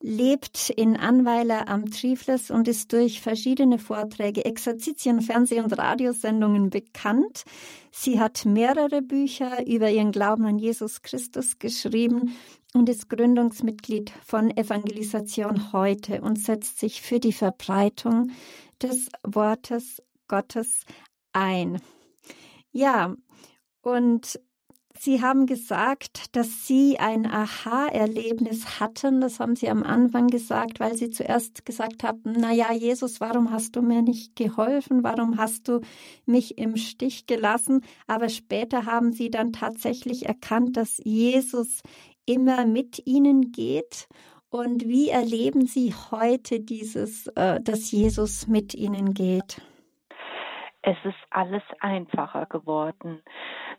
lebt 0.00 0.68
in 0.68 0.94
Anweiler 0.96 1.68
am 1.68 1.90
Trifles 1.90 2.50
und 2.50 2.68
ist 2.68 2.92
durch 2.92 3.22
verschiedene 3.22 3.78
Vorträge, 3.78 4.44
Exerzitien, 4.44 5.22
Fernseh- 5.22 5.62
und 5.62 5.72
Radiosendungen 5.78 6.68
bekannt. 6.68 7.44
Sie 7.90 8.20
hat 8.20 8.44
mehrere 8.44 9.00
Bücher 9.00 9.66
über 9.66 9.90
ihren 9.90 10.12
Glauben 10.12 10.44
an 10.44 10.58
Jesus 10.58 11.00
Christus 11.00 11.58
geschrieben 11.58 12.36
und 12.74 12.90
ist 12.90 13.08
Gründungsmitglied 13.08 14.12
von 14.22 14.54
Evangelisation 14.54 15.72
heute 15.72 16.20
und 16.20 16.38
setzt 16.38 16.78
sich 16.78 17.00
für 17.00 17.18
die 17.18 17.32
Verbreitung 17.32 18.32
des 18.82 19.08
Wortes 19.22 20.02
Gottes 20.28 20.84
ein. 21.32 21.80
Ja, 22.70 23.14
und 23.80 24.38
Sie 25.04 25.20
haben 25.20 25.46
gesagt, 25.46 26.36
dass 26.36 26.68
Sie 26.68 27.00
ein 27.00 27.26
Aha-Erlebnis 27.26 28.78
hatten. 28.78 29.20
Das 29.20 29.40
haben 29.40 29.56
Sie 29.56 29.68
am 29.68 29.82
Anfang 29.82 30.28
gesagt, 30.28 30.78
weil 30.78 30.94
Sie 30.94 31.10
zuerst 31.10 31.66
gesagt 31.66 32.04
haben, 32.04 32.20
na 32.38 32.52
ja, 32.52 32.72
Jesus, 32.72 33.20
warum 33.20 33.50
hast 33.50 33.74
du 33.74 33.82
mir 33.82 34.02
nicht 34.02 34.36
geholfen? 34.36 35.02
Warum 35.02 35.38
hast 35.38 35.66
du 35.66 35.80
mich 36.24 36.56
im 36.56 36.76
Stich 36.76 37.26
gelassen? 37.26 37.84
Aber 38.06 38.28
später 38.28 38.86
haben 38.86 39.10
Sie 39.10 39.28
dann 39.28 39.52
tatsächlich 39.52 40.26
erkannt, 40.26 40.76
dass 40.76 41.00
Jesus 41.02 41.82
immer 42.24 42.64
mit 42.64 43.04
Ihnen 43.04 43.50
geht. 43.50 44.06
Und 44.50 44.86
wie 44.86 45.08
erleben 45.08 45.66
Sie 45.66 45.92
heute 46.12 46.60
dieses, 46.60 47.26
äh, 47.34 47.60
dass 47.60 47.90
Jesus 47.90 48.46
mit 48.46 48.72
Ihnen 48.72 49.14
geht? 49.14 49.60
es 50.82 50.96
ist 51.04 51.18
alles 51.30 51.62
einfacher 51.80 52.46
geworden. 52.46 53.22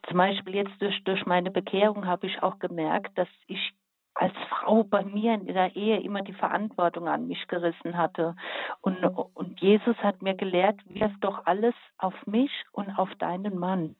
Zum 0.08 0.18
Beispiel 0.18 0.56
jetzt 0.56 0.82
durch, 0.82 1.04
durch 1.04 1.26
meine 1.26 1.52
Bekehrung 1.52 2.06
habe 2.06 2.28
ich 2.28 2.42
auch 2.44 2.60
gemerkt, 2.60 3.18
dass 3.18 3.30
ich 3.48 3.74
als 4.16 4.34
Frau 4.50 4.84
bei 4.84 5.04
mir 5.04 5.34
in 5.34 5.48
der 5.48 5.76
Ehe 5.76 6.00
immer 6.02 6.22
die 6.22 6.34
Verantwortung 6.34 7.08
an 7.08 7.28
mich 7.28 7.48
gerissen 7.48 7.98
hatte. 7.98 8.36
Und, 8.82 9.04
und 9.04 9.60
Jesus 9.60 9.98
hat 9.98 10.22
mir 10.22 10.36
gelehrt, 10.36 10.80
wirf 10.86 11.12
doch 11.20 11.46
alles 11.46 11.74
auf 11.98 12.14
mich 12.28 12.52
und 12.72 12.92
auf 12.92 13.10
deinen 13.16 13.58
Mann. 13.58 13.96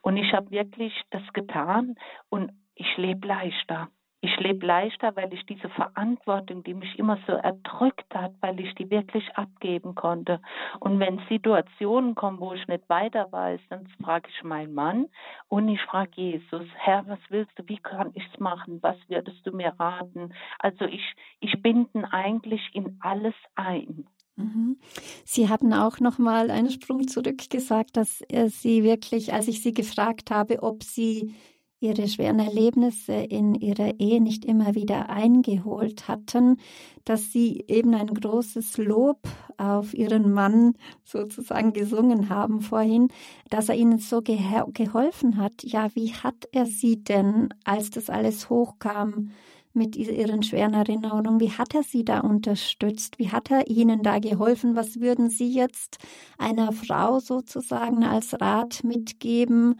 Und 0.00 0.16
ich 0.16 0.32
habe 0.32 0.50
wirklich 0.50 0.94
das 1.10 1.22
getan 1.32 1.96
und 2.30 2.52
ich 2.74 2.96
lebe 2.96 3.26
leichter. 3.26 3.88
Ich 4.20 4.36
lebe 4.40 4.66
leichter, 4.66 5.14
weil 5.14 5.32
ich 5.32 5.46
diese 5.46 5.68
Verantwortung, 5.68 6.64
die 6.64 6.74
mich 6.74 6.98
immer 6.98 7.18
so 7.26 7.34
erdrückt 7.34 8.12
hat, 8.12 8.32
weil 8.40 8.58
ich 8.58 8.74
die 8.74 8.90
wirklich 8.90 9.24
abgeben 9.36 9.94
konnte. 9.94 10.40
Und 10.80 10.98
wenn 10.98 11.20
Situationen 11.28 12.16
kommen, 12.16 12.40
wo 12.40 12.52
ich 12.52 12.66
nicht 12.66 12.88
weiter 12.88 13.30
weiß, 13.30 13.60
dann 13.70 13.86
frage 14.02 14.28
ich 14.28 14.42
meinen 14.42 14.74
Mann 14.74 15.06
und 15.46 15.68
ich 15.68 15.80
frage 15.82 16.10
Jesus, 16.16 16.66
Herr, 16.74 17.06
was 17.06 17.20
willst 17.28 17.56
du, 17.56 17.62
wie 17.68 17.78
kann 17.78 18.10
ich 18.14 18.24
es 18.32 18.40
machen, 18.40 18.82
was 18.82 18.96
würdest 19.06 19.46
du 19.46 19.52
mir 19.52 19.72
raten? 19.78 20.34
Also 20.58 20.84
ich, 20.86 21.14
ich 21.38 21.62
binden 21.62 22.04
eigentlich 22.04 22.62
in 22.72 22.98
alles 23.00 23.34
ein. 23.54 24.08
Mhm. 24.34 24.78
Sie 25.24 25.48
hatten 25.48 25.72
auch 25.72 26.00
noch 26.00 26.18
mal 26.18 26.50
einen 26.50 26.70
Sprung 26.70 27.06
zurück 27.06 27.50
gesagt, 27.50 27.96
dass 27.96 28.24
Sie 28.28 28.82
wirklich, 28.82 29.32
als 29.32 29.46
ich 29.46 29.62
Sie 29.62 29.72
gefragt 29.72 30.30
habe, 30.30 30.62
ob 30.62 30.82
Sie 30.82 31.34
ihre 31.80 32.08
schweren 32.08 32.40
Erlebnisse 32.40 33.12
in 33.12 33.54
ihrer 33.54 34.00
Ehe 34.00 34.20
nicht 34.20 34.44
immer 34.44 34.74
wieder 34.74 35.10
eingeholt 35.10 36.08
hatten, 36.08 36.56
dass 37.04 37.32
sie 37.32 37.64
eben 37.68 37.94
ein 37.94 38.08
großes 38.08 38.78
Lob 38.78 39.20
auf 39.56 39.94
ihren 39.94 40.32
Mann 40.32 40.74
sozusagen 41.04 41.72
gesungen 41.72 42.28
haben 42.28 42.60
vorhin, 42.60 43.08
dass 43.50 43.68
er 43.68 43.76
ihnen 43.76 43.98
so 43.98 44.22
ge 44.22 44.38
geholfen 44.72 45.36
hat. 45.36 45.62
Ja, 45.62 45.88
wie 45.94 46.12
hat 46.12 46.48
er 46.52 46.66
sie 46.66 47.02
denn, 47.02 47.48
als 47.64 47.90
das 47.90 48.10
alles 48.10 48.50
hochkam, 48.50 49.30
mit 49.78 49.96
ihren 49.96 50.42
schweren 50.42 50.74
Erinnerungen. 50.74 51.40
Wie 51.40 51.52
hat 51.52 51.74
er 51.74 51.82
sie 51.82 52.04
da 52.04 52.20
unterstützt? 52.20 53.18
Wie 53.18 53.30
hat 53.30 53.50
er 53.50 53.68
ihnen 53.68 54.02
da 54.02 54.18
geholfen? 54.18 54.76
Was 54.76 55.00
würden 55.00 55.30
Sie 55.30 55.50
jetzt 55.52 55.98
einer 56.36 56.72
Frau 56.72 57.20
sozusagen 57.20 58.04
als 58.04 58.38
Rat 58.40 58.82
mitgeben, 58.84 59.76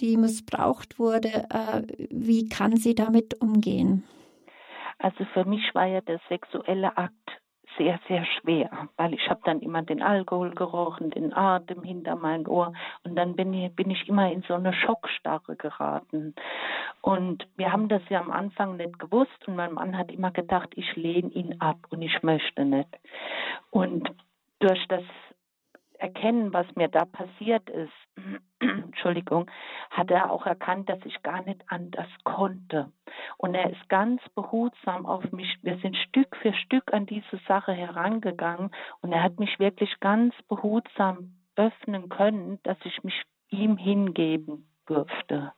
die 0.00 0.16
missbraucht 0.16 0.98
wurde, 0.98 1.46
äh, 1.50 1.82
wie 2.10 2.48
kann 2.48 2.76
sie 2.76 2.94
damit 2.94 3.40
umgehen? 3.40 4.04
Also 4.98 5.24
für 5.32 5.44
mich 5.44 5.74
war 5.74 5.86
ja 5.86 6.00
der 6.00 6.20
sexuelle 6.28 6.96
Akt 6.96 7.40
sehr, 7.76 7.98
sehr 8.08 8.24
schwer, 8.24 8.88
weil 8.96 9.14
ich 9.14 9.28
habe 9.28 9.40
dann 9.44 9.60
immer 9.60 9.82
den 9.82 10.02
Alkohol 10.02 10.50
gerochen, 10.54 11.10
den 11.10 11.32
Atem 11.32 11.82
hinter 11.82 12.16
mein 12.16 12.46
Ohr 12.46 12.72
und 13.02 13.16
dann 13.16 13.34
bin 13.34 13.52
ich, 13.52 13.74
bin 13.74 13.90
ich 13.90 14.08
immer 14.08 14.30
in 14.30 14.42
so 14.42 14.54
eine 14.54 14.72
Schockstarre 14.72 15.56
geraten. 15.56 16.34
Und 17.00 17.46
wir 17.56 17.72
haben 17.72 17.88
das 17.88 18.02
ja 18.08 18.20
am 18.20 18.30
Anfang 18.30 18.76
nicht 18.76 18.98
gewusst 18.98 19.46
und 19.46 19.56
mein 19.56 19.74
Mann 19.74 19.98
hat 19.98 20.12
immer 20.12 20.30
gedacht, 20.30 20.70
ich 20.76 20.94
lehne 20.96 21.30
ihn 21.30 21.60
ab 21.60 21.78
und 21.90 22.02
ich 22.02 22.22
möchte 22.22 22.64
nicht. 22.64 22.88
Und 23.70 24.08
durch 24.60 24.86
das 24.88 25.02
Erkennen, 26.04 26.52
was 26.52 26.66
mir 26.76 26.88
da 26.88 27.06
passiert 27.06 27.70
ist, 27.70 27.90
Entschuldigung, 28.60 29.50
hat 29.90 30.10
er 30.10 30.30
auch 30.30 30.44
erkannt, 30.44 30.90
dass 30.90 30.98
ich 31.06 31.22
gar 31.22 31.42
nicht 31.44 31.62
anders 31.68 32.10
konnte. 32.24 32.92
Und 33.38 33.54
er 33.54 33.70
ist 33.70 33.88
ganz 33.88 34.20
behutsam 34.34 35.06
auf 35.06 35.32
mich. 35.32 35.56
Wir 35.62 35.78
sind 35.78 35.96
Stück 35.96 36.36
für 36.36 36.52
Stück 36.52 36.92
an 36.92 37.06
diese 37.06 37.38
Sache 37.48 37.72
herangegangen 37.72 38.70
und 39.00 39.12
er 39.12 39.22
hat 39.22 39.40
mich 39.40 39.58
wirklich 39.58 39.98
ganz 40.00 40.34
behutsam 40.46 41.36
öffnen 41.56 42.10
können, 42.10 42.58
dass 42.64 42.76
ich 42.84 43.02
mich 43.02 43.22
ihm 43.48 43.78
hingeben 43.78 44.68
durfte. 44.84 45.54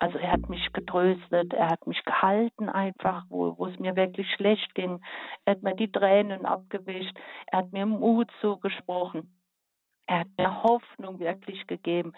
Also 0.00 0.18
er 0.18 0.32
hat 0.32 0.48
mich 0.48 0.72
getröstet, 0.72 1.52
er 1.52 1.70
hat 1.70 1.86
mich 1.86 2.04
gehalten 2.04 2.68
einfach, 2.68 3.26
wo, 3.28 3.56
wo 3.56 3.66
es 3.66 3.78
mir 3.78 3.94
wirklich 3.94 4.28
schlecht 4.32 4.74
ging. 4.74 5.00
Er 5.44 5.52
hat 5.52 5.62
mir 5.62 5.76
die 5.76 5.92
Tränen 5.92 6.46
abgewischt, 6.46 7.16
er 7.46 7.60
hat 7.60 7.72
mir 7.72 7.86
Mut 7.86 8.28
zugesprochen. 8.40 9.30
Er 10.06 10.20
hat 10.20 10.28
mir 10.36 10.62
Hoffnung 10.62 11.18
wirklich 11.18 11.66
gegeben, 11.66 12.12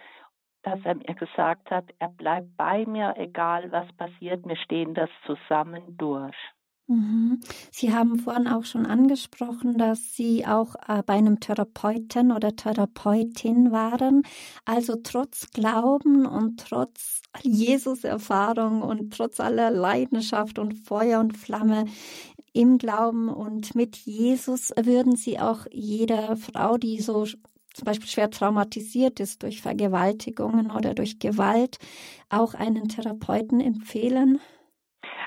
dass 0.62 0.80
er 0.84 0.96
mir 0.96 1.14
gesagt 1.14 1.70
hat, 1.70 1.84
er 1.98 2.08
bleibt 2.08 2.56
bei 2.56 2.84
mir, 2.86 3.14
egal 3.16 3.70
was 3.70 3.92
passiert, 3.92 4.46
wir 4.46 4.56
stehen 4.56 4.94
das 4.94 5.10
zusammen 5.24 5.96
durch. 5.96 6.36
Mhm. 6.88 7.40
Sie 7.72 7.92
haben 7.92 8.18
vorhin 8.18 8.46
auch 8.46 8.64
schon 8.64 8.86
angesprochen, 8.86 9.76
dass 9.76 10.14
Sie 10.14 10.46
auch 10.46 10.76
äh, 10.86 11.02
bei 11.04 11.14
einem 11.14 11.40
Therapeuten 11.40 12.30
oder 12.30 12.54
Therapeutin 12.54 13.72
waren. 13.72 14.22
Also 14.64 14.94
trotz 15.02 15.50
Glauben 15.50 16.26
und 16.26 16.60
trotz 16.60 17.22
Jesus-Erfahrung 17.42 18.82
und 18.82 19.12
trotz 19.12 19.40
aller 19.40 19.72
Leidenschaft 19.72 20.60
und 20.60 20.74
Feuer 20.74 21.18
und 21.18 21.36
Flamme 21.36 21.86
im 22.52 22.78
Glauben 22.78 23.28
und 23.28 23.74
mit 23.74 23.96
Jesus 23.96 24.72
würden 24.80 25.16
Sie 25.16 25.38
auch 25.38 25.66
jeder 25.70 26.36
Frau, 26.36 26.78
die 26.78 27.00
so 27.00 27.26
zum 27.76 27.84
Beispiel 27.84 28.08
schwer 28.08 28.30
traumatisiert 28.30 29.20
ist 29.20 29.42
durch 29.42 29.60
Vergewaltigungen 29.60 30.70
oder 30.70 30.94
durch 30.94 31.18
Gewalt, 31.18 31.78
auch 32.30 32.54
einen 32.54 32.88
Therapeuten 32.88 33.60
empfehlen? 33.60 34.40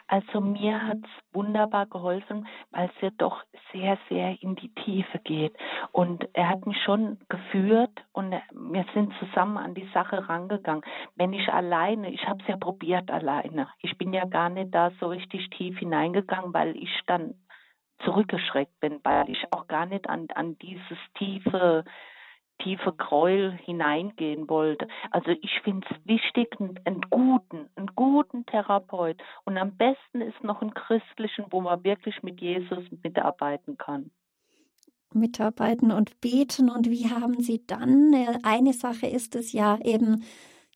Also 0.07 0.41
mir 0.41 0.81
hat 0.87 0.97
es 1.03 1.35
wunderbar 1.35 1.85
geholfen, 1.85 2.47
weil 2.71 2.89
es 2.89 3.01
ja 3.01 3.11
doch 3.19 3.43
sehr, 3.71 3.99
sehr 4.09 4.41
in 4.41 4.55
die 4.55 4.73
Tiefe 4.73 5.19
geht. 5.19 5.55
Und 5.91 6.27
er 6.33 6.49
hat 6.49 6.65
mich 6.65 6.81
schon 6.83 7.19
geführt 7.29 7.91
und 8.11 8.31
wir 8.31 8.85
sind 8.95 9.13
zusammen 9.19 9.57
an 9.57 9.75
die 9.75 9.87
Sache 9.93 10.27
rangegangen. 10.27 10.83
Wenn 11.15 11.31
ich 11.31 11.47
alleine, 11.49 12.09
ich 12.09 12.27
habe 12.27 12.41
es 12.41 12.47
ja 12.47 12.57
probiert 12.57 13.11
alleine. 13.11 13.67
Ich 13.77 13.99
bin 13.99 14.11
ja 14.11 14.25
gar 14.25 14.49
nicht 14.49 14.73
da 14.73 14.89
so 14.99 15.09
richtig 15.09 15.47
tief 15.51 15.77
hineingegangen, 15.77 16.51
weil 16.55 16.75
ich 16.75 17.01
dann 17.05 17.35
zurückgeschreckt 18.03 18.79
bin, 18.79 18.99
weil 19.03 19.29
ich 19.29 19.45
auch 19.51 19.67
gar 19.67 19.85
nicht 19.85 20.09
an, 20.09 20.27
an 20.33 20.57
dieses 20.57 20.97
tiefe 21.19 21.83
tiefe 22.59 22.93
Gräuel 22.93 23.51
hineingehen 23.51 24.49
wollte. 24.49 24.87
Also 25.11 25.31
ich 25.41 25.61
finde 25.63 25.87
es 25.89 26.07
wichtig, 26.07 26.55
einen, 26.59 27.01
guten, 27.09 27.69
einen 27.75 27.91
guten 27.95 28.45
Therapeut. 28.45 29.17
Und 29.45 29.57
am 29.57 29.75
besten 29.77 30.21
ist 30.21 30.43
noch 30.43 30.61
einen 30.61 30.73
christlichen, 30.73 31.45
wo 31.49 31.61
man 31.61 31.83
wirklich 31.83 32.21
mit 32.23 32.39
Jesus 32.41 32.83
mitarbeiten 33.03 33.77
kann 33.77 34.11
mitarbeiten 35.11 35.91
und 35.91 36.21
beten. 36.21 36.69
Und 36.69 36.89
wie 36.89 37.09
haben 37.09 37.41
Sie 37.41 37.65
dann? 37.65 38.13
Eine 38.43 38.73
Sache 38.73 39.07
ist 39.07 39.35
es 39.35 39.53
ja 39.53 39.79
eben, 39.83 40.23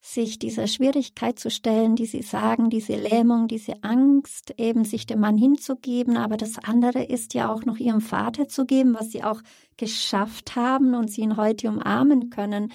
sich 0.06 0.38
dieser 0.38 0.68
Schwierigkeit 0.68 1.40
zu 1.40 1.50
stellen, 1.50 1.96
die 1.96 2.06
Sie 2.06 2.24
sagen, 2.24 2.70
diese 2.70 2.96
Lähmung, 2.96 3.48
diese 3.48 3.82
Angst, 3.84 4.54
eben 4.58 4.84
sich 4.84 5.06
dem 5.06 5.22
Mann 5.22 5.38
hinzugeben. 5.38 6.18
Aber 6.18 6.36
das 6.36 6.58
andere 6.62 7.04
ist 7.04 7.34
ja 7.34 7.50
auch 7.50 7.64
noch 7.64 7.78
Ihrem 7.78 8.02
Vater 8.02 8.50
zu 8.50 8.66
geben, 8.66 8.96
was 9.00 9.12
Sie 9.12 9.24
auch 9.24 9.42
geschafft 9.78 10.58
haben 10.58 10.94
und 10.94 11.10
Sie 11.10 11.22
ihn 11.22 11.38
heute 11.38 11.70
umarmen 11.70 12.30
können. 12.30 12.74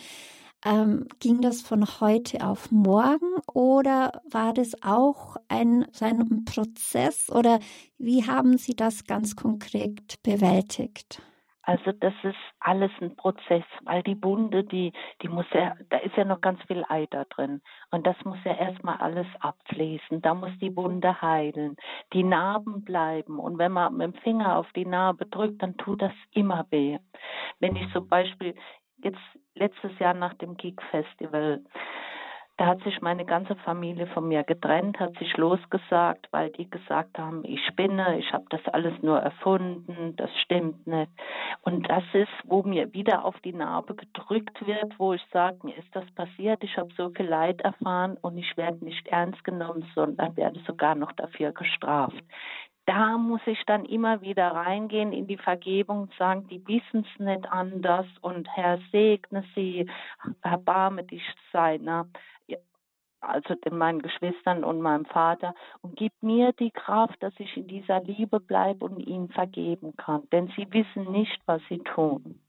Ähm, 0.65 1.07
ging 1.21 1.43
das 1.43 1.61
von 1.61 2.01
heute 2.01 2.45
auf 2.47 2.73
morgen 2.73 3.35
oder 3.53 4.23
war 4.29 4.55
das 4.55 4.83
auch 4.83 5.37
ein, 5.49 5.87
ein 6.01 6.47
Prozess 6.47 7.31
oder 7.31 7.61
wie 7.99 8.27
haben 8.27 8.57
Sie 8.57 8.75
das 8.75 9.05
ganz 9.05 9.37
konkret 9.37 10.21
bewältigt? 10.23 11.21
Also 11.69 11.93
das 11.93 12.15
ist 12.23 12.39
alles 12.61 12.91
ein 13.03 13.15
Prozess, 13.15 13.63
weil 13.83 14.03
die 14.03 14.17
Wunde, 14.25 14.65
die, 14.65 14.91
die 15.21 15.29
muss 15.29 15.45
ja, 15.53 15.75
da 15.91 15.99
ist 15.99 16.17
ja 16.17 16.25
noch 16.25 16.41
ganz 16.41 16.63
viel 16.63 16.83
Eiter 16.89 17.27
drin. 17.27 17.61
Und 17.91 18.07
das 18.07 18.17
muss 18.25 18.39
ja 18.45 18.55
erstmal 18.55 18.97
alles 18.97 19.27
abfließen. 19.41 20.23
Da 20.23 20.33
muss 20.33 20.51
die 20.63 20.75
Wunde 20.75 21.21
heilen. 21.21 21.77
Die 22.15 22.23
Narben 22.23 22.85
bleiben. 22.87 23.39
Und 23.39 23.59
wenn 23.59 23.73
man 23.73 23.95
mit 23.99 24.15
dem 24.15 24.21
Finger 24.23 24.57
auf 24.57 24.67
die 24.75 24.87
Narbe 24.87 25.27
drückt, 25.27 25.63
dann 25.63 25.77
tut 25.77 26.01
das 26.01 26.13
immer 26.33 26.65
weh. 26.71 26.99
Wenn 27.61 27.77
ich 27.77 27.93
zum 27.93 28.09
Beispiel 28.09 28.55
jetzt 29.03 29.21
letztes 29.55 29.99
Jahr 29.99 30.15
nach 30.15 30.33
dem 30.35 30.57
Geek 30.57 30.81
Festival 30.91 31.63
da 32.59 32.67
hat 32.67 32.83
sich 32.83 33.01
meine 33.01 33.25
ganze 33.25 33.55
Familie 33.55 34.09
von 34.09 34.27
mir 34.27 34.43
getrennt, 34.43 34.99
hat 34.99 35.17
sich 35.19 35.37
losgesagt, 35.37 36.27
weil 36.33 36.51
die 36.51 36.69
gesagt 36.69 37.17
haben, 37.17 37.45
ich 37.45 37.65
spinne, 37.67 38.19
ich 38.19 38.33
habe 38.33 38.47
das 38.51 38.61
alles 38.73 39.01
nur 39.01 39.21
erfunden, 39.21 40.17
das 40.17 40.29
stimmt 40.43 40.85
nicht. 40.85 41.11
Und 41.63 41.89
das 41.89 42.03
ist, 42.15 42.33
wo 42.43 42.65
mir 42.65 42.93
wieder 42.93 43.25
auf 43.25 43.39
die 43.45 43.53
Narbe 43.53 43.95
gedrückt 43.95 44.67
wird, 44.67 44.99
wo 44.99 45.13
ich 45.13 45.23
sage, 45.33 45.59
mir 45.63 45.77
ist 45.79 45.95
das 45.95 46.05
passiert, 46.17 46.65
ich 46.65 46.77
habe 46.77 46.93
so 46.97 47.11
viel 47.11 47.27
Leid 47.27 47.61
erfahren 47.61 48.17
und 48.23 48.37
ich 48.37 48.57
werde 48.57 48.85
nicht 48.85 49.07
ernst 49.07 49.45
genommen, 49.45 49.89
sondern 49.95 50.37
werde 50.37 50.59
sogar 50.67 50.97
noch 50.97 51.13
dafür 51.13 51.53
gestraft. 51.53 52.25
Da 52.87 53.19
muss 53.19 53.43
ich 53.47 53.63
dann 53.67 53.85
immer 53.85 54.23
wieder 54.23 54.49
reingehen 54.49 55.13
in 55.13 55.29
die 55.29 55.37
Vergebung 55.37 56.03
und 56.05 56.15
sagen, 56.15 56.49
die 56.49 56.67
wissen 56.67 57.07
es 57.07 57.21
nicht 57.21 57.47
anders 57.53 58.07
und 58.23 58.49
Herr 58.57 58.81
segne 58.91 59.45
sie, 59.55 59.89
erbarme 60.43 61.05
dich 61.05 61.23
seiner 61.53 62.09
also 63.21 63.55
meinen 63.71 64.03
Geschwistern 64.03 64.65
und 64.65 64.81
meinem 64.81 65.05
Vater, 65.07 65.55
und 65.83 65.97
gib 65.97 66.13
mir 66.23 66.53
die 66.53 66.71
Kraft, 66.71 67.23
dass 67.23 67.35
ich 67.39 67.57
in 67.57 67.67
dieser 67.67 68.01
Liebe 68.03 68.41
bleibe 68.41 68.85
und 68.85 69.01
ihnen 69.01 69.29
vergeben 69.29 69.97
kann, 69.97 70.29
denn 70.31 70.53
sie 70.57 70.67
wissen 70.71 71.11
nicht, 71.13 71.41
was 71.47 71.61
sie 71.69 71.79
tun. 71.79 72.41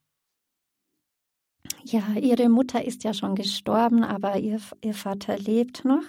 Ja, 1.84 2.02
ihre 2.16 2.50
Mutter 2.50 2.84
ist 2.84 3.04
ja 3.04 3.14
schon 3.14 3.36
gestorben, 3.36 4.04
aber 4.04 4.38
ihr, 4.38 4.60
ihr 4.82 4.94
Vater 4.94 5.38
lebt 5.38 5.86
noch. 5.86 6.04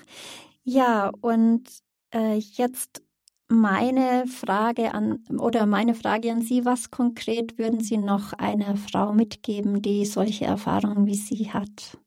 Ja, 0.63 1.11
und 1.21 1.69
äh, 2.15 2.37
jetzt 2.37 3.03
meine 3.49 4.27
Frage 4.27 4.95
an 4.95 5.25
oder 5.39 5.67
meine 5.67 5.95
Frage 5.95 6.31
an 6.31 6.41
Sie, 6.41 6.65
was 6.65 6.91
konkret 6.91 7.59
würden 7.59 7.81
Sie 7.81 7.97
noch 7.97 8.33
einer 8.35 8.77
Frau 8.77 9.13
mitgeben, 9.13 9.83
die 9.83 10.05
solche 10.07 10.45
Erfahrungen 10.45 11.07
wie 11.07 11.15
sie 11.15 11.53
hat? 11.53 11.99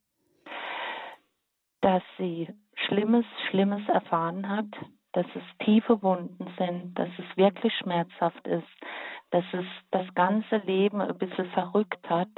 Dass 1.84 2.01
sie 2.17 2.47
Schlimmes, 2.88 3.25
Schlimmes 3.49 3.88
erfahren 3.89 4.49
hat, 4.49 4.65
dass 5.11 5.25
es 5.36 5.65
tiefe 5.65 6.01
Wunden 6.01 6.47
sind, 6.57 6.97
dass 6.97 7.09
es 7.19 7.38
wirklich 7.38 7.73
schmerzhaft 7.77 8.47
ist, 8.47 8.67
dass 9.31 9.43
es 9.51 9.65
das 9.91 10.05
ganze 10.15 10.57
Leben 10.57 11.01
ein 11.01 11.17
bisschen 11.17 11.47
verrückt 11.51 12.09
hat 12.09 12.29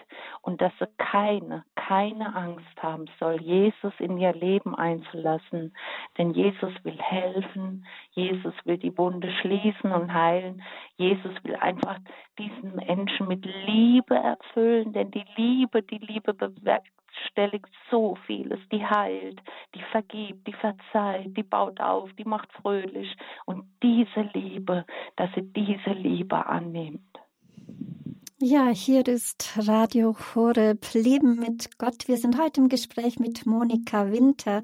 und 0.41 0.61
dass 0.61 0.73
sie 0.79 0.87
keine, 0.97 1.63
keine 1.75 2.35
Angst 2.35 2.81
haben 2.81 3.05
soll, 3.19 3.39
Jesus 3.41 3.93
in 3.99 4.17
ihr 4.17 4.33
Leben 4.33 4.73
einzulassen. 4.73 5.75
Denn 6.17 6.31
Jesus 6.31 6.73
will 6.83 6.97
helfen, 6.97 7.85
Jesus 8.11 8.53
will 8.65 8.77
die 8.77 8.97
Wunde 8.97 9.31
schließen 9.41 9.91
und 9.91 10.11
heilen, 10.13 10.63
Jesus 10.97 11.33
will 11.43 11.55
einfach 11.57 11.99
diesen 12.39 12.75
Menschen 12.75 13.27
mit 13.27 13.45
Liebe 13.45 14.15
erfüllen, 14.15 14.91
denn 14.91 15.11
die 15.11 15.25
Liebe, 15.35 15.83
die 15.83 15.99
Liebe 15.99 16.33
bewirkt 16.33 16.91
bewerkstelligt 17.15 17.69
so 17.91 18.17
vieles. 18.25 18.59
Die 18.71 18.83
heilt, 18.83 19.41
die 19.73 19.81
vergibt, 19.91 20.47
die 20.47 20.53
verzeiht, 20.53 21.35
die 21.35 21.43
baut 21.43 21.79
auf, 21.79 22.11
die 22.13 22.25
macht 22.25 22.51
fröhlich. 22.61 23.15
Und 23.45 23.65
diese 23.81 24.29
Liebe, 24.33 24.85
dass 25.15 25.29
sie 25.35 25.41
diese 25.41 25.91
Liebe 25.91 26.45
annimmt. 26.45 27.01
Ja, 28.39 28.67
hier 28.67 29.07
ist 29.07 29.57
Radio 29.67 30.15
Horeb 30.35 30.85
Leben 30.93 31.37
mit 31.39 31.77
Gott. 31.77 32.07
Wir 32.07 32.17
sind 32.17 32.39
heute 32.39 32.61
im 32.61 32.69
Gespräch 32.69 33.17
mit 33.17 33.45
Monika 33.45 34.11
Winter. 34.11 34.61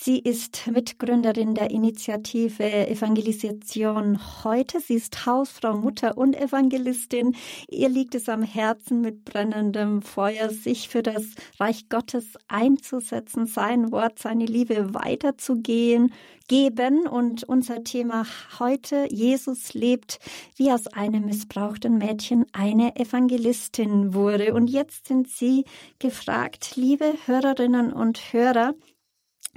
Sie 0.00 0.18
ist 0.18 0.66
Mitgründerin 0.66 1.54
der 1.54 1.70
Initiative 1.70 2.88
Evangelisation 2.88 4.18
heute. 4.42 4.80
Sie 4.80 4.94
ist 4.94 5.26
Hausfrau, 5.26 5.76
Mutter 5.76 6.16
und 6.16 6.34
Evangelistin. 6.34 7.36
Ihr 7.68 7.88
liegt 7.88 8.16
es 8.16 8.28
am 8.28 8.42
Herzen, 8.42 9.00
mit 9.02 9.24
brennendem 9.24 10.02
Feuer 10.02 10.50
sich 10.50 10.88
für 10.88 11.04
das 11.04 11.26
Reich 11.60 11.88
Gottes 11.88 12.36
einzusetzen, 12.48 13.46
sein 13.46 13.92
Wort, 13.92 14.18
seine 14.18 14.46
Liebe 14.46 14.92
weiterzugehen, 14.92 16.12
geben. 16.48 17.06
Und 17.06 17.44
unser 17.44 17.84
Thema 17.84 18.26
heute, 18.58 19.06
Jesus 19.10 19.74
lebt, 19.74 20.18
wie 20.56 20.72
aus 20.72 20.88
einem 20.88 21.26
missbrauchten 21.26 21.98
Mädchen 21.98 22.46
eine 22.52 22.96
Evangelistin 22.96 24.14
wurde. 24.14 24.54
Und 24.54 24.68
jetzt 24.68 25.06
sind 25.06 25.28
Sie 25.28 25.64
gefragt, 26.00 26.72
liebe 26.76 27.12
Hörerinnen 27.26 27.92
und 27.92 28.32
Hörer, 28.32 28.74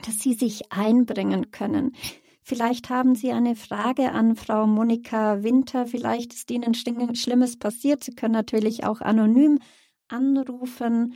dass 0.04 0.20
Sie 0.20 0.34
sich 0.34 0.72
einbringen 0.72 1.52
können. 1.52 1.94
Vielleicht 2.42 2.90
haben 2.90 3.16
Sie 3.16 3.32
eine 3.32 3.56
Frage 3.56 4.12
an 4.12 4.36
Frau 4.36 4.68
Monika 4.68 5.42
Winter. 5.42 5.88
Vielleicht 5.88 6.34
ist 6.34 6.52
Ihnen 6.52 6.76
Schlimmes 6.76 7.58
passiert. 7.58 8.04
Sie 8.04 8.14
können 8.14 8.34
natürlich 8.34 8.84
auch 8.84 9.02
anonym 9.02 9.60
anrufen. 10.08 11.16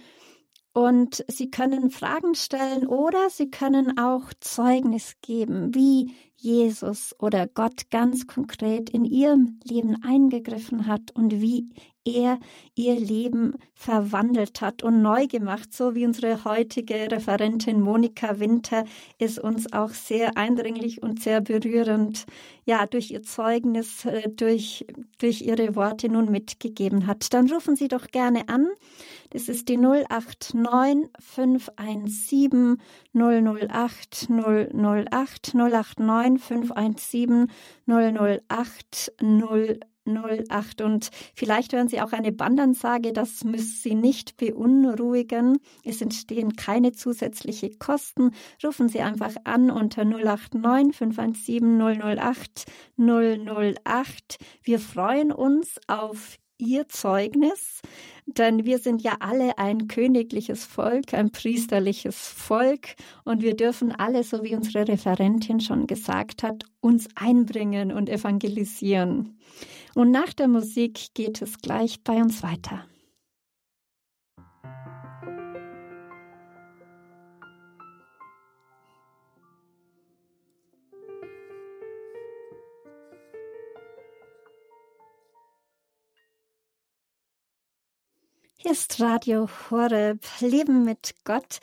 Und 0.73 1.23
Sie 1.27 1.49
können 1.51 1.91
Fragen 1.91 2.36
stellen 2.36 2.88
oder 2.88 3.30
Sie 3.30 3.49
können 3.49 3.97
auch 3.99 4.34
Zeugnis 4.39 5.15
geben, 5.21 5.73
wie 5.75 6.13
Jesus 6.41 7.13
oder 7.19 7.47
Gott 7.47 7.89
ganz 7.91 8.25
konkret 8.25 8.89
in 8.89 9.03
Ihrem 9.03 9.59
Leben 9.63 10.01
eingegriffen 10.03 10.87
hat 10.87 11.11
und 11.13 11.41
wie 11.41 11.69
er 12.05 12.39
ihr 12.75 12.99
Leben 12.99 13.55
verwandelt 13.73 14.61
hat 14.61 14.83
und 14.83 15.01
neu 15.01 15.27
gemacht, 15.27 15.73
so 15.73 15.95
wie 15.95 16.05
unsere 16.05 16.43
heutige 16.45 17.11
Referentin 17.11 17.81
Monika 17.81 18.39
Winter 18.39 18.85
es 19.17 19.37
uns 19.37 19.71
auch 19.73 19.89
sehr 19.89 20.37
eindringlich 20.37 21.03
und 21.03 21.21
sehr 21.21 21.41
berührend, 21.41 22.25
ja, 22.65 22.85
durch 22.85 23.11
ihr 23.11 23.23
Zeugnis, 23.23 24.05
äh, 24.05 24.29
durch, 24.29 24.85
durch 25.17 25.41
ihre 25.41 25.75
Worte 25.75 26.09
nun 26.09 26.31
mitgegeben 26.31 27.05
hat. 27.07 27.33
Dann 27.33 27.51
rufen 27.51 27.75
Sie 27.75 27.87
doch 27.87 28.07
gerne 28.07 28.47
an. 28.47 28.67
Das 29.31 29.49
ist 29.49 29.69
die 29.69 29.77
089 29.77 31.09
517 31.19 32.77
008 33.13 34.29
008 34.29 35.53
089 35.53 36.28
517 36.38 37.47
008 37.88 39.13
008 40.05 40.82
und 40.82 41.09
vielleicht 41.34 41.73
hören 41.73 41.88
Sie 41.88 42.01
auch 42.01 42.11
eine 42.11 42.32
Bandansage, 42.32 43.13
das 43.13 43.43
müssen 43.43 43.77
Sie 43.82 43.95
nicht 43.95 44.38
beunruhigen. 44.38 45.59
Es 45.84 46.01
entstehen 46.01 46.55
keine 46.55 46.91
zusätzlichen 46.91 47.80
Kosten. 47.80 48.32
Rufen 48.63 48.89
Sie 48.89 49.01
einfach 49.01 49.36
an 49.43 49.69
unter 49.71 50.05
089 50.05 50.95
517 50.95 51.80
008 51.80 52.65
008. 52.97 54.38
Wir 54.63 54.80
freuen 54.80 55.32
uns 55.32 55.80
auf 55.88 56.38
Ihr 56.62 56.89
Zeugnis, 56.89 57.82
denn 58.26 58.66
wir 58.66 58.80
sind 58.80 59.01
ja 59.01 59.16
alle 59.22 59.57
ein 59.57 59.88
königliches 59.88 60.66
Volk, 60.66 61.14
ein 61.14 61.32
priesterliches 61.32 62.18
Volk 62.18 62.95
und 63.24 63.41
wir 63.41 63.55
dürfen 63.55 63.93
alle, 63.93 64.26
so 64.26 64.43
wie 64.43 64.57
unsere 64.57 64.86
Referentin 64.86 65.62
schon 65.62 65.88
gesagt 65.88 66.43
hat, 66.43 66.66
uns 66.82 67.07
einbringen 67.16 67.93
und 67.93 68.10
evangelisieren. 68.10 69.39
Und 69.95 70.12
nach 70.12 70.34
der 70.34 70.49
Musik 70.49 71.14
geht 71.14 71.41
es 71.41 71.60
gleich 71.60 72.03
bei 72.03 72.22
uns 72.22 72.43
weiter. 72.43 72.88
Hier 88.62 88.72
ist 88.74 88.99
Radio 88.99 89.47
Horeb, 89.72 90.20
Leben 90.41 90.84
mit 90.84 91.16
Gott. 91.24 91.60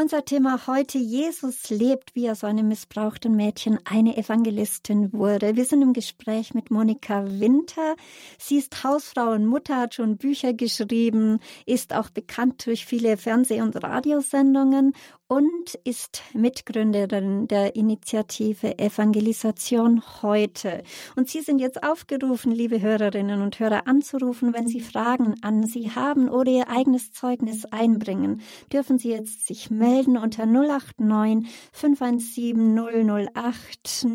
Unser 0.00 0.24
Thema 0.24 0.66
heute, 0.66 0.96
Jesus 0.96 1.68
lebt, 1.68 2.14
wie 2.14 2.30
aus 2.30 2.42
einem 2.42 2.68
missbrauchten 2.68 3.36
Mädchen 3.36 3.78
eine 3.84 4.16
Evangelistin 4.16 5.12
wurde. 5.12 5.56
Wir 5.56 5.66
sind 5.66 5.82
im 5.82 5.92
Gespräch 5.92 6.54
mit 6.54 6.70
Monika 6.70 7.26
Winter. 7.26 7.96
Sie 8.38 8.56
ist 8.56 8.82
Hausfrau 8.82 9.32
und 9.32 9.44
Mutter, 9.44 9.76
hat 9.76 9.96
schon 9.96 10.16
Bücher 10.16 10.54
geschrieben, 10.54 11.38
ist 11.66 11.94
auch 11.94 12.08
bekannt 12.08 12.64
durch 12.64 12.86
viele 12.86 13.18
Fernseh- 13.18 13.60
und 13.60 13.76
Radiosendungen 13.82 14.94
und 15.28 15.74
ist 15.84 16.22
Mitgründerin 16.32 17.46
der 17.46 17.76
Initiative 17.76 18.78
Evangelisation 18.80 20.02
heute. 20.22 20.82
Und 21.14 21.28
Sie 21.28 21.40
sind 21.40 21.60
jetzt 21.60 21.84
aufgerufen, 21.84 22.50
liebe 22.50 22.80
Hörerinnen 22.80 23.40
und 23.40 23.60
Hörer, 23.60 23.86
anzurufen, 23.86 24.52
wenn 24.54 24.66
Sie 24.66 24.80
Fragen 24.80 25.36
an 25.42 25.66
Sie 25.66 25.92
haben 25.92 26.28
oder 26.28 26.50
Ihr 26.50 26.68
eigenes 26.68 27.12
Zeugnis 27.12 27.64
einbringen. 27.66 28.40
Dürfen 28.72 28.98
Sie 28.98 29.10
jetzt 29.10 29.46
sich 29.46 29.70
melden 29.70 29.89
unter 30.16 30.46
089 30.46 31.46
517 31.72 32.76
008 32.76 34.06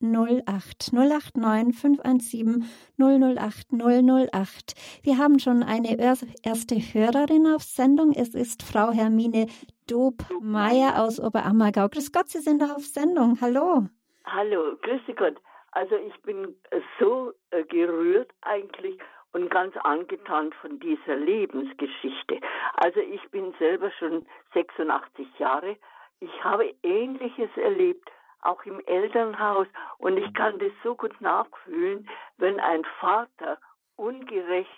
008 0.00 0.92
089 0.92 1.74
517 1.74 2.64
008 2.98 3.72
008. 3.72 4.74
Wir 5.02 5.18
haben 5.18 5.38
schon 5.38 5.62
eine 5.62 5.98
erste 6.42 6.76
Hörerin 6.76 7.46
auf 7.46 7.62
Sendung. 7.62 8.12
Es 8.12 8.34
ist 8.34 8.62
Frau 8.62 8.92
Hermine 8.92 9.46
Dobmeier 9.88 11.02
aus 11.02 11.18
Oberammergau. 11.20 11.88
Grüß 11.88 12.12
Gott, 12.12 12.28
Sie 12.28 12.40
sind 12.40 12.62
auf 12.62 12.84
Sendung. 12.84 13.38
Hallo. 13.40 13.86
Hallo, 14.26 14.76
grüß 14.82 15.16
Gott. 15.16 15.36
Also 15.70 15.96
ich 15.96 16.20
bin 16.22 16.56
so 16.98 17.32
äh, 17.50 17.64
gerührt 17.64 18.30
eigentlich 18.42 18.98
und 19.32 19.50
ganz 19.50 19.76
angetan 19.78 20.52
von 20.60 20.78
dieser 20.80 21.16
Lebensgeschichte. 21.16 22.40
Also 22.74 23.00
ich 23.00 23.22
bin 23.30 23.54
selber 23.58 23.90
schon 23.98 24.26
86 24.54 25.26
Jahre. 25.38 25.76
Ich 26.20 26.44
habe 26.44 26.74
Ähnliches 26.82 27.50
erlebt, 27.56 28.10
auch 28.42 28.64
im 28.64 28.80
Elternhaus. 28.86 29.66
Und 29.98 30.16
ich 30.16 30.32
kann 30.34 30.58
das 30.58 30.72
so 30.82 30.94
gut 30.94 31.20
nachfühlen, 31.20 32.08
wenn 32.38 32.60
ein 32.60 32.84
Vater 33.00 33.58
ungerecht 33.96 34.70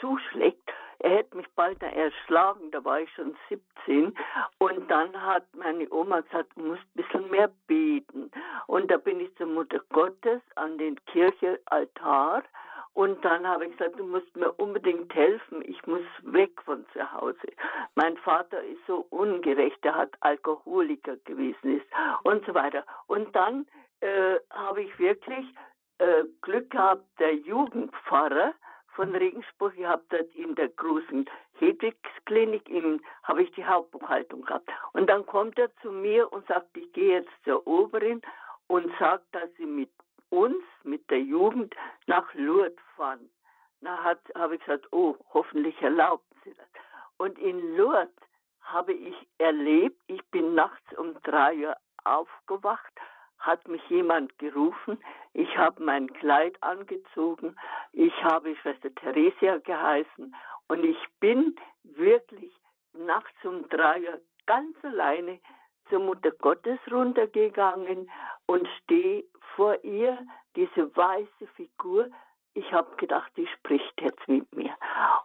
zuschlägt 0.00 0.70
er 1.02 1.16
hätte 1.16 1.36
mich 1.38 1.46
bald 1.56 1.82
erschlagen, 1.82 2.70
da 2.72 2.84
war 2.84 3.00
ich 3.00 3.10
schon 3.14 3.34
17. 3.48 4.14
Und 4.58 4.90
dann 4.90 5.18
hat 5.20 5.44
meine 5.56 5.90
Oma 5.90 6.20
gesagt, 6.20 6.50
du 6.56 6.60
musst 6.60 6.82
ein 6.82 7.02
bisschen 7.02 7.30
mehr 7.30 7.50
beten. 7.66 8.30
Und 8.66 8.90
da 8.90 8.98
bin 8.98 9.18
ich 9.18 9.34
zur 9.36 9.46
Mutter 9.46 9.80
Gottes 9.88 10.42
an 10.56 10.76
den 10.76 11.02
Kirchealtar. 11.06 12.42
Und 12.92 13.24
dann 13.24 13.46
habe 13.46 13.66
ich 13.66 13.76
gesagt, 13.76 13.98
du 13.98 14.04
musst 14.04 14.34
mir 14.36 14.52
unbedingt 14.52 15.14
helfen, 15.14 15.62
ich 15.64 15.86
muss 15.86 16.02
weg 16.22 16.50
von 16.64 16.84
zu 16.92 17.12
Hause. 17.12 17.46
Mein 17.94 18.16
Vater 18.18 18.62
ist 18.64 18.84
so 18.86 19.06
ungerecht, 19.10 19.78
er 19.82 19.94
hat 19.94 20.10
Alkoholiker 20.20 21.16
gewesen 21.24 21.78
ist 21.78 21.86
und 22.24 22.44
so 22.46 22.54
weiter. 22.54 22.84
Und 23.06 23.34
dann 23.34 23.66
äh, 24.00 24.36
habe 24.50 24.82
ich 24.82 24.98
wirklich 24.98 25.46
äh, 25.98 26.24
Glück 26.42 26.70
gehabt, 26.70 27.04
der 27.18 27.34
Jugendpfarrer, 27.36 28.54
von 29.00 29.14
Regensburg. 29.14 29.72
Ich 29.76 29.86
habe 29.86 30.02
dort 30.10 30.34
in 30.34 30.54
der 30.54 30.68
großen 30.68 31.24
Hedwigsklinik 31.58 32.68
habe 33.22 33.42
ich 33.42 33.50
die 33.52 33.64
Hauptbuchhaltung 33.64 34.42
gehabt. 34.42 34.68
Und 34.92 35.08
dann 35.08 35.24
kommt 35.26 35.58
er 35.58 35.74
zu 35.76 35.90
mir 35.90 36.30
und 36.32 36.46
sagt, 36.46 36.76
ich 36.76 36.92
gehe 36.92 37.20
jetzt 37.20 37.30
zur 37.44 37.66
Oberin 37.66 38.20
und 38.66 38.92
sagt, 38.98 39.24
dass 39.32 39.48
sie 39.56 39.66
mit 39.66 39.90
uns, 40.30 40.62
mit 40.82 41.08
der 41.10 41.20
Jugend, 41.20 41.74
nach 42.06 42.32
Lourdes 42.34 42.78
fahren. 42.96 43.30
Da 43.80 44.16
habe 44.34 44.54
ich 44.54 44.60
gesagt, 44.60 44.86
oh, 44.92 45.16
hoffentlich 45.32 45.80
erlauben 45.80 46.24
Sie 46.44 46.54
das. 46.54 46.66
Und 47.18 47.38
in 47.38 47.76
Lourdes 47.76 48.14
habe 48.62 48.92
ich 48.92 49.14
erlebt, 49.38 50.00
ich 50.06 50.24
bin 50.30 50.54
nachts 50.54 50.92
um 50.96 51.14
drei 51.22 51.56
Uhr 51.56 51.76
aufgewacht 52.04 52.92
hat 53.40 53.66
mich 53.68 53.82
jemand 53.88 54.38
gerufen. 54.38 55.02
Ich 55.32 55.56
habe 55.56 55.82
mein 55.82 56.12
Kleid 56.12 56.62
angezogen. 56.62 57.56
Ich 57.92 58.12
habe 58.22 58.54
Schwester 58.56 58.94
Theresia 58.94 59.58
geheißen. 59.58 60.34
Und 60.68 60.84
ich 60.84 60.98
bin 61.18 61.56
wirklich 61.82 62.52
nachts 62.92 63.44
um 63.44 63.68
drei 63.68 64.02
Uhr 64.02 64.20
ganz 64.46 64.76
alleine 64.84 65.40
zur 65.90 66.00
Mutter 66.00 66.30
Gottes 66.30 66.78
runtergegangen 66.90 68.10
und 68.46 68.66
stehe 68.82 69.24
vor 69.54 69.82
ihr, 69.84 70.18
diese 70.56 70.94
weiße 70.96 71.46
Figur. 71.56 72.08
Ich 72.54 72.72
habe 72.72 72.96
gedacht, 72.96 73.30
die 73.36 73.46
spricht 73.46 74.00
jetzt 74.00 74.26
mit 74.26 74.50
mir. 74.54 74.74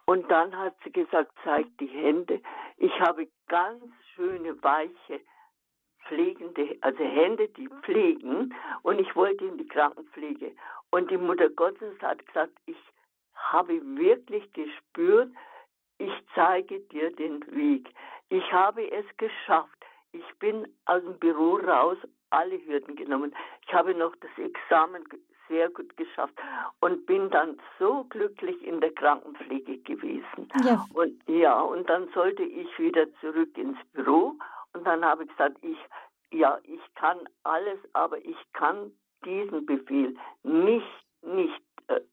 Und 0.04 0.30
dann 0.30 0.56
hat 0.56 0.76
sie 0.84 0.92
gesagt, 0.92 1.32
zeig 1.42 1.66
die 1.78 1.86
Hände. 1.86 2.40
Ich 2.76 2.92
habe 3.00 3.28
ganz 3.48 3.82
schöne, 4.14 4.62
weiche 4.62 5.20
pflegende, 6.06 6.76
also 6.82 7.02
Hände, 7.02 7.48
die 7.48 7.68
pflegen. 7.82 8.54
Und 8.82 9.00
ich 9.00 9.14
wollte 9.16 9.44
in 9.44 9.58
die 9.58 9.66
Krankenpflege. 9.66 10.52
Und 10.90 11.10
die 11.10 11.18
Mutter 11.18 11.48
Gottes 11.50 12.00
hat 12.00 12.24
gesagt, 12.26 12.52
ich 12.66 12.76
habe 13.34 13.80
wirklich 13.96 14.52
gespürt, 14.52 15.30
ich 15.98 16.12
zeige 16.34 16.80
dir 16.80 17.10
den 17.14 17.44
Weg. 17.54 17.88
Ich 18.28 18.52
habe 18.52 18.90
es 18.90 19.04
geschafft. 19.16 19.85
Ich 20.18 20.38
bin 20.38 20.66
aus 20.86 21.02
dem 21.02 21.18
Büro 21.18 21.56
raus, 21.56 21.98
alle 22.30 22.58
Hürden 22.66 22.96
genommen. 22.96 23.34
Ich 23.66 23.72
habe 23.72 23.94
noch 23.94 24.14
das 24.16 24.30
Examen 24.38 25.04
sehr 25.48 25.68
gut 25.70 25.96
geschafft 25.96 26.34
und 26.80 27.06
bin 27.06 27.30
dann 27.30 27.56
so 27.78 28.04
glücklich 28.10 28.60
in 28.66 28.80
der 28.80 28.92
Krankenpflege 28.92 29.78
gewesen. 29.78 30.48
Ja. 30.64 30.84
Und 30.94 31.22
ja, 31.28 31.60
und 31.60 31.88
dann 31.88 32.08
sollte 32.14 32.42
ich 32.42 32.78
wieder 32.78 33.06
zurück 33.20 33.56
ins 33.56 33.78
Büro 33.92 34.34
und 34.72 34.84
dann 34.84 35.04
habe 35.04 35.24
ich 35.24 35.30
gesagt, 35.30 35.58
ich 35.62 35.78
ja, 36.32 36.58
ich 36.64 36.80
kann 36.96 37.18
alles, 37.44 37.78
aber 37.92 38.18
ich 38.18 38.36
kann 38.52 38.90
diesen 39.24 39.64
Befehl 39.64 40.16
nicht 40.42 41.06
nicht 41.22 41.65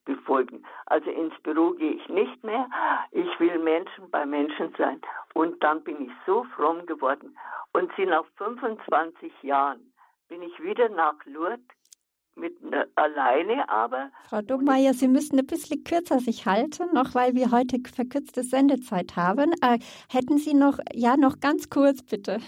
befolgen. 0.05 0.63
Also 0.85 1.09
ins 1.09 1.33
Büro 1.41 1.71
gehe 1.71 1.93
ich 1.93 2.07
nicht 2.09 2.43
mehr. 2.43 2.69
Ich 3.11 3.39
will 3.39 3.57
Menschen 3.59 4.09
bei 4.11 4.25
Menschen 4.25 4.73
sein. 4.77 5.01
Und 5.33 5.63
dann 5.63 5.83
bin 5.83 6.05
ich 6.05 6.11
so 6.25 6.45
fromm 6.55 6.85
geworden. 6.85 7.37
Und 7.73 7.91
sie 7.97 8.05
nach 8.05 8.25
25 8.37 9.31
Jahren 9.41 9.93
bin 10.27 10.41
ich 10.41 10.61
wieder 10.61 10.89
nach 10.89 11.15
Lourdes 11.25 11.59
mit 12.35 12.61
ne, 12.63 12.87
alleine, 12.95 13.67
aber. 13.69 14.09
Frau 14.29 14.41
Dummeier, 14.41 14.93
Sie 14.93 15.07
müssen 15.07 15.37
ein 15.39 15.45
bisschen 15.45 15.83
kürzer 15.83 16.19
sich 16.19 16.45
halten, 16.45 16.91
noch 16.93 17.13
weil 17.13 17.35
wir 17.35 17.51
heute 17.51 17.77
verkürzte 17.93 18.43
Sendezeit 18.43 19.15
haben. 19.15 19.53
Äh, 19.61 19.79
hätten 20.09 20.37
Sie 20.37 20.53
noch, 20.53 20.79
ja, 20.93 21.15
noch 21.17 21.39
ganz 21.39 21.69
kurz 21.69 22.01
bitte. 22.03 22.39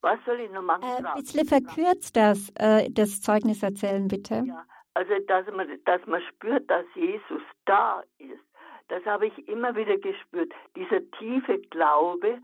Was 0.00 0.18
soll 0.24 0.40
ich 0.40 0.50
noch 0.50 0.62
machen? 0.62 0.82
Äh, 0.82 1.06
ein 1.06 1.22
bisschen 1.22 1.46
verkürzt 1.46 2.16
das, 2.16 2.50
äh, 2.54 2.90
das 2.90 3.20
Zeugnis 3.20 3.62
erzählen, 3.62 4.08
bitte. 4.08 4.44
Ja, 4.46 4.64
also, 4.94 5.18
dass 5.26 5.46
man, 5.52 5.68
dass 5.84 6.04
man 6.06 6.22
spürt, 6.22 6.68
dass 6.70 6.84
Jesus 6.94 7.42
da 7.64 8.02
ist. 8.18 8.44
Das 8.88 9.04
habe 9.06 9.26
ich 9.26 9.48
immer 9.48 9.74
wieder 9.76 9.96
gespürt. 9.98 10.52
Dieser 10.74 11.08
tiefe 11.12 11.58
Glaube, 11.70 12.40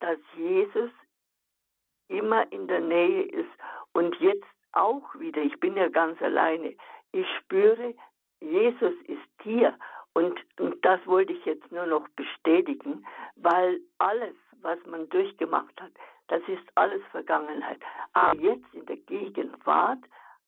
dass 0.00 0.18
Jesus 0.36 0.90
immer 2.08 2.50
in 2.52 2.68
der 2.68 2.80
Nähe 2.80 3.22
ist 3.22 3.50
und 3.92 4.14
jetzt 4.20 4.46
auch 4.72 5.02
wieder, 5.18 5.42
ich 5.42 5.58
bin 5.60 5.76
ja 5.76 5.88
ganz 5.88 6.20
alleine, 6.22 6.74
ich 7.12 7.26
spüre, 7.40 7.94
Jesus 8.40 8.94
ist 9.06 9.42
hier 9.42 9.76
und, 10.12 10.38
und 10.60 10.84
das 10.84 11.04
wollte 11.06 11.32
ich 11.32 11.44
jetzt 11.44 11.70
nur 11.72 11.86
noch 11.86 12.08
bestätigen, 12.10 13.04
weil 13.36 13.80
alles, 13.98 14.34
was 14.62 14.78
man 14.86 15.08
durchgemacht 15.08 15.80
hat, 15.80 15.92
das 16.28 16.42
ist 16.48 16.64
alles 16.76 17.02
Vergangenheit. 17.10 17.80
Aber 18.12 18.40
jetzt 18.40 18.72
in 18.72 18.86
der 18.86 18.96
Gegenwart 18.96 20.00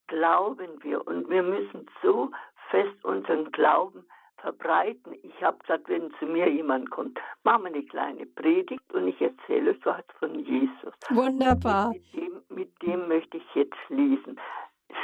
glauben 0.06 0.82
wir 0.82 1.06
und 1.06 1.28
wir 1.28 1.42
müssen 1.42 1.86
so 2.02 2.30
fest 2.70 3.04
unseren 3.04 3.50
Glauben 3.52 4.04
verbreiten. 4.38 5.14
Ich 5.22 5.42
habe 5.42 5.58
gesagt, 5.58 5.88
wenn 5.88 6.12
zu 6.18 6.26
mir 6.26 6.48
jemand 6.48 6.90
kommt, 6.90 7.18
machen 7.44 7.64
wir 7.64 7.74
eine 7.74 7.82
kleine 7.84 8.26
Predigt 8.26 8.92
und 8.92 9.08
ich 9.08 9.20
erzähle 9.20 9.72
euch 9.72 9.84
was 9.84 10.04
von 10.18 10.38
Jesus. 10.40 10.94
Wunderbar. 11.10 11.90
Mit 11.90 12.14
dem, 12.14 12.42
mit 12.48 12.82
dem 12.82 13.08
möchte 13.08 13.38
ich 13.38 13.54
jetzt 13.54 13.78
lesen. 13.88 14.38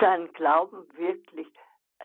Seinen 0.01 0.33
Glauben 0.33 0.85
wirklich 0.97 1.49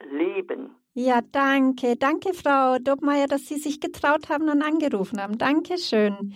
leben. 0.10 0.76
Ja, 0.94 1.22
danke. 1.32 1.96
Danke, 1.96 2.34
Frau 2.34 2.80
Dobmeier, 2.80 3.28
dass 3.28 3.48
Sie 3.48 3.58
sich 3.58 3.80
getraut 3.80 4.30
haben 4.30 4.50
und 4.50 4.64
angerufen 4.64 5.22
haben. 5.22 5.38
Dankeschön. 5.38 6.34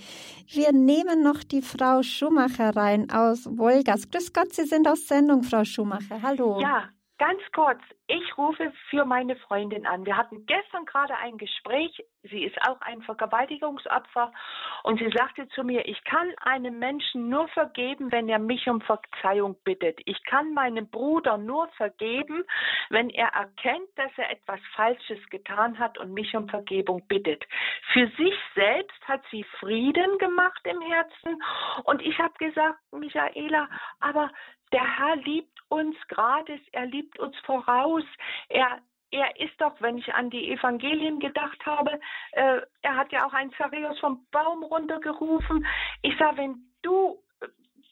Wir 0.48 0.72
nehmen 0.72 1.24
noch 1.24 1.44
die 1.44 1.64
Frau 1.64 2.04
Schumacher 2.04 2.76
rein 2.76 3.10
aus 3.10 3.48
Wolgas. 3.58 4.10
Grüß 4.12 4.34
Gott, 4.34 4.54
Sie 4.54 4.66
sind 4.66 4.88
aus 4.88 5.08
Sendung, 5.08 5.42
Frau 5.42 5.66
Schumacher. 5.66 6.22
Hallo. 6.22 6.60
Ja, 6.62 6.90
Ganz 7.22 7.44
kurz, 7.54 7.80
ich 8.08 8.36
rufe 8.36 8.74
für 8.90 9.06
meine 9.06 9.36
Freundin 9.36 9.86
an. 9.86 10.08
Wir 10.08 10.18
hatten 10.18 10.44
gestern 10.48 10.86
gerade 10.86 11.16
ein 11.18 11.38
Gespräch. 11.38 12.04
Sie 12.24 12.44
ist 12.44 12.60
auch 12.68 12.82
ein 12.82 13.04
Vergewaltigungsopfer 13.04 14.34
und 14.82 14.98
sie 14.98 15.12
sagte 15.16 15.48
zu 15.50 15.64
mir, 15.64 15.88
ich 15.88 16.04
kann 16.04 16.34
einem 16.42 16.80
Menschen 16.80 17.30
nur 17.30 17.48
vergeben, 17.50 18.12
wenn 18.12 18.28
er 18.28 18.40
mich 18.40 18.68
um 18.68 18.82
Verzeihung 18.82 19.56
bittet. 19.64 20.00
Ich 20.06 20.24
kann 20.24 20.56
meinem 20.56 20.90
Bruder 20.90 21.38
nur 21.38 21.68
vergeben, 21.78 22.44
wenn 22.90 23.12
er 23.12 23.28
erkennt, 23.28 23.90
dass 23.98 24.12
er 24.18 24.32
etwas 24.32 24.60
Falsches 24.74 25.20
getan 25.30 25.78
hat 25.78 26.00
und 26.00 26.16
mich 26.16 26.36
um 26.36 26.50
Vergebung 26.50 27.08
bittet. 27.08 27.46
Für 27.94 28.08
sich 28.18 28.34
selbst 28.56 29.08
hat 29.08 29.22
sie 29.30 29.44
Frieden 29.60 30.18
gemacht 30.18 30.62
im 30.64 30.82
Herzen 30.82 31.40
und 31.84 32.02
ich 32.02 32.18
habe 32.18 32.34
gesagt, 32.40 32.80
Michaela, 32.92 33.70
aber 34.00 34.32
der 34.72 34.98
Herr 34.98 35.18
liebt 35.18 35.51
uns 35.72 35.96
gratis, 36.08 36.60
er 36.72 36.86
liebt 36.86 37.18
uns 37.20 37.38
voraus, 37.40 38.04
er 38.50 38.80
er 39.14 39.38
ist 39.42 39.60
doch, 39.60 39.76
wenn 39.82 39.98
ich 39.98 40.14
an 40.14 40.30
die 40.30 40.52
Evangelien 40.52 41.20
gedacht 41.20 41.66
habe, 41.66 42.00
äh, 42.32 42.62
er 42.82 42.96
hat 42.96 43.12
ja 43.12 43.26
auch 43.28 43.34
einen 43.34 43.52
Zachäus 43.54 44.00
vom 44.00 44.26
Baum 44.32 44.64
runtergerufen. 44.64 45.66
Ich 46.02 46.18
sage, 46.18 46.38
wenn 46.38 46.64
du 46.82 47.22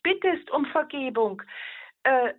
bittest 0.02 0.50
um 0.52 0.66
Vergebung, 0.68 1.42
äh, 2.04 2.34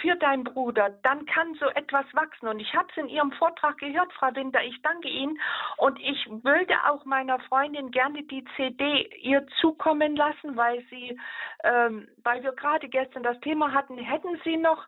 für 0.00 0.16
deinen 0.16 0.44
Bruder, 0.44 0.90
dann 1.02 1.26
kann 1.26 1.54
so 1.54 1.66
etwas 1.66 2.06
wachsen. 2.14 2.48
Und 2.48 2.58
ich 2.58 2.74
habe 2.74 2.88
es 2.90 2.96
in 2.96 3.08
Ihrem 3.08 3.32
Vortrag 3.32 3.76
gehört, 3.78 4.12
Frau 4.14 4.34
Winter. 4.34 4.62
Ich 4.62 4.80
danke 4.82 5.08
Ihnen. 5.08 5.38
Und 5.76 6.00
ich 6.00 6.26
würde 6.42 6.74
auch 6.88 7.04
meiner 7.04 7.38
Freundin 7.40 7.90
gerne 7.90 8.22
die 8.22 8.44
CD 8.56 9.02
ihr 9.20 9.46
zukommen 9.60 10.16
lassen, 10.16 10.56
weil 10.56 10.82
sie, 10.88 11.18
ähm, 11.64 12.08
weil 12.22 12.42
wir 12.42 12.52
gerade 12.52 12.88
gestern 12.88 13.22
das 13.22 13.38
Thema 13.40 13.72
hatten. 13.72 13.98
Hätten 13.98 14.40
Sie 14.42 14.56
noch 14.56 14.86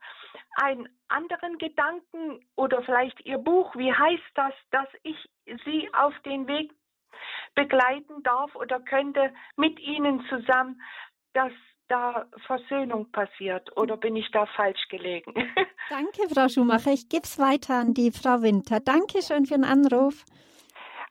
einen 0.57 0.89
anderen 1.09 1.59
Gedanken 1.59 2.41
oder 2.57 2.83
vielleicht 2.83 3.21
Ihr 3.27 3.39
Buch? 3.39 3.77
Wie 3.77 3.93
heißt 3.93 4.33
das, 4.35 4.55
dass 4.71 4.89
ich 5.03 5.17
Sie 5.65 5.93
auf 5.93 6.19
den 6.21 6.49
Weg 6.49 6.73
begleiten 7.55 8.23
darf 8.23 8.55
oder 8.55 8.81
könnte 8.81 9.33
mit 9.57 9.79
Ihnen 9.81 10.25
zusammen, 10.29 10.81
dass 11.35 11.53
da 11.89 12.27
Versöhnung 12.47 13.11
passiert 13.13 13.77
oder 13.77 13.97
bin 13.97 14.17
ich 14.17 14.31
da 14.31 14.47
falsch 14.47 14.89
gelegen? 14.89 15.33
Danke, 15.91 16.29
Frau 16.33 16.49
Schumacher. 16.49 16.93
Ich 16.93 17.09
gebe 17.09 17.25
es 17.25 17.39
weiter 17.39 17.75
an 17.75 17.95
die 17.95 18.11
Frau 18.11 18.43
Winter. 18.43 18.81
Dankeschön 18.81 19.47
für 19.47 19.55
den 19.55 19.65
Anruf. 19.65 20.25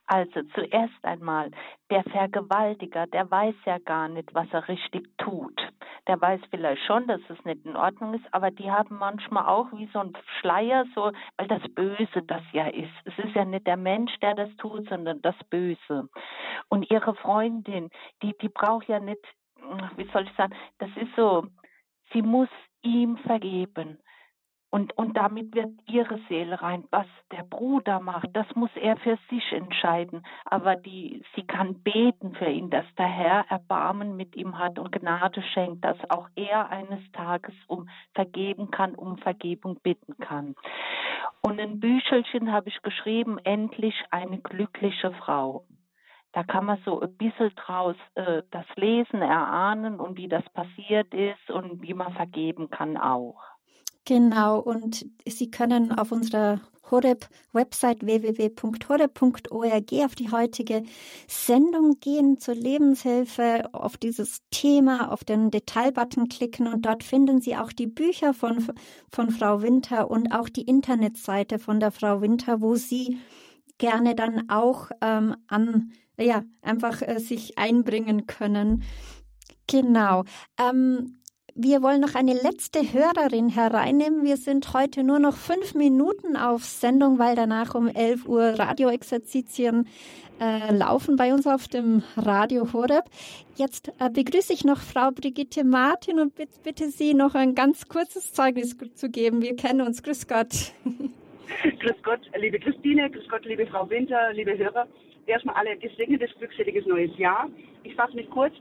Also 0.08 0.42
zuerst 0.54 0.94
einmal, 1.02 1.50
der 1.90 2.04
Vergewaltiger, 2.04 3.08
der 3.08 3.28
weiß 3.28 3.56
ja 3.64 3.78
gar 3.78 4.08
nicht, 4.08 4.32
was 4.34 4.46
er 4.52 4.68
richtig 4.68 5.08
tut. 5.18 5.60
Der 6.06 6.20
weiß 6.20 6.40
vielleicht 6.50 6.84
schon, 6.86 7.08
dass 7.08 7.20
es 7.28 7.44
nicht 7.44 7.66
in 7.66 7.74
Ordnung 7.74 8.14
ist, 8.14 8.24
aber 8.30 8.52
die 8.52 8.70
haben 8.70 8.98
manchmal 8.98 9.46
auch 9.46 9.66
wie 9.72 9.88
so 9.92 9.98
ein 9.98 10.12
Schleier, 10.40 10.84
so, 10.94 11.10
weil 11.36 11.48
das 11.48 11.62
Böse 11.74 12.22
das 12.24 12.42
ja 12.52 12.68
ist. 12.68 12.92
Es 13.04 13.18
ist 13.18 13.34
ja 13.34 13.44
nicht 13.44 13.66
der 13.66 13.76
Mensch, 13.76 14.12
der 14.22 14.34
das 14.34 14.50
tut, 14.58 14.88
sondern 14.88 15.20
das 15.22 15.34
Böse. 15.50 16.08
Und 16.68 16.88
ihre 16.88 17.16
Freundin, 17.16 17.90
die, 18.22 18.36
die 18.40 18.48
braucht 18.48 18.86
ja 18.86 19.00
nicht 19.00 19.24
wie 19.96 20.08
soll 20.12 20.24
ich 20.24 20.36
sagen, 20.36 20.54
das 20.78 20.90
ist 20.96 21.14
so, 21.16 21.46
sie 22.12 22.22
muss 22.22 22.48
ihm 22.82 23.16
vergeben. 23.18 23.98
Und, 24.68 24.92
und 24.98 25.16
damit 25.16 25.54
wird 25.54 25.70
ihre 25.86 26.18
Seele 26.28 26.60
rein. 26.60 26.84
Was 26.90 27.06
der 27.30 27.44
Bruder 27.44 28.00
macht, 28.00 28.28
das 28.34 28.46
muss 28.56 28.70
er 28.74 28.96
für 28.98 29.16
sich 29.30 29.52
entscheiden. 29.52 30.26
Aber 30.44 30.76
die, 30.76 31.22
sie 31.34 31.46
kann 31.46 31.82
beten 31.82 32.34
für 32.34 32.50
ihn, 32.50 32.68
dass 32.68 32.84
der 32.98 33.06
Herr 33.06 33.46
Erbarmen 33.48 34.16
mit 34.16 34.36
ihm 34.36 34.58
hat 34.58 34.78
und 34.78 34.92
Gnade 34.92 35.42
schenkt, 35.54 35.84
dass 35.84 35.96
auch 36.10 36.28
er 36.34 36.68
eines 36.68 37.00
Tages 37.12 37.54
um 37.68 37.88
vergeben 38.14 38.70
kann, 38.70 38.94
um 38.96 39.18
Vergebung 39.18 39.78
bitten 39.82 40.18
kann. 40.18 40.56
Und 41.40 41.60
ein 41.60 41.78
Büchelchen 41.80 42.52
habe 42.52 42.68
ich 42.68 42.82
geschrieben, 42.82 43.38
endlich 43.38 43.94
eine 44.10 44.38
glückliche 44.38 45.12
Frau. 45.12 45.64
Da 46.36 46.44
kann 46.44 46.66
man 46.66 46.78
so 46.84 47.00
ein 47.00 47.16
bisschen 47.16 47.50
draus 47.54 47.96
äh, 48.14 48.42
das 48.50 48.66
Lesen 48.76 49.22
erahnen 49.22 49.98
und 49.98 50.18
wie 50.18 50.28
das 50.28 50.44
passiert 50.52 51.14
ist 51.14 51.50
und 51.50 51.80
wie 51.80 51.94
man 51.94 52.12
vergeben 52.12 52.68
kann 52.68 52.98
auch. 52.98 53.40
Genau, 54.04 54.58
und 54.58 55.06
Sie 55.24 55.50
können 55.50 55.98
auf 55.98 56.12
unserer 56.12 56.60
Horeb-Website 56.90 58.04
www.horeb.org 58.04 59.92
auf 60.04 60.14
die 60.14 60.30
heutige 60.30 60.82
Sendung 61.26 62.00
gehen 62.00 62.38
zur 62.38 62.54
Lebenshilfe, 62.54 63.70
auf 63.72 63.96
dieses 63.96 64.42
Thema, 64.50 65.10
auf 65.10 65.24
den 65.24 65.50
Detailbutton 65.50 66.28
klicken 66.28 66.66
und 66.66 66.84
dort 66.84 67.02
finden 67.02 67.40
Sie 67.40 67.56
auch 67.56 67.72
die 67.72 67.86
Bücher 67.86 68.34
von, 68.34 68.62
von 69.10 69.30
Frau 69.30 69.62
Winter 69.62 70.10
und 70.10 70.32
auch 70.32 70.50
die 70.50 70.64
Internetseite 70.64 71.58
von 71.58 71.80
der 71.80 71.92
Frau 71.92 72.20
Winter, 72.20 72.60
wo 72.60 72.74
Sie 72.74 73.20
gerne 73.78 74.14
dann 74.14 74.50
auch 74.50 74.90
ähm, 75.00 75.34
an 75.48 75.92
ja, 76.18 76.44
einfach 76.62 77.02
äh, 77.02 77.18
sich 77.18 77.58
einbringen 77.58 78.26
können. 78.26 78.82
Genau. 79.66 80.24
Ähm, 80.58 81.20
wir 81.58 81.82
wollen 81.82 82.02
noch 82.02 82.14
eine 82.14 82.34
letzte 82.34 82.80
Hörerin 82.92 83.48
hereinnehmen. 83.48 84.24
Wir 84.24 84.36
sind 84.36 84.74
heute 84.74 85.02
nur 85.02 85.18
noch 85.18 85.36
fünf 85.36 85.74
Minuten 85.74 86.36
auf 86.36 86.64
Sendung, 86.64 87.18
weil 87.18 87.34
danach 87.34 87.74
um 87.74 87.88
11 87.88 88.28
Uhr 88.28 88.58
Radioexerzitien 88.58 89.88
äh, 90.38 90.70
laufen 90.70 91.16
bei 91.16 91.32
uns 91.32 91.46
auf 91.46 91.66
dem 91.66 92.02
Radio 92.14 92.74
Horeb. 92.74 93.04
Jetzt 93.54 93.90
äh, 93.98 94.10
begrüße 94.10 94.52
ich 94.52 94.64
noch 94.64 94.80
Frau 94.80 95.10
Brigitte 95.12 95.64
Martin 95.64 96.20
und 96.20 96.34
bitte, 96.34 96.60
bitte 96.62 96.90
Sie 96.90 97.14
noch 97.14 97.34
ein 97.34 97.54
ganz 97.54 97.88
kurzes 97.88 98.34
Zeugnis 98.34 98.76
zu 98.94 99.08
geben. 99.08 99.40
Wir 99.40 99.56
kennen 99.56 99.80
uns. 99.80 100.02
Grüß 100.02 100.26
Gott. 100.28 100.72
Grüß 101.80 102.02
Gott, 102.02 102.20
liebe 102.38 102.58
Christine, 102.58 103.08
grüß 103.08 103.28
Gott, 103.28 103.44
liebe 103.44 103.66
Frau 103.66 103.88
Winter, 103.88 104.32
liebe 104.34 104.58
Hörer 104.58 104.86
erstmal 105.26 105.56
alle 105.56 105.76
gesegnetes, 105.76 106.30
glückseliges 106.38 106.86
neues 106.86 107.16
Jahr. 107.18 107.48
Ich 107.84 107.94
fasse 107.94 108.16
mich 108.16 108.28
kurz. 108.30 108.54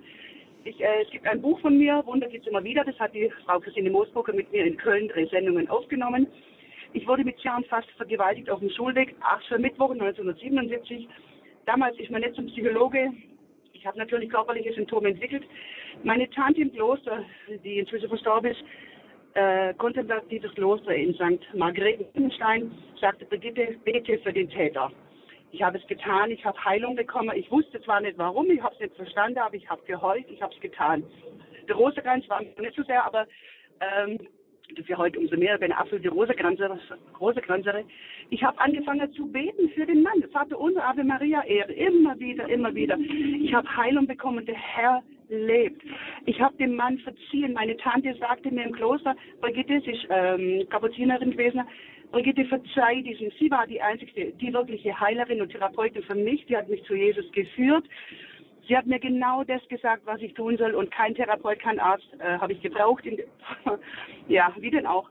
Ich, 0.63 0.82
äh, 0.82 1.03
es 1.03 1.09
gibt 1.11 1.28
ein 1.28 1.41
Buch 1.41 1.59
von 1.59 1.78
mir, 1.78 2.03
Wunder 2.05 2.28
gibt 2.28 2.45
es 2.45 2.49
immer 2.49 2.63
wieder. 2.63 2.84
Das 2.84 2.99
hat 2.99 3.13
die 3.13 3.32
Frau 3.45 3.59
Christine 3.59 3.89
Moosbrucker 3.89 4.34
mit 4.34 4.51
mir 4.51 4.66
in 4.66 4.78
Köln 4.78 5.07
drei 5.09 5.26
Sendungen 5.28 5.70
aufgenommen. 5.70 6.28
Ich 6.93 7.07
wurde 7.07 7.24
mit 7.24 7.39
Jahren 7.41 7.63
fast 7.66 7.89
vergewaltigt 7.97 8.49
auf 8.49 8.59
dem 8.59 8.70
Schulweg, 8.70 9.16
Mittwoch 9.59 9.91
1977. 9.91 11.07
Damals 11.66 11.99
ist 11.99 12.09
man 12.09 12.22
nicht 12.22 12.36
zum 12.36 12.47
Psychologe. 12.47 13.11
Ich 13.74 13.86
habe 13.86 13.97
natürlich 13.97 14.30
körperliche 14.30 14.74
Symptome 14.74 15.09
entwickelt. 15.09 15.43
Meine 16.03 16.30
Tante 16.30 16.61
im 16.61 16.72
Kloster, 16.72 17.24
die 17.63 17.80
inzwischen 17.80 18.09
verstorben 18.09 18.51
ist, 18.51 18.63
äh, 19.36 19.74
kontemplatives 19.76 20.53
Kloster 20.55 20.95
in 20.95 21.13
St. 21.13 21.53
Margrethenstein, 21.53 22.72
sagte 22.99 23.26
Brigitte, 23.26 23.76
bete 23.84 24.18
für 24.20 24.34
den 24.34 24.49
Täter. 24.49 24.91
Ich 25.56 25.64
habe 25.64 25.78
es 25.78 25.88
getan, 25.88 26.32
ich 26.32 26.43
habe 26.43 26.66
Heilung 26.66 26.97
bekommen. 26.97 27.32
Ich 27.34 27.49
wusste 27.49 27.82
zwar 27.82 28.01
nicht 28.01 28.18
warum, 28.18 28.51
ich 28.51 28.62
habe 28.62 28.76
es 28.76 28.82
nicht 28.82 28.95
verstanden, 28.97 29.39
aber 29.39 29.56
ich 29.56 29.70
habe 29.70 29.82
geheult, 29.86 30.26
ich 30.30 30.41
habe 30.41 30.53
es 30.53 30.60
getan. 30.60 31.01
Der 31.70 31.78
Rosenkranz 31.78 32.28
war 32.28 32.41
nicht 32.41 32.76
so 32.76 32.84
sehr, 32.84 33.06
aber 33.06 33.26
ähm, 33.80 34.20
ja 34.86 34.97
heute 34.97 35.18
umso 35.18 35.38
mehr, 35.38 35.58
wenn 35.62 35.72
absolute 35.72 36.10
Rosenkranzere. 36.10 36.78
Rosenkranzere. 37.22 37.86
Ich 38.32 38.43
habe 38.43 38.60
angefangen 38.60 39.10
zu 39.14 39.32
beten 39.32 39.70
für 39.70 39.86
den 39.86 40.03
Mann. 40.03 40.22
Vater 40.34 40.60
unser, 40.60 40.86
Ave 40.89 41.06
Maria, 41.06 41.41
Ehre. 41.45 41.72
Immer 41.72 42.20
wieder, 42.20 42.49
immer 42.49 42.76
wieder. 42.76 42.97
Ich 42.97 43.53
habe 43.53 43.78
Heilung 43.78 44.08
bekommen. 44.08 44.45
Der 44.45 44.56
Herr 44.56 45.03
lebt. 45.30 45.82
Ich 46.26 46.41
habe 46.41 46.58
dem 46.58 46.76
Mann 46.76 46.97
verziehen. 46.97 47.53
Meine 47.53 47.78
Tante 47.78 48.14
sagte 48.16 48.51
mir 48.51 48.66
im 48.66 48.74
Kloster, 48.74 49.16
Brigitte, 49.39 49.80
sie 49.86 49.91
ist 49.91 50.06
ähm, 50.10 50.68
Kapuzinerin 50.70 51.32
gewesen, 51.32 51.62
Brigitte, 52.16 52.45
verzeih 52.45 53.01
diesem. 53.01 53.30
Sie 53.38 53.51
war 53.51 53.68
die 53.68 53.82
einzige, 53.82 54.32
die 54.32 54.53
wirkliche 54.53 54.97
Heilerin 54.97 55.41
und 55.41 55.49
Therapeutin 55.49 56.01
für 56.01 56.16
mich. 56.16 56.45
Die 56.45 56.55
hat 56.55 56.70
mich 56.70 56.82
zu 56.86 56.95
Jesus 56.95 57.30
geführt. 57.34 57.84
Sie 58.66 58.78
hat 58.78 58.86
mir 58.86 58.99
genau 58.99 59.43
das 59.43 59.61
gesagt, 59.68 60.03
was 60.05 60.22
ich 60.22 60.34
tun 60.34 60.55
soll 60.57 60.76
und 60.76 60.89
kein 60.91 61.13
Therapeut, 61.13 61.59
kein 61.59 61.78
Arzt 61.78 62.07
äh, 62.20 62.38
habe 62.38 62.53
ich 62.53 62.61
gebraucht. 62.61 63.03
Ja, 64.30 64.51
wie 64.57 64.72
denn 64.72 64.88
auch. 64.88 65.09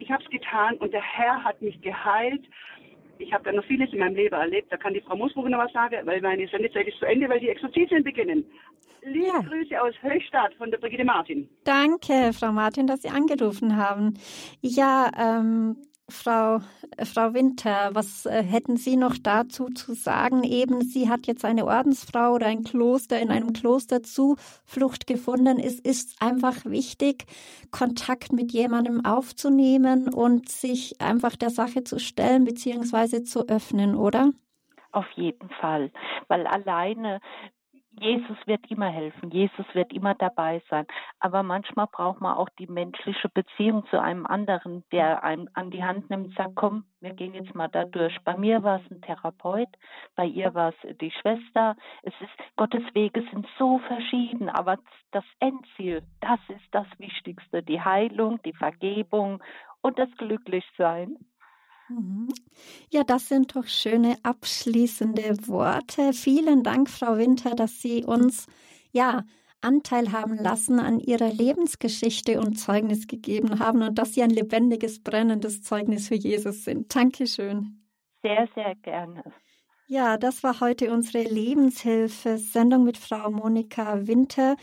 Ich 0.00 0.10
habe 0.10 0.22
es 0.22 0.28
getan 0.30 0.74
und 0.78 0.92
der 0.92 1.00
Herr 1.00 1.44
hat 1.44 1.62
mich 1.62 1.80
geheilt. 1.80 2.42
Ich 3.18 3.32
habe 3.32 3.44
da 3.44 3.52
noch 3.52 3.64
vieles 3.64 3.92
in 3.92 4.00
meinem 4.00 4.16
Leben 4.16 4.34
erlebt. 4.34 4.72
Da 4.72 4.76
kann 4.76 4.94
die 4.94 5.00
Frau 5.00 5.16
Musbuch 5.16 5.48
noch 5.48 5.60
was 5.60 5.72
sagen, 5.72 5.96
weil 6.04 6.20
meine 6.20 6.48
Sendezeit 6.48 6.88
ist 6.88 6.98
zu 6.98 7.06
Ende, 7.06 7.28
weil 7.28 7.38
die 7.38 7.50
Exorzitien 7.50 8.02
beginnen. 8.02 8.44
Liebe 9.04 9.26
ja. 9.28 9.40
Grüße 9.40 9.80
aus 9.80 9.94
Höchstadt 10.02 10.54
von 10.54 10.72
der 10.72 10.78
Brigitte 10.78 11.04
Martin. 11.04 11.48
Danke, 11.64 12.32
Frau 12.32 12.50
Martin, 12.50 12.88
dass 12.88 13.02
Sie 13.02 13.08
angerufen 13.08 13.76
haben. 13.76 14.14
Ja, 14.60 15.10
ähm, 15.16 15.76
Frau, 16.08 16.60
äh, 16.96 17.04
Frau 17.04 17.34
Winter, 17.34 17.90
was 17.94 18.26
äh, 18.26 18.42
hätten 18.42 18.76
Sie 18.76 18.96
noch 18.96 19.16
dazu 19.22 19.66
zu 19.66 19.94
sagen? 19.94 20.42
Eben, 20.42 20.82
sie 20.82 21.08
hat 21.08 21.26
jetzt 21.26 21.44
eine 21.44 21.66
Ordensfrau 21.66 22.34
oder 22.34 22.46
ein 22.46 22.64
Kloster 22.64 23.20
in 23.20 23.30
einem 23.30 23.52
Kloster 23.52 24.02
Zuflucht 24.02 25.06
gefunden. 25.06 25.58
Es 25.58 25.78
ist 25.78 26.20
einfach 26.20 26.64
wichtig, 26.64 27.24
Kontakt 27.70 28.32
mit 28.32 28.52
jemandem 28.52 29.04
aufzunehmen 29.04 30.08
und 30.08 30.48
sich 30.48 31.00
einfach 31.00 31.36
der 31.36 31.50
Sache 31.50 31.84
zu 31.84 31.98
stellen 31.98 32.44
bzw. 32.44 33.22
zu 33.22 33.48
öffnen, 33.48 33.94
oder? 33.94 34.30
Auf 34.92 35.06
jeden 35.14 35.48
Fall, 35.60 35.90
weil 36.28 36.46
alleine 36.46 37.20
Jesus 38.00 38.36
wird 38.46 38.70
immer 38.70 38.88
helfen, 38.88 39.30
Jesus 39.30 39.66
wird 39.74 39.92
immer 39.92 40.14
dabei 40.14 40.62
sein. 40.70 40.86
Aber 41.20 41.42
manchmal 41.42 41.86
braucht 41.86 42.20
man 42.20 42.36
auch 42.36 42.48
die 42.58 42.66
menschliche 42.66 43.28
Beziehung 43.28 43.86
zu 43.90 44.00
einem 44.00 44.26
anderen, 44.26 44.82
der 44.92 45.22
einem 45.22 45.48
an 45.54 45.70
die 45.70 45.84
Hand 45.84 46.08
nimmt 46.08 46.28
und 46.28 46.36
sagt, 46.36 46.54
komm, 46.54 46.84
wir 47.00 47.12
gehen 47.12 47.34
jetzt 47.34 47.54
mal 47.54 47.68
da 47.68 47.84
durch. 47.84 48.16
Bei 48.24 48.36
mir 48.36 48.62
war 48.62 48.80
es 48.80 48.90
ein 48.90 49.02
Therapeut, 49.02 49.68
bei 50.16 50.24
ihr 50.24 50.54
war 50.54 50.70
es 50.70 50.96
die 50.98 51.10
Schwester. 51.10 51.76
Es 52.02 52.14
ist, 52.20 52.56
Gottes 52.56 52.82
Wege 52.94 53.22
sind 53.30 53.46
so 53.58 53.78
verschieden, 53.80 54.48
aber 54.48 54.78
das 55.10 55.24
Endziel, 55.40 56.02
das 56.20 56.40
ist 56.48 56.66
das 56.72 56.86
Wichtigste. 56.98 57.62
Die 57.62 57.80
Heilung, 57.80 58.40
die 58.42 58.54
Vergebung 58.54 59.42
und 59.82 59.98
das 59.98 60.08
Glücklichsein. 60.16 61.18
Mhm. 61.92 62.28
Ja, 62.90 63.04
das 63.04 63.28
sind 63.28 63.56
doch 63.56 63.66
schöne 63.66 64.16
abschließende 64.22 65.46
Worte. 65.46 66.12
Vielen 66.12 66.62
Dank, 66.62 66.88
Frau 66.88 67.16
Winter, 67.16 67.54
dass 67.54 67.80
Sie 67.80 68.04
uns 68.04 68.46
ja 68.92 69.24
Anteil 69.60 70.12
haben 70.12 70.36
lassen 70.36 70.80
an 70.80 70.98
Ihrer 70.98 71.32
Lebensgeschichte 71.32 72.40
und 72.40 72.56
Zeugnis 72.56 73.06
gegeben 73.06 73.58
haben 73.60 73.82
und 73.82 73.96
dass 73.98 74.14
Sie 74.14 74.22
ein 74.22 74.30
lebendiges, 74.30 75.02
brennendes 75.02 75.62
Zeugnis 75.62 76.08
für 76.08 76.16
Jesus 76.16 76.64
sind. 76.64 76.94
Dankeschön. 76.94 77.78
Sehr, 78.22 78.48
sehr 78.54 78.74
gerne. 78.76 79.22
Ja, 79.92 80.16
das 80.16 80.42
war 80.42 80.60
heute 80.60 80.90
unsere 80.90 81.22
Lebenshilfe-Sendung 81.22 82.82
mit 82.82 82.96
Frau 82.96 83.30
Monika 83.30 84.06
Winter, 84.06 84.56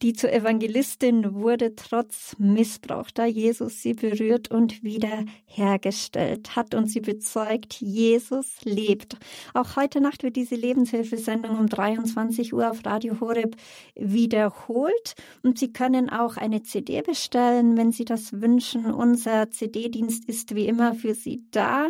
die 0.00 0.12
zur 0.12 0.32
Evangelistin 0.32 1.34
wurde 1.34 1.74
trotz 1.74 2.36
Missbrauch, 2.38 3.10
da 3.10 3.26
Jesus 3.26 3.82
sie 3.82 3.94
berührt 3.94 4.48
und 4.52 4.84
wiederhergestellt 4.84 6.54
hat 6.54 6.76
und 6.76 6.86
sie 6.86 7.00
bezeugt, 7.00 7.80
Jesus 7.80 8.58
lebt. 8.62 9.16
Auch 9.54 9.74
heute 9.74 10.00
Nacht 10.00 10.22
wird 10.22 10.36
diese 10.36 10.54
Lebenshilfe-Sendung 10.54 11.58
um 11.58 11.68
23 11.68 12.54
Uhr 12.54 12.70
auf 12.70 12.86
Radio 12.86 13.18
Horeb 13.18 13.56
wiederholt 13.96 15.16
und 15.42 15.58
Sie 15.58 15.72
können 15.72 16.10
auch 16.10 16.36
eine 16.36 16.62
CD 16.62 17.02
bestellen, 17.02 17.76
wenn 17.76 17.90
Sie 17.90 18.04
das 18.04 18.40
wünschen. 18.40 18.86
Unser 18.86 19.50
CD-Dienst 19.50 20.28
ist 20.28 20.54
wie 20.54 20.68
immer 20.68 20.94
für 20.94 21.14
Sie 21.14 21.42
da 21.50 21.88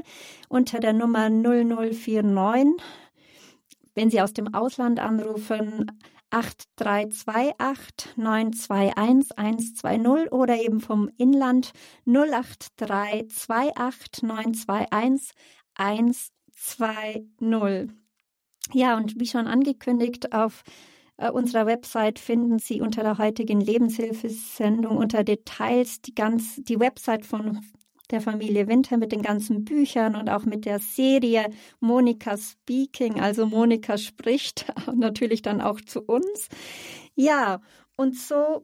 unter 0.49 0.81
der 0.81 0.95
Nummer 0.95 1.29
0049 1.29 2.86
wenn 3.97 4.11
Sie 4.11 4.21
aus 4.21 4.33
dem 4.33 4.55
Ausland 4.55 5.01
anrufen, 5.01 5.91
8328 6.31 8.17
921 8.17 9.37
120 9.37 10.33
oder 10.33 10.61
eben 10.61 10.81
vom 10.81 11.11
Inland 11.17 11.73
08328 12.05 14.23
921 14.23 15.35
120. 15.75 17.97
Ja, 18.73 18.97
und 18.97 19.19
wie 19.19 19.27
schon 19.27 19.47
angekündigt, 19.47 20.33
auf 20.33 20.63
äh, 21.17 21.31
unserer 21.31 21.67
Website 21.67 22.19
finden 22.19 22.59
Sie 22.59 22.81
unter 22.81 23.03
der 23.03 23.19
heutigen 23.19 23.61
Lebenshilfesendung 23.61 24.97
unter 24.97 25.25
Details 25.25 26.01
die 26.03 26.15
ganz 26.15 26.57
die 26.57 26.81
Website 26.81 27.25
von 27.25 27.61
der 28.11 28.21
Familie 28.21 28.69
Winter 28.69 28.97
mit 28.97 29.13
den 29.13 29.23
ganzen 29.23 29.65
Büchern 29.65 30.17
und 30.17 30.29
auch 30.29 30.45
mit 30.45 30.65
der 30.65 30.79
Serie 30.79 31.51
Monika 31.81 32.37
Speaking, 32.37 33.21
also 33.21 33.47
Monika 33.47 33.99
spricht 33.99 34.67
natürlich 34.95 35.43
dann 35.43 35.61
auch 35.61 35.81
zu 35.81 36.03
uns. 36.03 36.49
Ja, 37.15 37.61
und 37.97 38.17
so 38.17 38.63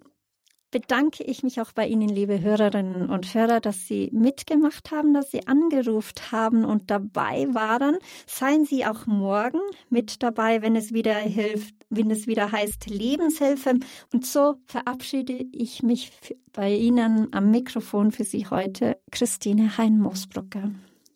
bedanke 0.72 1.22
ich 1.22 1.44
mich 1.44 1.60
auch 1.60 1.70
bei 1.70 1.86
Ihnen, 1.86 2.08
liebe 2.08 2.40
Hörerinnen 2.40 3.08
und 3.08 3.32
Hörer, 3.32 3.60
dass 3.60 3.86
Sie 3.86 4.10
mitgemacht 4.12 4.90
haben, 4.90 5.14
dass 5.14 5.30
Sie 5.30 5.46
angerufen 5.46 6.32
haben 6.32 6.64
und 6.64 6.90
dabei 6.90 7.46
waren. 7.52 7.98
Seien 8.26 8.64
Sie 8.64 8.84
auch 8.84 9.06
morgen 9.06 9.60
mit 9.88 10.24
dabei, 10.24 10.62
wenn 10.62 10.74
es 10.74 10.92
wieder 10.92 11.14
hilft, 11.14 11.74
wenn 11.90 12.10
es 12.10 12.26
wieder 12.26 12.50
heißt 12.50 12.88
Lebenshilfe. 12.88 13.74
Und 14.12 14.26
so 14.26 14.56
verabschiede 14.64 15.44
ich 15.52 15.84
mich 15.84 16.10
bei 16.52 16.74
Ihnen 16.74 17.28
am 17.32 17.52
Mikrofon 17.52 18.10
für 18.10 18.24
Sie 18.24 18.46
heute, 18.46 18.98
Christine 19.12 19.76
Hein-Mosbrucker. 19.78 20.72